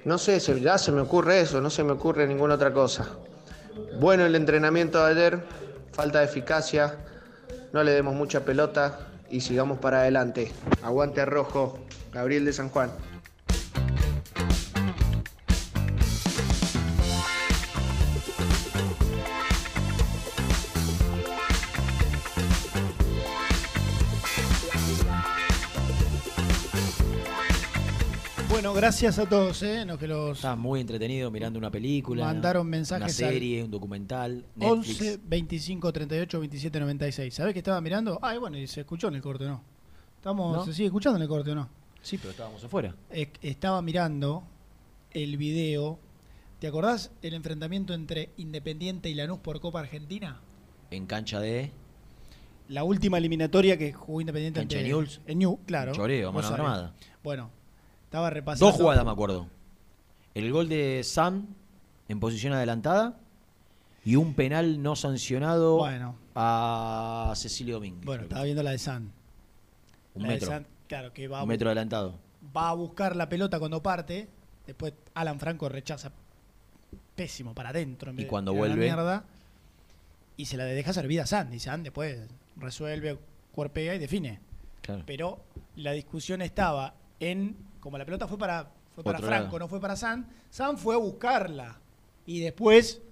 [0.05, 3.09] No sé, ya se me ocurre eso, no se me ocurre ninguna otra cosa.
[3.98, 5.44] Bueno el entrenamiento de ayer,
[5.93, 6.98] falta de eficacia,
[7.73, 8.98] no le demos mucha pelota
[9.31, 10.52] y sigamos para adelante.
[10.82, 11.78] Aguante rojo,
[12.12, 12.90] Gabriel de San Juan.
[28.55, 29.85] Bueno, gracias a todos, ¿eh?
[29.85, 32.24] Los que los Estaba muy entretenido mirando una película.
[32.24, 34.47] Mandaron mensajes Una al serie, un documental.
[34.55, 35.01] Netflix.
[35.01, 37.35] 11 25 38 27 96.
[37.35, 38.20] ¿Sabés que estaba mirando?
[38.22, 39.60] Ah, y bueno, y se escuchó en el corte, ¿no?
[40.18, 40.64] Estamos, ¿No?
[40.64, 41.68] ¿Se sigue escuchando en el corte o no?
[42.01, 42.94] Sí, pero estábamos afuera.
[43.10, 44.44] Eh, estaba mirando
[45.10, 45.98] el video.
[46.60, 50.40] ¿Te acordás el enfrentamiento entre Independiente y Lanús por Copa Argentina?
[50.93, 51.72] En cancha de.
[52.68, 55.09] La última eliminatoria que jugó Independiente Cancha ante de.
[55.26, 55.90] En New, claro.
[55.90, 56.94] Choreo, mano armada.
[57.24, 57.51] Bueno,
[58.15, 58.66] estaba repasando.
[58.66, 59.49] Dos jugadas me acuerdo.
[60.35, 61.49] El gol de Sam
[62.09, 63.19] en posición adelantada
[64.05, 66.15] y un penal no sancionado Bueno.
[66.36, 68.05] a Cecilio Domínguez.
[68.05, 69.11] Bueno, estaba viendo la de San.
[70.15, 70.49] Un La de metro.
[70.49, 72.15] San, claro, que va Un metro adelantado.
[72.57, 74.28] va a buscar la pelota cuando parte.
[74.65, 76.12] Después Alan Franco rechaza
[77.16, 78.11] pésimo para adentro.
[78.11, 79.24] en Y vez de cuando tirar la vuelve- mierda,
[80.36, 81.53] y se la deja servida a San.
[81.53, 82.28] Y San después
[82.59, 83.19] resuelve,
[83.53, 84.39] cuerpea y define.
[84.82, 85.03] Claro.
[85.05, 85.41] Pero
[85.74, 87.57] la discusión estaba en.
[87.85, 89.59] Como la pelota fue para, fue para Otro Franco, lado.
[89.59, 90.27] no fue para San.
[90.48, 91.78] San fue a buscarla.
[92.24, 93.02] Y después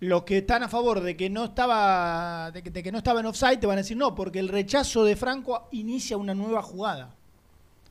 [0.00, 3.20] los que están a favor de que no estaba de que, de que no estaba
[3.20, 6.60] en offside te van a decir no, porque el rechazo de Franco inicia una nueva
[6.60, 7.14] jugada.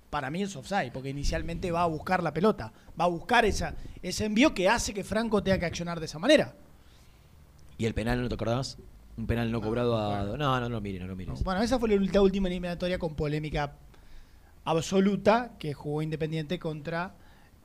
[0.10, 3.76] Para mí es offside, porque inicialmente va a buscar la pelota, va a buscar esa,
[4.04, 6.54] ese envío que hace que Franco tenga que accionar de esa manera.
[7.78, 8.78] ¿Y el penal no te acordás?
[9.18, 10.24] Un penal no cobrado a.
[10.24, 11.42] No, no, no lo mires, no lo mires.
[11.46, 13.74] Bueno, esa fue la última eliminatoria con polémica
[14.66, 17.16] absoluta que jugó Independiente contra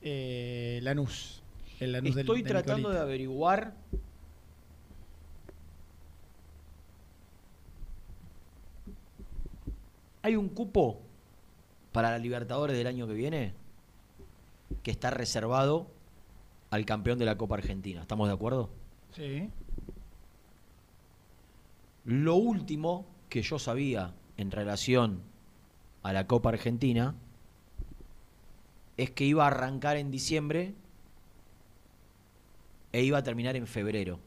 [0.01, 1.41] eh, Lanús.
[1.79, 2.99] El Lanús del- Estoy de tratando Nicolita.
[2.99, 3.73] de averiguar.
[10.21, 11.01] Hay un cupo
[11.91, 13.53] para la Libertadores del año que viene
[14.83, 15.87] que está reservado
[16.69, 18.01] al campeón de la Copa Argentina.
[18.01, 18.69] ¿Estamos de acuerdo?
[19.15, 19.49] Sí.
[22.05, 25.21] Lo último que yo sabía en relación
[26.03, 27.15] a la Copa Argentina
[28.97, 30.73] es que iba a arrancar en diciembre
[32.91, 34.19] e iba a terminar en febrero.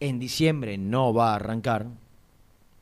[0.00, 1.88] En diciembre no va a arrancar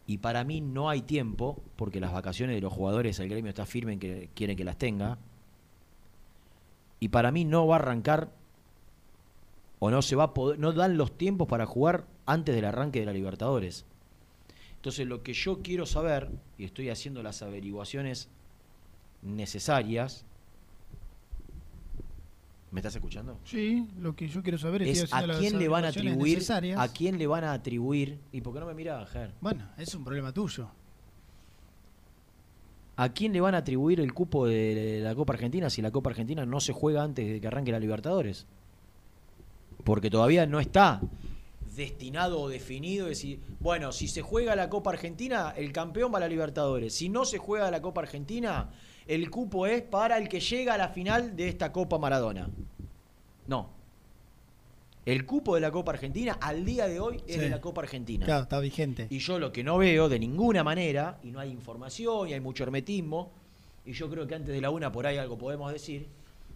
[0.06, 3.66] y para mí no hay tiempo porque las vacaciones de los jugadores el gremio está
[3.66, 5.18] firme en que quiere que las tenga
[7.00, 8.30] y para mí no va a arrancar
[9.80, 13.00] o no se va a poder, no dan los tiempos para jugar antes del arranque
[13.00, 13.84] de la Libertadores.
[14.78, 18.28] Entonces lo que yo quiero saber, y estoy haciendo las averiguaciones
[19.22, 20.24] necesarias,
[22.70, 23.40] ¿me estás escuchando?
[23.44, 26.78] Sí, lo que yo quiero saber es, a quién le van a atribuir, necesarias.
[26.78, 29.92] a quién le van a atribuir, y por qué no me mirás, Ger, Bueno, es
[29.96, 30.70] un problema tuyo.
[32.94, 36.10] ¿a quién le van a atribuir el cupo de la Copa Argentina si la Copa
[36.10, 38.46] Argentina no se juega antes de que arranque la Libertadores?
[39.84, 41.00] Porque todavía no está
[41.78, 46.20] destinado o definido decir, bueno, si se juega la Copa Argentina, el campeón va a
[46.20, 46.92] la Libertadores.
[46.94, 48.68] Si no se juega la Copa Argentina,
[49.06, 52.50] el cupo es para el que llega a la final de esta Copa Maradona.
[53.46, 53.70] No.
[55.06, 57.40] El cupo de la Copa Argentina al día de hoy es Sí.
[57.40, 58.26] de la Copa Argentina.
[58.26, 59.06] Claro, está vigente.
[59.08, 62.40] Y yo lo que no veo de ninguna manera, y no hay información y hay
[62.40, 63.30] mucho hermetismo,
[63.86, 66.06] y yo creo que antes de la una por ahí algo podemos decir,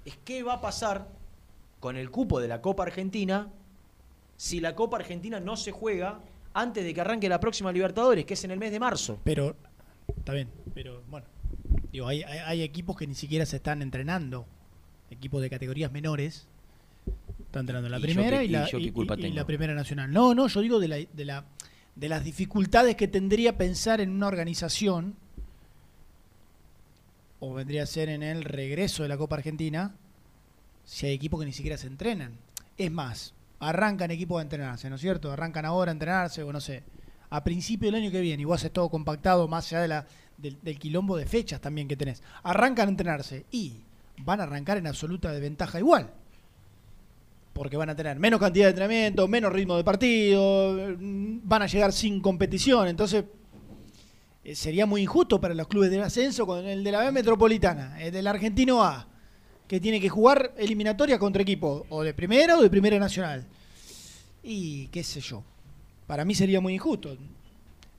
[0.04, 1.08] es qué va a pasar
[1.80, 3.48] con el cupo de la Copa Argentina
[4.42, 6.18] si la Copa Argentina no se juega
[6.52, 9.20] antes de que arranque la próxima Libertadores, que es en el mes de marzo.
[9.22, 9.54] Pero,
[10.16, 11.26] está bien, pero bueno.
[11.92, 14.44] Digo, hay, hay, hay equipos que ni siquiera se están entrenando.
[15.12, 16.48] Equipos de categorías menores.
[17.46, 19.22] Están entrenando la ¿Y yo primera y, y la, yo qué y- culpa y- y
[19.22, 19.36] tengo?
[19.36, 20.10] la primera nacional.
[20.12, 21.44] No, no, yo digo de, la, de, la,
[21.94, 25.14] de las dificultades que tendría pensar en una organización,
[27.38, 29.94] o vendría a ser en el regreso de la Copa Argentina,
[30.84, 32.32] si hay equipos que ni siquiera se entrenan.
[32.76, 35.30] Es más, arrancan equipos a entrenarse, ¿no es cierto?
[35.30, 36.82] Arrancan ahora a entrenarse, o no sé,
[37.30, 40.06] a principio del año que viene, y vos haces todo compactado, más allá de la,
[40.36, 42.22] del, quilombo de fechas también que tenés.
[42.42, 43.80] Arrancan a entrenarse y
[44.18, 46.10] van a arrancar en absoluta desventaja igual.
[47.52, 51.66] Porque van a tener menos cantidad de entrenamiento, menos ritmo de partido, mm, van a
[51.66, 52.88] llegar sin competición.
[52.88, 53.24] Entonces,
[54.42, 58.02] eh, sería muy injusto para los clubes del ascenso con el de la B Metropolitana,
[58.02, 59.06] el del Argentino A,
[59.72, 63.46] que tiene que jugar eliminatoria contra equipos o de primera o de primera nacional.
[64.42, 65.42] Y qué sé yo.
[66.06, 67.16] Para mí sería muy injusto.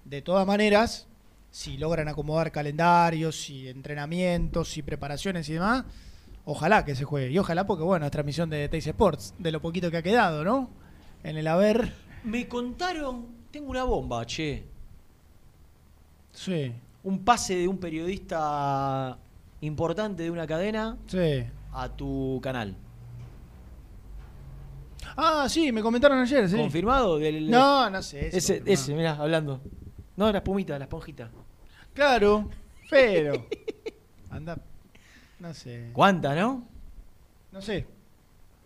[0.05, 1.07] De todas maneras,
[1.49, 5.85] si logran acomodar calendarios y entrenamientos y preparaciones y demás,
[6.45, 7.31] ojalá que se juegue.
[7.31, 10.43] Y ojalá porque, bueno, es transmisión de Teis Sports, de lo poquito que ha quedado,
[10.43, 10.69] ¿no?
[11.23, 11.91] En el haber.
[12.23, 14.63] Me contaron, tengo una bomba, che.
[16.33, 16.71] Sí.
[17.01, 19.17] Un pase de un periodista
[19.61, 21.45] importante de una cadena Sí.
[21.73, 22.75] A tu canal.
[25.15, 26.55] Ah, sí, me comentaron ayer, sí.
[26.57, 27.19] ¿Confirmado?
[27.19, 28.27] Del- No, no sé.
[28.27, 29.61] ese Ese, ese, mirá, hablando.
[30.15, 31.29] No, la espumita, la esponjita.
[31.93, 32.49] Claro,
[32.89, 33.45] pero.
[34.29, 34.57] Anda.
[35.39, 35.89] No sé.
[35.93, 36.65] ¿Cuánta, no?
[37.51, 37.85] No sé.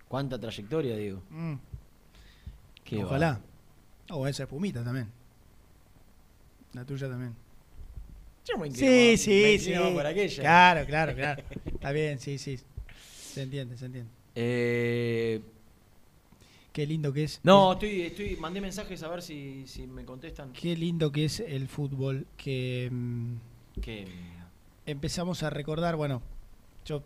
[0.07, 1.21] ¿Cuánta trayectoria, digo?
[1.29, 1.55] Mm.
[2.83, 3.39] Qué Ojalá.
[4.11, 5.09] O esa espumita también.
[6.73, 7.35] La tuya también.
[8.45, 9.73] Yo me Sí, sí, me sí.
[9.93, 10.41] por aquella.
[10.41, 11.43] Claro, claro, claro.
[11.65, 12.57] Está bien, sí, sí.
[13.37, 14.11] Se entiende, se entiende.
[14.35, 15.41] Eh,
[16.73, 17.39] Qué lindo que es.
[17.43, 20.53] no, estoy, estoy, mandé mensajes a ver si, si me contestan.
[20.53, 22.27] Qué lindo que es el fútbol.
[22.37, 23.33] Que mm,
[23.81, 24.07] Que
[24.85, 26.21] empezamos a recordar, bueno,
[26.85, 27.03] yo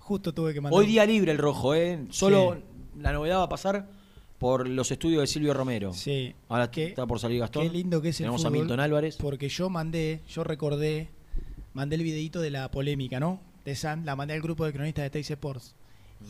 [0.00, 0.80] justo tuve que mandar.
[0.80, 2.06] hoy día libre el rojo, ¿eh?
[2.10, 3.00] Solo Sí.
[3.02, 3.86] la novedad va a pasar
[4.38, 5.92] por los estudios de Silvio Romero.
[5.92, 6.34] Sí.
[6.48, 7.64] Ahora Qué- está por salir Gastón.
[7.66, 9.16] Qué lindo que es el Tenemos a Milton Álvarez.
[9.18, 11.10] Porque yo mandé, yo recordé,
[11.74, 13.40] mandé el videito de la polémica, ¿no?
[13.64, 15.74] De San, la mandé al grupo de cronistas de Teis Sports.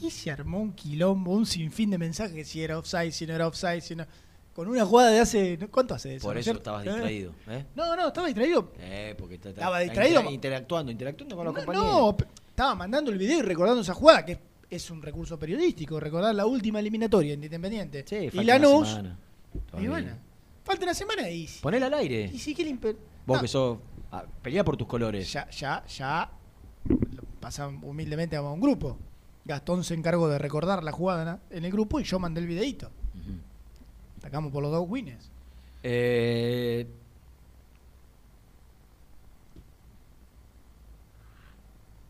[0.00, 3.46] Y se armó un quilombo, un sinfín de mensajes, si era offside, si no era
[3.46, 4.06] offside, si no...
[4.54, 5.58] Con una jugada de hace...
[5.70, 6.26] ¿Cuánto hace de eso?
[6.28, 6.90] Por eso estabas ¿Eh?
[6.90, 7.32] distraído.
[7.48, 7.64] ¿eh?
[7.74, 8.70] No, no, estaba distraído.
[8.78, 10.20] Eh, porque está, Estaba distraído.
[10.20, 11.90] inter- interactuando, interactuando con los No, compañeros.
[11.90, 12.16] no,
[12.50, 14.38] estaba mandando el video y recordando esa jugada, que
[14.68, 18.04] es un recurso periodístico, recordar la última eliminatoria en Independiente.
[18.10, 18.80] y falta Lanús.
[18.80, 19.18] una semana.
[19.82, 20.12] Y bueno,
[20.64, 21.48] falta una semana y.
[21.62, 22.30] Ponela al aire.
[22.32, 23.78] Y si pe- Vos que sos.
[24.10, 25.32] ah, pelea por tus colores.
[25.32, 26.30] Ya, ya, ya.
[26.88, 26.98] Lo
[27.40, 28.96] Pasan humildemente a un grupo.
[29.44, 32.90] Gastón se encargó de recordar la jugada en el grupo y yo mandé el videito.
[34.18, 35.30] Atacamos por los dos wins.
[35.82, 36.86] Eh,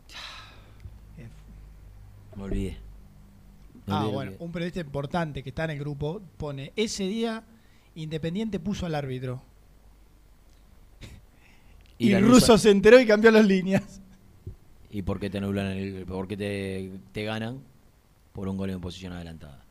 [2.35, 2.77] me olvidé.
[3.85, 4.45] Me Ah, olvidé, bueno, olvidé.
[4.45, 7.43] un periodista importante que está en el grupo pone, ese día
[7.95, 9.39] Independiente puso al árbitro.
[11.99, 14.01] Y, la el ruso se enteró y cambió las líneas.
[14.93, 17.59] ¿Y por qué te anulan el, por qué te, te ganan?
[18.31, 19.65] Por un gol en posición adelantada.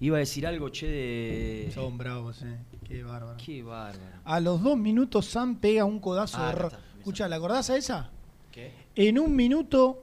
[0.00, 1.70] Iba a decir algo, che, de.
[1.72, 2.58] Son bravos, eh.
[2.88, 3.36] Qué bárbaro.
[3.36, 4.20] Qué bárbaro.
[4.24, 7.36] A los dos minutos Sam pega un codazo Ah, de acá Ro- está, Escucha, ¿la
[7.36, 8.10] acordás a esa?
[8.50, 8.72] ¿Qué?
[8.96, 10.02] En un minuto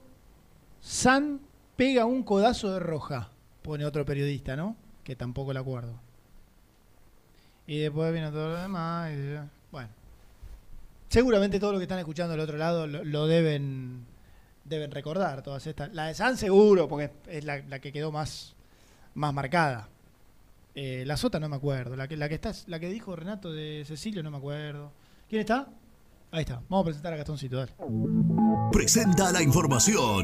[0.80, 1.40] Sam
[1.76, 3.32] pega un codazo de roja.
[3.64, 4.76] Pone otro periodista, ¿no?
[5.04, 6.00] Que tampoco la acuerdo.
[7.68, 9.12] Y después viene todo lo demás.
[9.12, 9.90] y- bueno.
[11.12, 14.06] Seguramente todos los que están escuchando del otro lado lo, deben
[14.64, 15.94] deben recordar todas estas.
[15.94, 18.56] La de San seguro, porque es la, que quedó más,
[19.14, 19.90] más marcada.
[20.74, 21.98] Eh, la Sota no me acuerdo.
[21.98, 24.94] La que, la que la que dijo Renato de Cecilio no me acuerdo.
[25.28, 25.68] ¿Quién está?
[26.32, 26.62] Ahí está.
[26.70, 27.74] Vamos a presentar a Gastoncito, dale.
[28.72, 30.24] Presenta la información.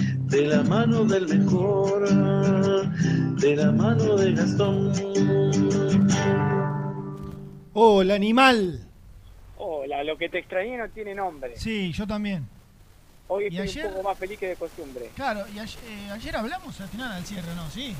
[0.31, 2.09] de la mano del mejor,
[3.39, 4.91] de la mano de Gastón.
[7.73, 8.87] Hola, animal.
[9.57, 11.53] Hola, lo que te extrañé no tiene nombre.
[11.57, 12.47] Sí, yo también.
[13.27, 13.85] Hoy ¿Y estoy ayer?
[13.87, 15.09] un poco más feliz que de costumbre.
[15.15, 17.69] Claro, y ayer, eh, ayer hablamos al final al cierre, ¿no?
[17.69, 17.93] Sí.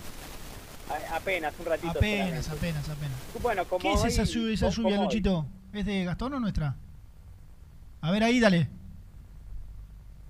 [0.90, 1.92] A- apenas, un ratito.
[1.92, 2.50] Apenas, solamente.
[2.80, 3.18] apenas, apenas.
[3.42, 5.06] Bueno, como ¿Qué es hoy- esa, su- esa lluvia, hoy.
[5.06, 5.46] Luchito?
[5.72, 6.76] ¿Es de Gastón o nuestra?
[8.02, 8.68] A ver, ahí, dale.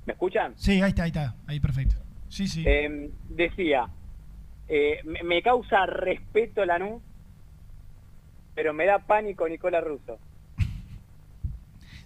[0.06, 0.54] ¿Me escuchan?
[0.56, 1.36] Sí, ahí está, ahí está.
[1.48, 1.96] Ahí, perfecto.
[2.30, 2.64] Sí, sí.
[2.66, 3.88] Eh, decía,
[4.68, 7.02] eh, me, me causa respeto Lanús,
[8.56, 10.18] pero me da pánico Nicola Russo.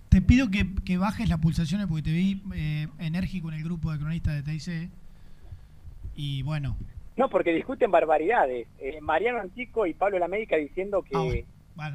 [0.09, 3.91] Te pido que, que bajes las pulsaciones porque te vi eh, enérgico en el grupo
[3.91, 4.89] de cronistas de TIC.
[6.15, 6.77] Y bueno,
[7.17, 8.67] No, porque discuten barbaridades.
[8.79, 11.45] Eh, Mariano Antico y Pablo Lamérica diciendo que,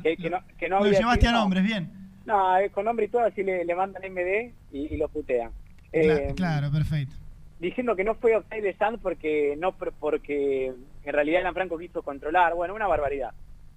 [0.02, 1.90] que, que no, que no lo había llevaste a sido- nombres, bien.
[2.26, 5.50] No, eh, con nombre y todo así le, le mandan MD y, y lo putean.
[5.92, 7.14] Eh, claro, perfecto.
[7.58, 10.66] diciendo que no fue offside de Sanz porque no por- porque
[11.04, 13.32] en realidad Alan Franco quiso controlar, bueno, una barbaridad.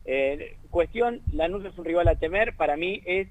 [0.05, 3.27] Eh, cuestión, Lanús es un rival a temer, para mí es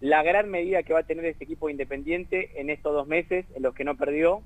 [0.00, 3.62] la gran medida que va a tener este equipo independiente en estos dos meses, en
[3.62, 4.42] los que no perdió,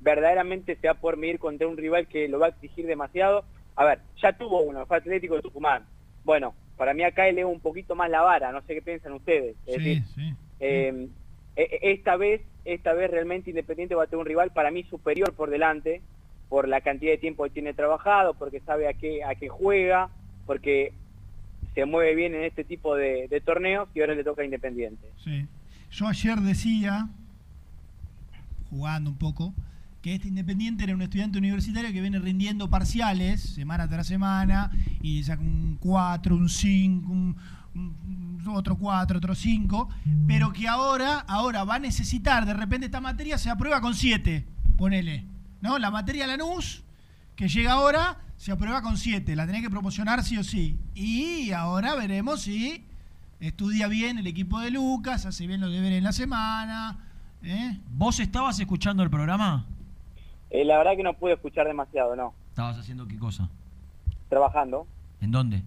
[0.00, 3.44] verdaderamente se va a poder medir contra un rival que lo va a exigir demasiado.
[3.76, 5.86] A ver, ya tuvo uno, fue Atlético de Tucumán.
[6.24, 9.56] Bueno, para mí acá eleva un poquito más la vara, no sé qué piensan ustedes.
[9.66, 10.34] Es Sí, decir, sí.
[10.60, 11.08] eh,
[11.56, 14.84] e- e- esta vez, esta vez realmente Independiente va a tener un rival para mí
[14.84, 16.02] superior por delante,
[16.48, 20.10] por la cantidad de tiempo que tiene trabajado, porque sabe a qué, a qué juega,
[20.46, 20.92] porque
[21.74, 25.06] se mueve bien en este tipo de, torneos y ahora le toca a Independiente.
[25.22, 25.46] Sí.
[25.92, 27.08] Yo ayer decía,
[28.70, 29.54] jugando un poco,
[30.02, 34.70] que este Independiente era un estudiante universitario que viene rindiendo parciales semana tras semana
[35.02, 37.36] y saca un 4, un 5, un, un-
[38.48, 39.88] otro 4, otro 5,
[40.26, 44.46] pero que ahora, ahora va a necesitar, de repente esta materia se aprueba con 7,
[44.76, 45.24] ponele.
[45.60, 45.78] ¿No?
[45.78, 46.82] La materia Lanús,
[47.36, 50.78] que llega ahora, se aprueba con 7, la tenés que promocionar sí o sí.
[50.94, 52.84] Y ahora veremos si
[53.40, 56.98] estudia bien el equipo de Lucas, hace bien los deberes en la semana.
[57.42, 57.78] ¿eh?
[57.90, 59.66] ¿Vos estabas escuchando el programa?
[60.50, 62.32] Eh, la verdad que no pude escuchar demasiado, no.
[62.48, 63.48] ¿Estabas haciendo qué cosa?
[64.28, 64.86] Trabajando
[65.20, 65.62] ¿En dónde?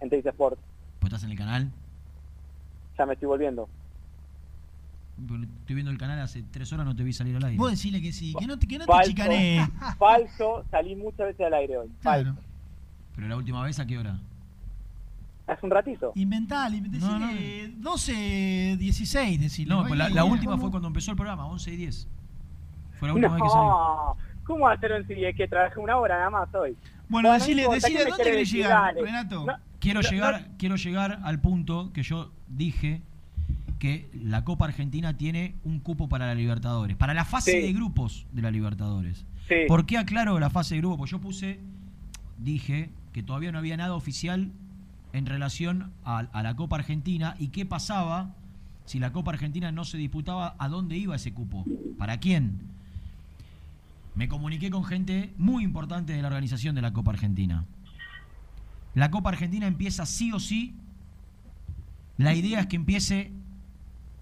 [0.00, 0.58] en Teis Sport,
[1.02, 1.68] ¿Pues estás en el canal?
[2.96, 3.68] ya me estoy volviendo.
[5.18, 7.58] Estoy viendo el canal hace tres horas, no te vi salir al aire.
[7.58, 9.68] Vos decirle que sí, que no te, que no te Falso, chicanee.
[9.98, 11.90] falso, salí muchas veces al aire hoy.
[12.00, 12.36] Falso.
[13.16, 14.16] ¿Pero la última vez a qué hora?
[15.48, 16.12] Hace un ratito.
[16.14, 19.74] Inventale, decile 12, 16, decirle.
[19.74, 20.62] No, pues la, última ¿cómo?
[20.62, 22.08] fue cuando empezó el programa, 11 y 10.
[22.92, 23.70] Fue la última vez que salió.
[23.70, 26.76] No, ¿cómo va a ser un CD que trabajé una hora nada más hoy?
[27.08, 28.94] Bueno, no decile, importa, decile ¿qué me dónde querés llegar.
[28.94, 29.44] Renato.
[29.44, 33.02] No, Quiero llegar, quiero llegar al punto que yo dije
[33.80, 37.66] que la Copa Argentina tiene un cupo para la Libertadores, para la fase Sí.
[37.66, 39.24] de grupos de la Libertadores.
[39.48, 39.54] Sí.
[39.66, 40.98] ¿Por qué aclaro la fase de grupos?
[40.98, 41.58] Pues yo puse,
[42.38, 44.52] dije que todavía no había nada oficial
[45.12, 48.36] en relación a, a la Copa Argentina y qué pasaba
[48.84, 51.64] si la Copa Argentina no se disputaba, a dónde iba ese cupo,
[51.98, 52.60] para quién.
[54.14, 57.64] Me comuniqué con gente muy importante de la organización de la Copa Argentina.
[58.94, 60.74] La Copa Argentina empieza sí o sí.
[62.18, 63.32] La idea es que empiece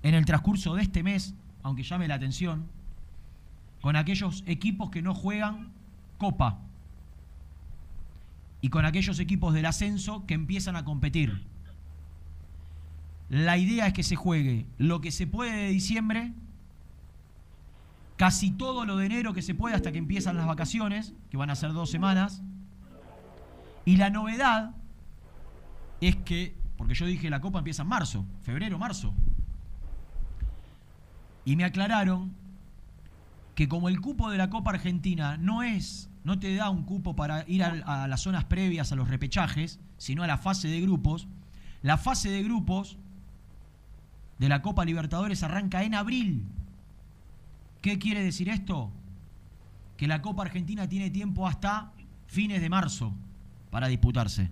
[0.02, 2.66] en el transcurso de este mes, aunque llame la atención,
[3.80, 5.72] con aquellos equipos que no juegan
[6.18, 6.59] Copa
[8.60, 11.47] y con aquellos equipos del ascenso que empiezan a competir.
[13.30, 16.32] La idea es que se juegue lo que se puede de diciembre,
[18.16, 21.48] casi todo lo de enero que se puede hasta que empiezan las vacaciones, que van
[21.48, 22.42] a ser dos semanas.
[23.85, 24.74] Y la novedad
[26.01, 29.15] es que, porque yo dije la Copa empieza en marzo, febrero, marzo.
[31.44, 32.32] Y me aclararon
[33.55, 37.16] que como el cupo de la Copa Argentina no es, no te da un cupo
[37.16, 40.81] para ir a, a las zonas previas a los repechajes, sino a la fase de
[40.81, 41.28] grupos,
[41.82, 42.98] la fase de grupos
[44.39, 46.47] de la Copa Libertadores arranca en abril.
[47.82, 48.90] ¿Qué quiere decir esto?
[49.97, 51.93] Que la Copa Argentina tiene tiempo hasta
[52.27, 53.15] fines de marzo
[53.70, 54.51] para disputarse.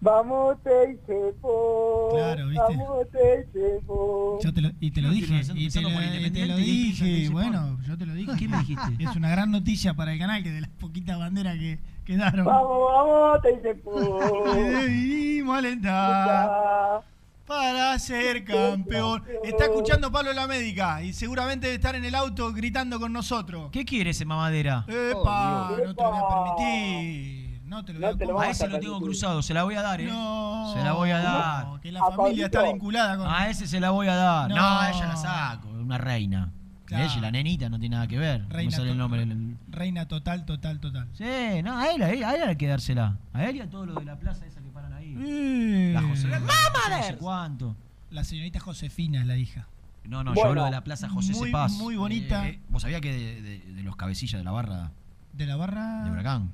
[0.00, 2.10] Vamos, Teisepo.
[2.12, 2.76] Claro, ¿viste?
[2.76, 4.38] Vamos, Teisepo.
[4.42, 7.78] Yo te lo, y te lo dije, y te lo, y te lo dije, bueno,
[7.86, 8.32] yo te lo dije.
[8.38, 8.96] ¿Qué me dijiste?
[9.00, 12.44] Es una gran noticia para el canal que de las poquitas banderas que quedaron.
[12.44, 14.54] Vamos, vamos, Teisepo.
[14.54, 17.02] Debimos alentar
[17.46, 19.22] para ser campeón.
[19.44, 23.70] Está escuchando Pablo la médica y seguramente debe estar en el auto gritando con nosotros.
[23.72, 24.84] ¿Qué quiere ese mamadera?
[24.88, 25.70] ¡Epa!
[25.84, 27.45] no te lo voy a permitir.
[27.66, 29.74] No te lo voy a te lo A ese lo tengo cruzado, se la voy
[29.74, 30.06] a dar, ¿eh?
[30.06, 31.66] No, se la voy a dar.
[31.66, 33.26] no, que la A familia está vinculada con.
[33.28, 34.48] A ese se la voy a dar.
[34.48, 34.62] No, No.
[34.80, 36.52] a ella la saco, una reina.
[36.84, 37.04] Claro.
[37.04, 38.42] Ella, la nenita, no tiene nada que ver.
[38.42, 39.26] No Reina sale el nombre.
[39.68, 41.08] Reina total, total, total.
[41.14, 41.24] Sí,
[41.64, 43.16] no, a él, a él, a él hay que dársela.
[43.32, 45.12] A él y a todos los de la plaza esa que paran ahí.
[45.18, 46.28] Eh, La José.
[46.28, 47.74] No sé cuánto.
[48.10, 49.66] La señorita Josefina es la hija.
[50.04, 51.72] No, no, yo hablo de la plaza José muy- Cepaz.
[51.72, 52.46] muy bonita.
[52.48, 54.92] Eh, ¿Vos sabías que de, de- de los cabecillas de la barra
[55.32, 56.04] ¿De la barra?
[56.04, 56.52] de Huracán?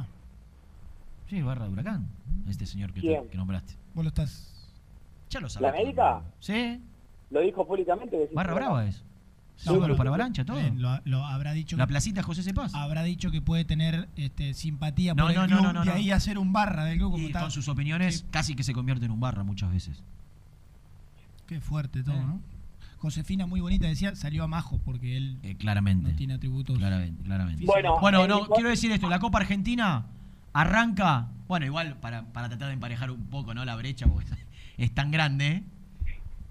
[0.00, 0.06] Ah,
[1.28, 2.06] Sí, barra de Huracán.
[2.48, 3.28] Este señor que, te- ¿Quién?
[3.28, 3.74] que nombraste.
[3.94, 4.48] vos lo estás.
[5.30, 5.72] Ya lo ¿La sabés.
[5.84, 6.22] médica?
[6.40, 6.80] Sí,
[7.30, 8.16] Lo dijo públicamente.
[8.18, 9.02] que sí, barra sí, brava es.
[9.64, 10.58] No, pero- para avalancha, todo.
[10.58, 11.76] Bien, lo, lo habrá dicho.
[11.76, 12.74] La que- placita José Cepaz.
[12.74, 15.80] habrá dicho que puede tener este, simpatía No, por no, el no, club no, no,
[15.80, 15.92] de no.
[15.94, 17.40] ahí hacer un barra del club como Y está.
[17.40, 20.02] con sus opiniones casi que se convierte en un barra muchas veces.
[21.46, 22.24] Qué fuerte todo, Eh.
[22.26, 22.40] ¿no?
[23.06, 26.08] Josefina, muy bonita, decía, salió a Majo porque él Eh, claramente.
[26.12, 26.78] no tiene atributos.
[26.78, 27.64] Claramente, claramente.
[27.66, 30.06] Bueno, Bueno, eh, no, igual- quiero decir esto, la Copa Argentina
[30.52, 33.64] arranca, bueno, igual para, para tratar de emparejar un poco, ¿no?
[33.64, 34.30] La brecha, porque
[34.78, 35.64] es tan grande,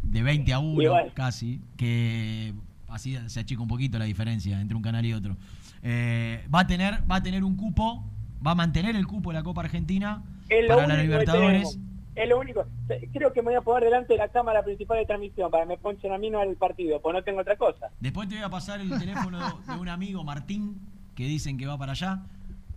[0.04, 1.12] de 20 a 1 Igual.
[1.14, 2.54] casi, que
[2.90, 5.38] así se achica un poquito la diferencia entre un canal y otro.
[5.84, 8.04] Eh, va a tener, va a tener un cupo,
[8.46, 10.22] va a mantener el cupo de la Copa Argentina
[10.68, 11.80] para la Libertadores.
[12.16, 12.66] Es lo único.
[13.14, 15.70] Creo que me voy a poner delante de la cámara principal de transmisión para que
[15.70, 17.90] me ponchen a mí no al partido, pues no tengo otra cosa.
[18.02, 20.80] Después te voy a pasar el teléfono de un amigo, Martín,
[21.16, 22.20] que dicen que va para allá.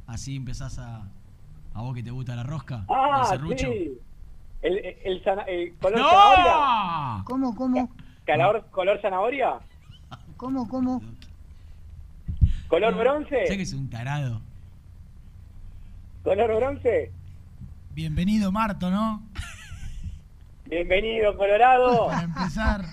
[0.07, 1.03] Así empezás a.
[1.77, 2.85] A vos que te gusta la rosca.
[2.89, 3.67] Ah, el serrucho.
[3.67, 3.99] sí.
[4.63, 6.09] El, el, el zana- el color ¡No!
[6.09, 7.25] zanahoria.
[7.25, 7.91] ¿Cómo, cómo?
[8.25, 9.55] Calor, ¿Color zanahoria?
[10.37, 11.03] ¿Cómo, cómo?
[12.69, 13.47] ¿Color bronce?
[13.49, 14.41] Sé que es un tarado.
[16.23, 17.11] ¿Color bronce?
[17.93, 19.23] Bienvenido, Marto, ¿no?
[20.75, 22.09] Bienvenido, Colorado.
[22.09, 22.85] Para empezar.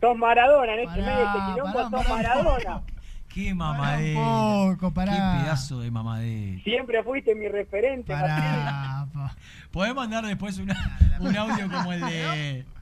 [0.00, 2.82] Sos Maradona en este medio de este quilombo, sos Maradona.
[3.28, 4.20] Qué mamadera.
[4.20, 5.12] un poco, pará.
[5.12, 6.62] Qué pedazo de mamadera.
[6.62, 8.12] Siempre fuiste mi referente.
[8.12, 9.34] Pará, pa.
[9.72, 12.64] Podés mandar después una- un audio como el de.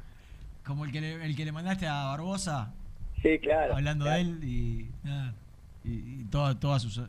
[0.66, 2.72] Como el que le, el que le mandaste a Barbosa,
[3.22, 3.76] Sí, claro.
[3.76, 4.16] hablando claro.
[4.16, 4.90] de él y.
[5.84, 7.00] Y, y toda- todas sus,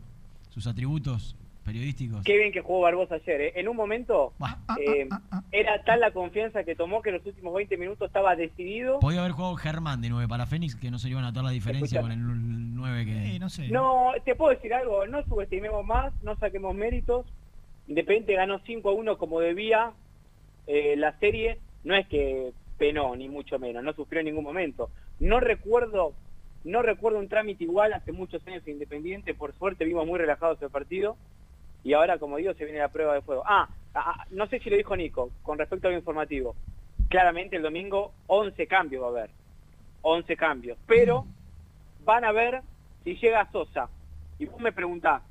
[0.50, 1.36] sus atributos
[1.68, 2.24] periodísticos.
[2.24, 3.42] Qué bien que jugó Barbosa ayer.
[3.42, 3.54] ¿eh?
[3.58, 5.10] En un momento Bah, eh,
[5.52, 9.00] era tal la confianza que tomó que en los últimos 20 minutos estaba decidido.
[9.00, 11.44] Podía haber jugado Germán de 9 para Fénix, que no se le iban a notar
[11.44, 13.36] la diferencia con el 9 que.
[13.36, 13.68] Eh, no sé.
[13.68, 17.26] No, te puedo decir algo, no subestimemos más, no saquemos méritos.
[17.90, 19.92] Independiente ganó 5 a 1 como debía
[20.68, 21.60] eh, la serie.
[21.84, 24.90] No es que penó, ni mucho menos, no sufrió en ningún momento.
[25.20, 26.14] No recuerdo
[26.64, 29.34] no recuerdo un trámite igual hace muchos años en Independiente.
[29.34, 31.16] Por suerte vimos muy relajados el partido.
[31.84, 33.44] Y ahora, como digo, se viene la prueba de fuego.
[33.46, 36.56] Ah, ah, no sé si lo dijo Nico, con respecto a lo informativo.
[37.10, 39.30] Claramente el domingo 11 cambios va a haber.
[40.02, 40.78] 11 cambios.
[40.86, 41.26] Pero
[42.04, 42.62] van a ver
[43.04, 43.90] si llega Sosa.
[44.40, 45.22] Y vos me preguntás,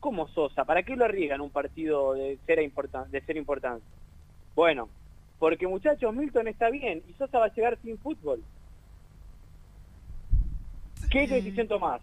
[0.00, 0.64] ¿cómo Sosa?
[0.64, 3.88] ¿Para qué lo arriesgan un partido de ser, importan de ser importancia?
[4.54, 4.88] Bueno,
[5.38, 8.42] Porque muchachos, Milton está bien y Sosa va a llegar sin fútbol.
[11.10, 12.00] ¿Qué decisión tomás?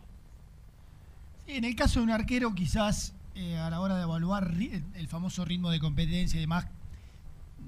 [1.45, 4.83] Sí, en el caso de un arquero, quizás eh, a la hora de evaluar ri-
[4.95, 6.67] el, famoso ritmo de competencia y demás,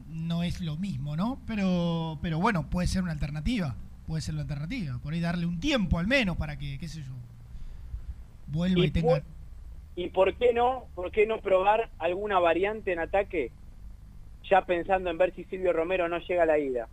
[0.10, 1.40] no es lo mismo, ¿no?
[1.48, 3.76] Pero, pero bueno, puede ser una alternativa.
[4.08, 4.98] Puede ser una alternativa.
[5.00, 7.14] Por ahí darle un tiempo al menos para que, qué sé yo,
[8.48, 9.22] vuelva y, Y tenga.
[9.96, 10.86] ¿Y por qué no?
[10.96, 13.52] ¿Por qué no probar alguna variante en ataque?
[14.50, 16.88] Ya pensando en ver si Silvio Romero no llega a la ida.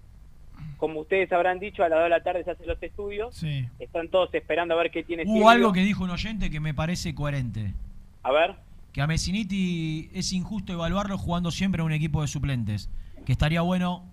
[0.76, 3.34] Como ustedes habrán dicho, a las 2 de la tarde se hacen los estudios.
[3.34, 3.66] Sí.
[3.78, 5.40] Están todos esperando a ver qué tiene Silvio.
[5.42, 7.74] Hubo algo que dijo un oyente que me parece coherente.
[8.22, 8.56] A ver.
[8.92, 12.90] Que a Messiniti es injusto evaluarlo jugando siempre a un equipo de suplentes.
[13.24, 14.04] Que estaría bueno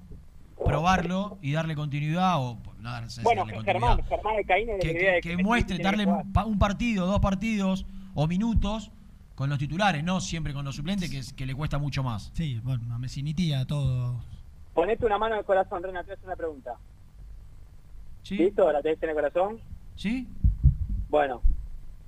[0.65, 4.09] probarlo y darle continuidad o no darse- Bueno, darle Germán, continuidad.
[4.17, 7.19] Germán de Caín es de que, que- que muestre, darle un pa- un partido, dos
[7.19, 7.85] partidos
[8.15, 8.91] o minutos
[9.35, 12.31] con los titulares, no siempre con los suplentes, que, es- que le cuesta mucho más.
[12.33, 14.15] Sí, bueno, a Messiniti a todos.
[14.73, 16.73] Ponete una mano en el corazón, Renato, te voy a hacer una pregunta.
[18.23, 18.35] ¿Sí?
[18.37, 18.71] ¿Listo?
[18.71, 19.59] ¿La tenés en el corazón?
[19.95, 20.27] ¿Sí?
[21.09, 21.41] Bueno,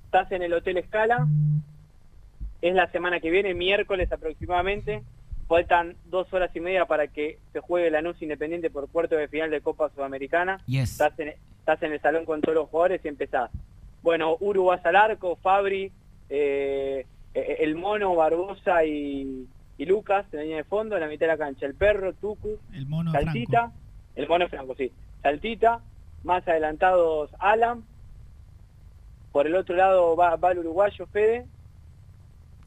[0.04, 1.26] estás en el Hotel Escala.
[2.62, 5.02] Es la semana que viene, miércoles aproximadamente.
[5.48, 9.28] Faltan dos horas y media para que se juegue la NUS Independiente por cuarto de
[9.28, 10.60] final de Copa Sudamericana.
[10.66, 10.92] Yes.
[10.92, 13.50] Estás en, estás en el salón con todos los jugadores y empezás.
[14.02, 15.90] Bueno, Uru vas al arco, Fabri,
[16.28, 17.04] eh,
[17.34, 19.46] eh, el Mono, Barbosa y,
[19.76, 21.66] y Lucas en la línea de fondo, en la mitad de la cancha.
[21.66, 23.72] El Perro, Tucu, El mono Saltita,
[24.14, 24.92] el Mono Franco, sí.
[25.22, 25.80] Saltita,
[26.22, 27.84] más adelantados Alan.
[29.32, 31.46] Por el otro lado va, va el uruguayo Fede.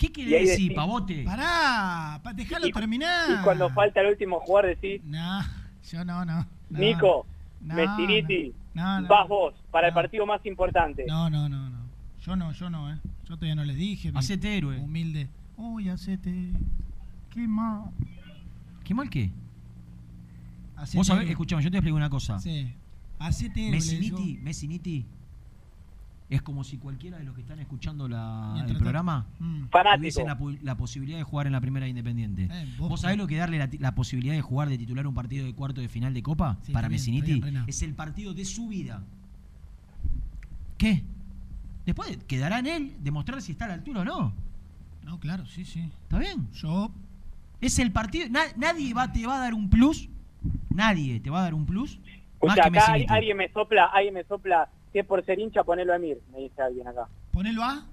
[0.04, 1.24] ¿Qué Y quiere decir, decís- pavote?
[1.24, 3.40] Pará, pa, dejalo terminar.
[3.40, 5.42] Y cuando falta el último jugador decís, No,
[5.90, 6.46] yo no, no.
[6.70, 6.80] no.
[6.80, 7.26] Nico,
[7.62, 9.08] No, no.
[9.08, 11.06] vas vos para el partido más importante.
[11.08, 11.84] No, no, no, no.
[12.22, 12.98] Yo no, yo no, ¿eh?
[13.24, 14.12] Yo todavía no les dije.
[14.12, 14.78] mi Hacete héroe.
[14.80, 15.30] Humilde.
[15.58, 16.52] Uy, hacete.
[17.30, 17.92] Qué mal.
[18.84, 19.32] ¿Qué mal qué?
[20.76, 22.40] Hacete Vos sabés, escuchame, yo te explico una cosa.
[22.40, 22.74] Sí.
[23.20, 24.38] Hacete héroe, Messiniti.
[24.42, 25.06] Messiniti
[26.30, 29.66] es como si cualquiera de los que están escuchando la- el programa Mm.
[29.70, 29.98] Fanático.
[29.98, 30.26] tuviese
[30.64, 32.50] la, posibilidad de jugar en la primera Independiente.
[32.52, 35.46] Eh, vos, vos- sabés lo que darle la, posibilidad de jugar de titular un partido
[35.46, 37.42] de cuarto de final de Copa Sí, para Messiniti?
[37.68, 39.04] es el partido de su vida.
[40.78, 41.04] ¿Qué?
[41.86, 44.34] Después quedará en él demostrar si está a la altura o no.
[45.04, 45.90] No, claro, sí, sí.
[46.04, 46.48] ¿Está bien?
[46.54, 46.92] Yo.
[47.62, 48.28] Es el partido.
[48.30, 50.10] na- nadie va, te va a dar un plus.
[50.70, 52.00] Nadie te va a dar un plus.
[52.42, 55.98] Escucha, acá alguien me sopla, alguien me sopla, si es por ser hincha, ponelo a
[55.98, 57.08] Emir, me dice alguien acá.
[57.32, 57.86] Ponelo a.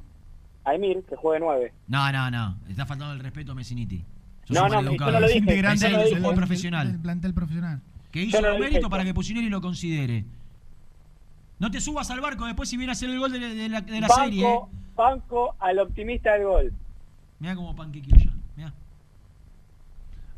[0.64, 1.72] A Emir, que juegue nueve.
[1.88, 2.56] No, no, no.
[2.68, 4.04] Está faltando el respeto a Messiniti.
[4.44, 6.08] Sos No, un no, yo no lo dije, integrante Es yo el, no lo el
[6.08, 6.16] dije.
[6.20, 6.92] jugador del- profesional.
[6.92, 7.80] Del plantel profesional.
[8.12, 8.90] Que hizo no méritos eso.
[8.90, 10.24] para que Pusineri lo considere.
[11.58, 13.80] No te subas al barco después si viene a hacer el gol de, de la,
[13.80, 14.48] de la banco, serie.
[14.54, 14.58] ¿eh?
[14.96, 16.72] banco al optimista del gol.
[17.38, 18.32] Mirá cómo panquequeó ya.
[18.56, 18.72] Mirá.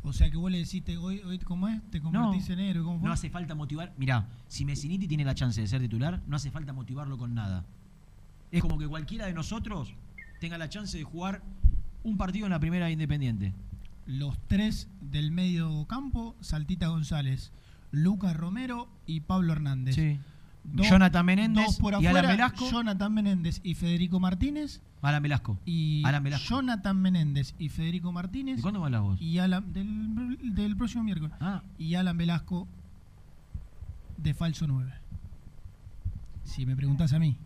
[0.03, 1.81] O sea que vos le decís, hoy, hoy, ¿cómo es?
[1.89, 2.83] Te No, convertís en héroe.
[2.83, 3.07] ¿cómo fue?
[3.07, 3.93] no hace falta motivar.
[3.97, 7.65] Mirá, si Messiniti tiene la chance de ser titular, no hace falta motivarlo con nada.
[8.51, 9.93] Es como que cualquiera de nosotros
[10.39, 11.41] tenga la chance de jugar
[12.03, 13.53] un partido en la primera Independiente.
[14.05, 17.51] Los tres del medio campo, Saltita González,
[17.91, 19.95] Lucas Romero y Pablo Hernández.
[19.95, 20.19] Sí.
[20.63, 22.69] Dos- Jonathan Menéndez dos por y Alan Velasco.
[22.69, 24.81] Jonathan Menéndez y Federico Martínez.
[25.01, 25.59] Alan Velasco.
[25.65, 26.47] Y Alan Velasco.
[26.47, 28.55] Jonathan Menéndez y Federico Martínez.
[28.57, 29.21] ¿De cuándo me hablas vos?
[29.21, 31.35] Y Alan, del, del próximo miércoles.
[31.41, 31.61] Ah.
[31.77, 32.67] Y Alan Velasco
[34.17, 34.91] de falso 9.
[36.45, 37.37] Si me preguntás a mí.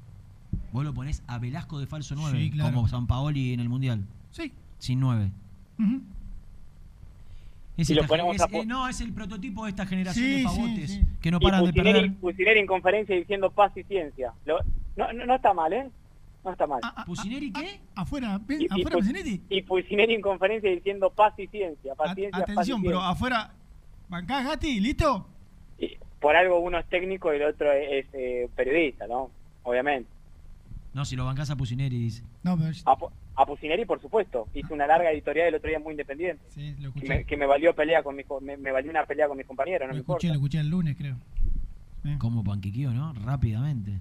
[0.71, 2.73] Vos lo ponés a Velasco de falso 9, Sí, claro.
[2.73, 4.05] como San Paoli en el Mundial.
[4.31, 4.53] Sí.
[4.79, 5.31] Sin 9.
[5.79, 6.01] Ujú.
[7.77, 10.31] Es Y lo ponemos es- a eh, no, es el prototipo de esta generación Sí,
[10.31, 11.01] de sí, pavotes sí.
[11.21, 12.13] que no Y paran de perder.
[12.15, 14.33] Pusineri en conferencia diciendo paz y ciencia.
[14.45, 14.59] Lo-
[14.95, 15.87] no, no, no está mal, ¿eh?
[16.43, 16.79] No está mal.
[16.83, 17.79] Ah, ¿Pusineri qué?
[17.95, 18.61] Afuera, ¿ves?
[18.61, 19.41] Y- y afuera Pus- Messiniti.
[19.49, 21.93] Y Pusineri en conferencia diciendo paz y ciencia.
[21.93, 23.09] A- Paciencia, paz y Atención, pero ciencia.
[23.11, 23.51] afuera.
[24.09, 24.79] ¿Bancás, Gati?
[24.79, 25.27] ¿Listo?
[25.77, 29.29] Y por algo uno es técnico y el otro es, eh, periodista, ¿no?
[29.63, 30.09] Obviamente.
[30.97, 32.23] No, si lo bancás a Pusineri, dice.
[32.41, 32.71] No, pero.
[32.85, 32.97] A,
[33.43, 34.47] a Pusineri, por supuesto.
[34.55, 36.43] Hizo una larga editorial el otro día muy independiente.
[36.49, 37.07] Sí, lo Que escuché.
[37.07, 39.89] me, que me valió pelea con me, me valió una pelea con mis compañeros, no
[39.89, 40.27] Lo me escuché, importa.
[40.27, 41.15] lo escuché el lunes, creo.
[42.17, 43.13] Como panquequeo, ¿no?
[43.13, 43.91] Rápidamente.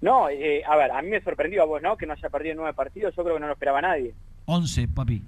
[0.00, 1.98] No, eh, a ver, a mí me sorprendió a vos, ¿no?
[1.98, 3.14] Que no haya perdido nueve partidos.
[3.14, 4.14] Yo creo que no lo esperaba nadie.
[4.46, 5.22] 11, papi.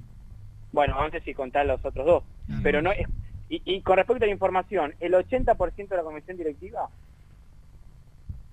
[0.73, 2.25] Bueno, antes sí contar los otros dos.
[2.51, 2.61] Ah.
[2.63, 3.07] Pero no es...
[3.51, 6.89] Y, y con respecto a la información, el 80% de la comisión directiva,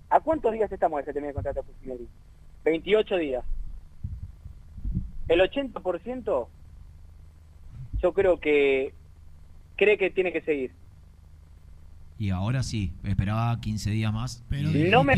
[0.10, 2.08] ¿a cuántos días estamos de que termine el contrato de Pusineri?
[2.72, 3.44] 28 días.
[5.28, 6.48] El 80%
[8.02, 8.94] yo creo que
[9.76, 10.72] cree que tiene que seguir.
[12.20, 14.44] Y ahora sí, esperaba 15 días más.
[14.50, 15.14] Pero Y- No me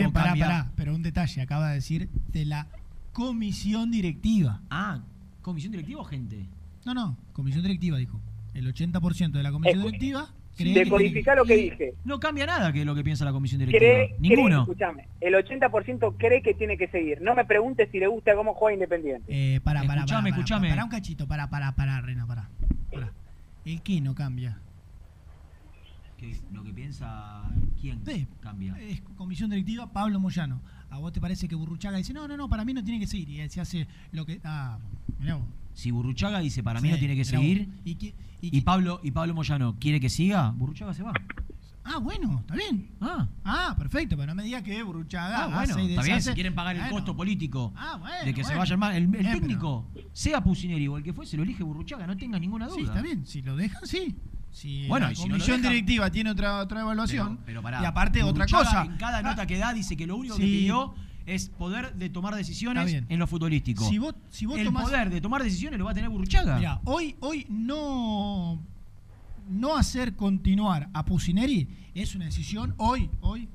[0.00, 2.66] ánimo- Pará, pará, pero un detalle, acaba de decir de la
[3.12, 4.60] comisión directiva.
[4.70, 5.00] Ah,
[5.42, 6.46] ¿comisión directiva o gente?
[6.86, 8.20] No, no, comisión directiva dijo.
[8.54, 10.28] el 80% de la comisión Escu- directiva
[10.64, 11.94] Decodificar lo que dije.
[12.04, 13.80] No cambia nada que lo que piensa la comisión directiva.
[13.80, 14.60] Cree, Ninguno.
[14.62, 17.20] escuchame, el 80% cree que tiene que seguir.
[17.20, 19.24] No me preguntes si le gusta cómo juega Independiente.
[19.28, 20.68] Eh, para, para, Escuchame, para, escuchame.
[20.70, 22.48] Para un cachito, para, para, para, Rena, para.
[22.92, 23.12] para.
[23.64, 24.58] ¿El qué no cambia?
[26.16, 27.42] Que lo que piensa
[27.80, 28.26] quién Sí.
[28.40, 28.76] cambia.
[28.80, 30.60] Es comisión directiva Pablo Moyano.
[30.90, 33.06] ¿A vos te parece que Burruchaga dice, no, no, no, para mí no tiene que
[33.06, 33.28] seguir?
[33.30, 34.40] Y se hace lo que...
[34.44, 34.78] Ah,
[35.18, 35.46] mirá vos.
[35.74, 37.76] Si Burruchaga dice para mí Sí, no tiene que seguir vos.
[37.84, 41.12] ¿Y, qué- y, Pablo y Pablo Moyano quiere que siga, Burruchaga se va.
[41.84, 42.88] Ah, bueno, está bien.
[43.00, 46.22] Ah, Ah, perfecto, pero no me digas que Burruchaga Ah, bueno, hace y está bien,
[46.22, 46.96] si quieren pagar el Bueno.
[46.96, 50.86] costo político Ah, bueno, de que se vaya mal, el, el pero- técnico, sea Pusineri
[50.88, 52.76] o el que fue, se lo elige Burruchaga, no tenga ninguna duda.
[52.76, 53.26] Sí, está bien.
[53.26, 54.14] Si lo dejan, sí.
[54.52, 57.36] Si Bueno, la y si no comisión dejan- directiva tiene otra, otra evaluación.
[57.38, 58.84] Pero, pero pará, y aparte otra cosa.
[58.84, 60.94] En cada nota que da dice que lo único que pidió
[61.26, 63.06] es poder de tomar decisiones bien.
[63.08, 63.88] en lo futbolístico.
[63.88, 66.56] Si vos- si vos el tomás- poder de tomar decisiones lo va a tener Burruchaga.
[66.56, 68.60] Mira, hoy, hoy no,
[69.48, 73.48] no hacer continuar a Pusineri es una decisión hoy, hoy,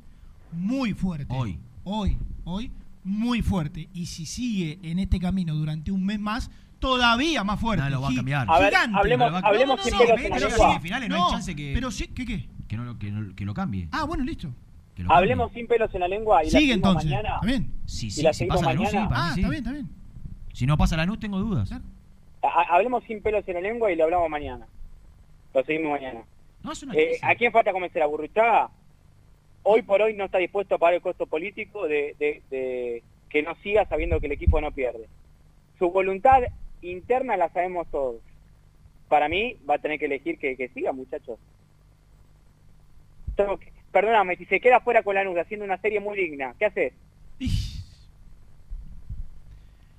[0.51, 1.27] muy fuerte.
[1.29, 1.59] Hoy.
[1.83, 2.71] Hoy, hoy,
[3.03, 3.89] muy fuerte.
[3.93, 7.83] Y si sigue en este camino durante un mes más, todavía más fuerte.
[7.83, 8.47] No lo va a cambiar.
[8.49, 8.97] A ver, gigante.
[8.97, 9.79] hablemos- No hablemos
[10.75, 12.49] no, finales hay chance que, Pero sí, ¿qué qué?
[12.67, 13.87] que, no, lo- que, no- que lo cambie.
[13.91, 14.53] Ah, bueno, listo.
[15.09, 17.11] Hablemos sin pelos en la lengua y la Sigue seguimos entonces.
[17.11, 17.35] mañana.
[17.35, 17.71] ¿Está bien?
[17.85, 19.41] Si, y la la luz, sí, Ah, sí.
[19.41, 19.89] está bien, está bien.
[20.53, 21.69] Si no pasa la luz, tengo dudas.
[21.71, 24.65] Ha- Hablemos sin pelos en la lengua y lo hablamos mañana.
[25.53, 26.21] Lo seguimos mañana.
[26.63, 27.19] No, es una Eh.
[27.21, 28.01] ¿A quién falta convencer?
[28.01, 28.69] ¿A Burruchaga?
[29.63, 33.43] Hoy por hoy no está dispuesto a pagar el costo político de, de- de que
[33.43, 35.07] no siga sabiendo que el equipo no pierde.
[35.77, 36.41] Su voluntad
[36.81, 38.17] interna la sabemos todos.
[39.09, 41.37] Para mí va a tener que elegir que, que siga, muchachos.
[43.35, 46.53] Tengo que- perdóname, si se queda fuera con la nube haciendo una serie muy digna,
[46.59, 46.91] ¿qué haces?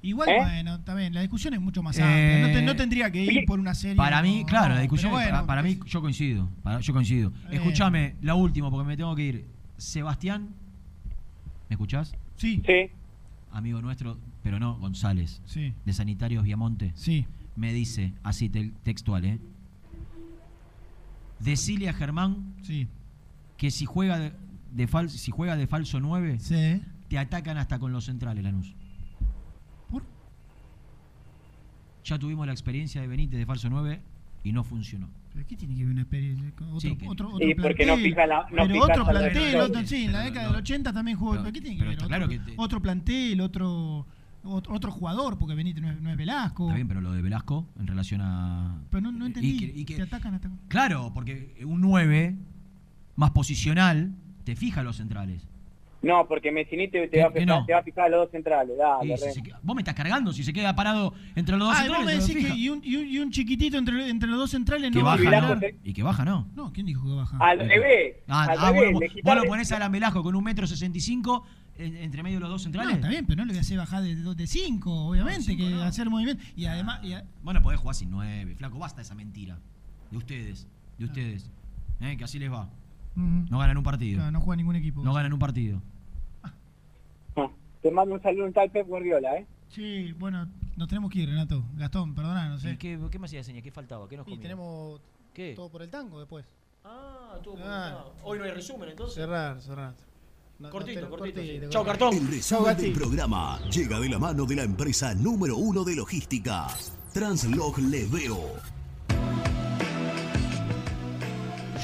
[0.02, 0.36] Igual, ¿Eh?
[0.38, 1.14] bueno, bien.
[1.14, 2.38] La discusión es mucho más Eh, amplia.
[2.46, 3.96] No, te- no tendría que ir por una serie.
[3.96, 6.48] Para mí, no, claro, no, la discusión, bueno, para, para mí, yo coincido.
[6.62, 7.30] para- yo coincido.
[7.30, 7.54] bien.
[7.54, 9.46] Escúchame, la última, porque me tengo que ir.
[9.78, 10.50] Sebastián,
[11.70, 12.14] ¿me escuchás?
[12.36, 12.62] Sí.
[12.66, 12.90] Sí.
[13.50, 15.72] Amigo nuestro, pero no, González, Sí.
[15.86, 16.92] de Sanitarios Viamonte.
[16.94, 17.26] Sí.
[17.56, 19.38] Me dice, así te- textual, ¿eh?
[21.40, 22.86] Decile a Germán Sí.
[23.56, 24.32] Que si juega de,
[24.72, 26.82] de fal- si juega de falso 9, Sí.
[27.08, 28.74] te atacan hasta con los centrales, Lanús.
[29.90, 30.02] ¿Por?
[32.04, 34.00] Ya tuvimos la experiencia de Benítez de falso 9
[34.44, 35.08] y no funcionó.
[35.32, 37.92] ¿Pero qué tiene que ver una experiencia otro, Sí, que- otro, Sí, otro porque no
[37.94, 38.02] plantel?
[38.10, 40.60] fija la- no pero fija otro la plantel, otro, sí, en la década no- del
[40.60, 41.32] 80 también jugó.
[41.32, 41.92] pero- ¿Pero ¿Qué tiene que ver?
[41.92, 44.06] está Otro, claro que te- otro plantel, otro,
[44.44, 46.64] otro otro jugador, porque Benítez no es, no es Velasco.
[46.64, 48.80] Está bien, pero lo de Velasco en relación a.
[48.90, 49.48] Pero no, no entendí.
[49.50, 50.50] Y que- y que- Te atacan hasta...
[50.68, 52.36] Claro, porque un 9
[53.16, 54.12] más posicional
[54.44, 55.46] te fija los centrales.
[56.02, 57.66] No, porque Messiniti te, ¿Qué- va a fijar, no?
[57.66, 58.76] te va a fijar a los dos centrales.
[58.78, 61.84] Dale, si queda- vos me estás cargando si se queda parado entre los dos Ah,
[61.88, 62.28] vos centrales.
[62.28, 64.92] me decís que y un, y un, y un chiquitito entre, entre los dos centrales
[64.92, 65.54] Que no va a baja.
[65.56, 65.60] ¿no?
[65.82, 66.46] Y que baja, ¿no.
[66.54, 67.38] No, ¿quién dijo que baja?
[67.40, 68.16] Al revés.
[68.28, 71.00] Ah, al ah, revés, vos, lo ponés a Alan Velasco con un metro sesenta y
[71.00, 71.44] cinco
[71.76, 72.94] en- entre medio de los dos No, centrales.
[72.96, 75.74] está bien, pero no le voy a hacer bajar de 2 de 5, obviamente, que
[75.82, 76.42] hacer movimiento.
[76.54, 78.54] Y además, y a- Bueno, podés jugar sin nueve.
[78.54, 79.58] Flaco, basta esa mentira.
[80.10, 80.68] De ustedes.
[80.98, 81.50] De ustedes.
[82.00, 82.68] Eh, que así les va.
[83.16, 83.46] Ujú.
[83.50, 84.18] No ganan un partido.
[84.18, 85.02] Claro, no juega ningún equipo.
[85.02, 85.80] No ganan un partido.
[87.82, 89.46] Te mando un saludo un tal Pep Guardiola, ¿eh?
[89.68, 91.62] Sí, bueno, nos tenemos que ir, Renato.
[91.74, 92.72] Gastón, perdona, no sé.
[92.72, 93.62] ¿Y qué, qué me hacía seña?
[93.62, 94.08] ¿Qué faltaba?
[94.08, 94.42] ¿Qué nos Y comía?
[94.42, 95.00] tenemos
[95.32, 95.52] ¿Qué?
[95.54, 96.44] todo por el tango después.
[96.84, 98.14] Ah, todo por el tango.
[98.24, 99.14] Hoy no hay resumen, entonces.
[99.14, 99.94] Cerrar, cerrar.
[100.58, 101.46] No, Cortito, no te- cortito, sí.
[101.48, 102.06] cortito, Chau, cortito.
[102.06, 102.22] cartón.
[102.26, 106.66] El resumen del programa llega de la mano de la empresa número uno de logística,
[107.12, 108.40] Translog Leveo.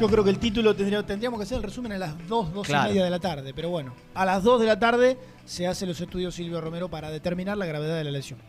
[0.03, 2.67] Yo creo que el título tendría- tendríamos que hacer el resumen a las 2, 2
[2.67, 2.87] Claro.
[2.87, 3.55] y media de la tarde.
[3.55, 7.09] Pero bueno, a las 2 de la tarde se hacen los estudios Silvio Romero para
[7.09, 8.41] determinar la gravedad de la lesión.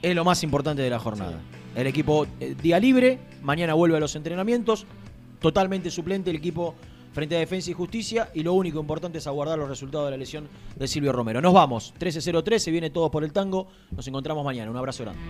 [0.00, 1.40] Es lo más importante de la jornada.
[1.74, 4.86] El equipo eh, día libre, mañana vuelve a los entrenamientos,
[5.40, 6.74] totalmente suplente el equipo
[7.12, 10.16] frente a Defensa y Justicia y lo único importante es aguardar los resultados de la
[10.16, 11.42] lesión de Silvio Romero.
[11.42, 15.20] Nos vamos, 13-0-3, se viene todos por el tango, nos encontramos mañana, un abrazo grande.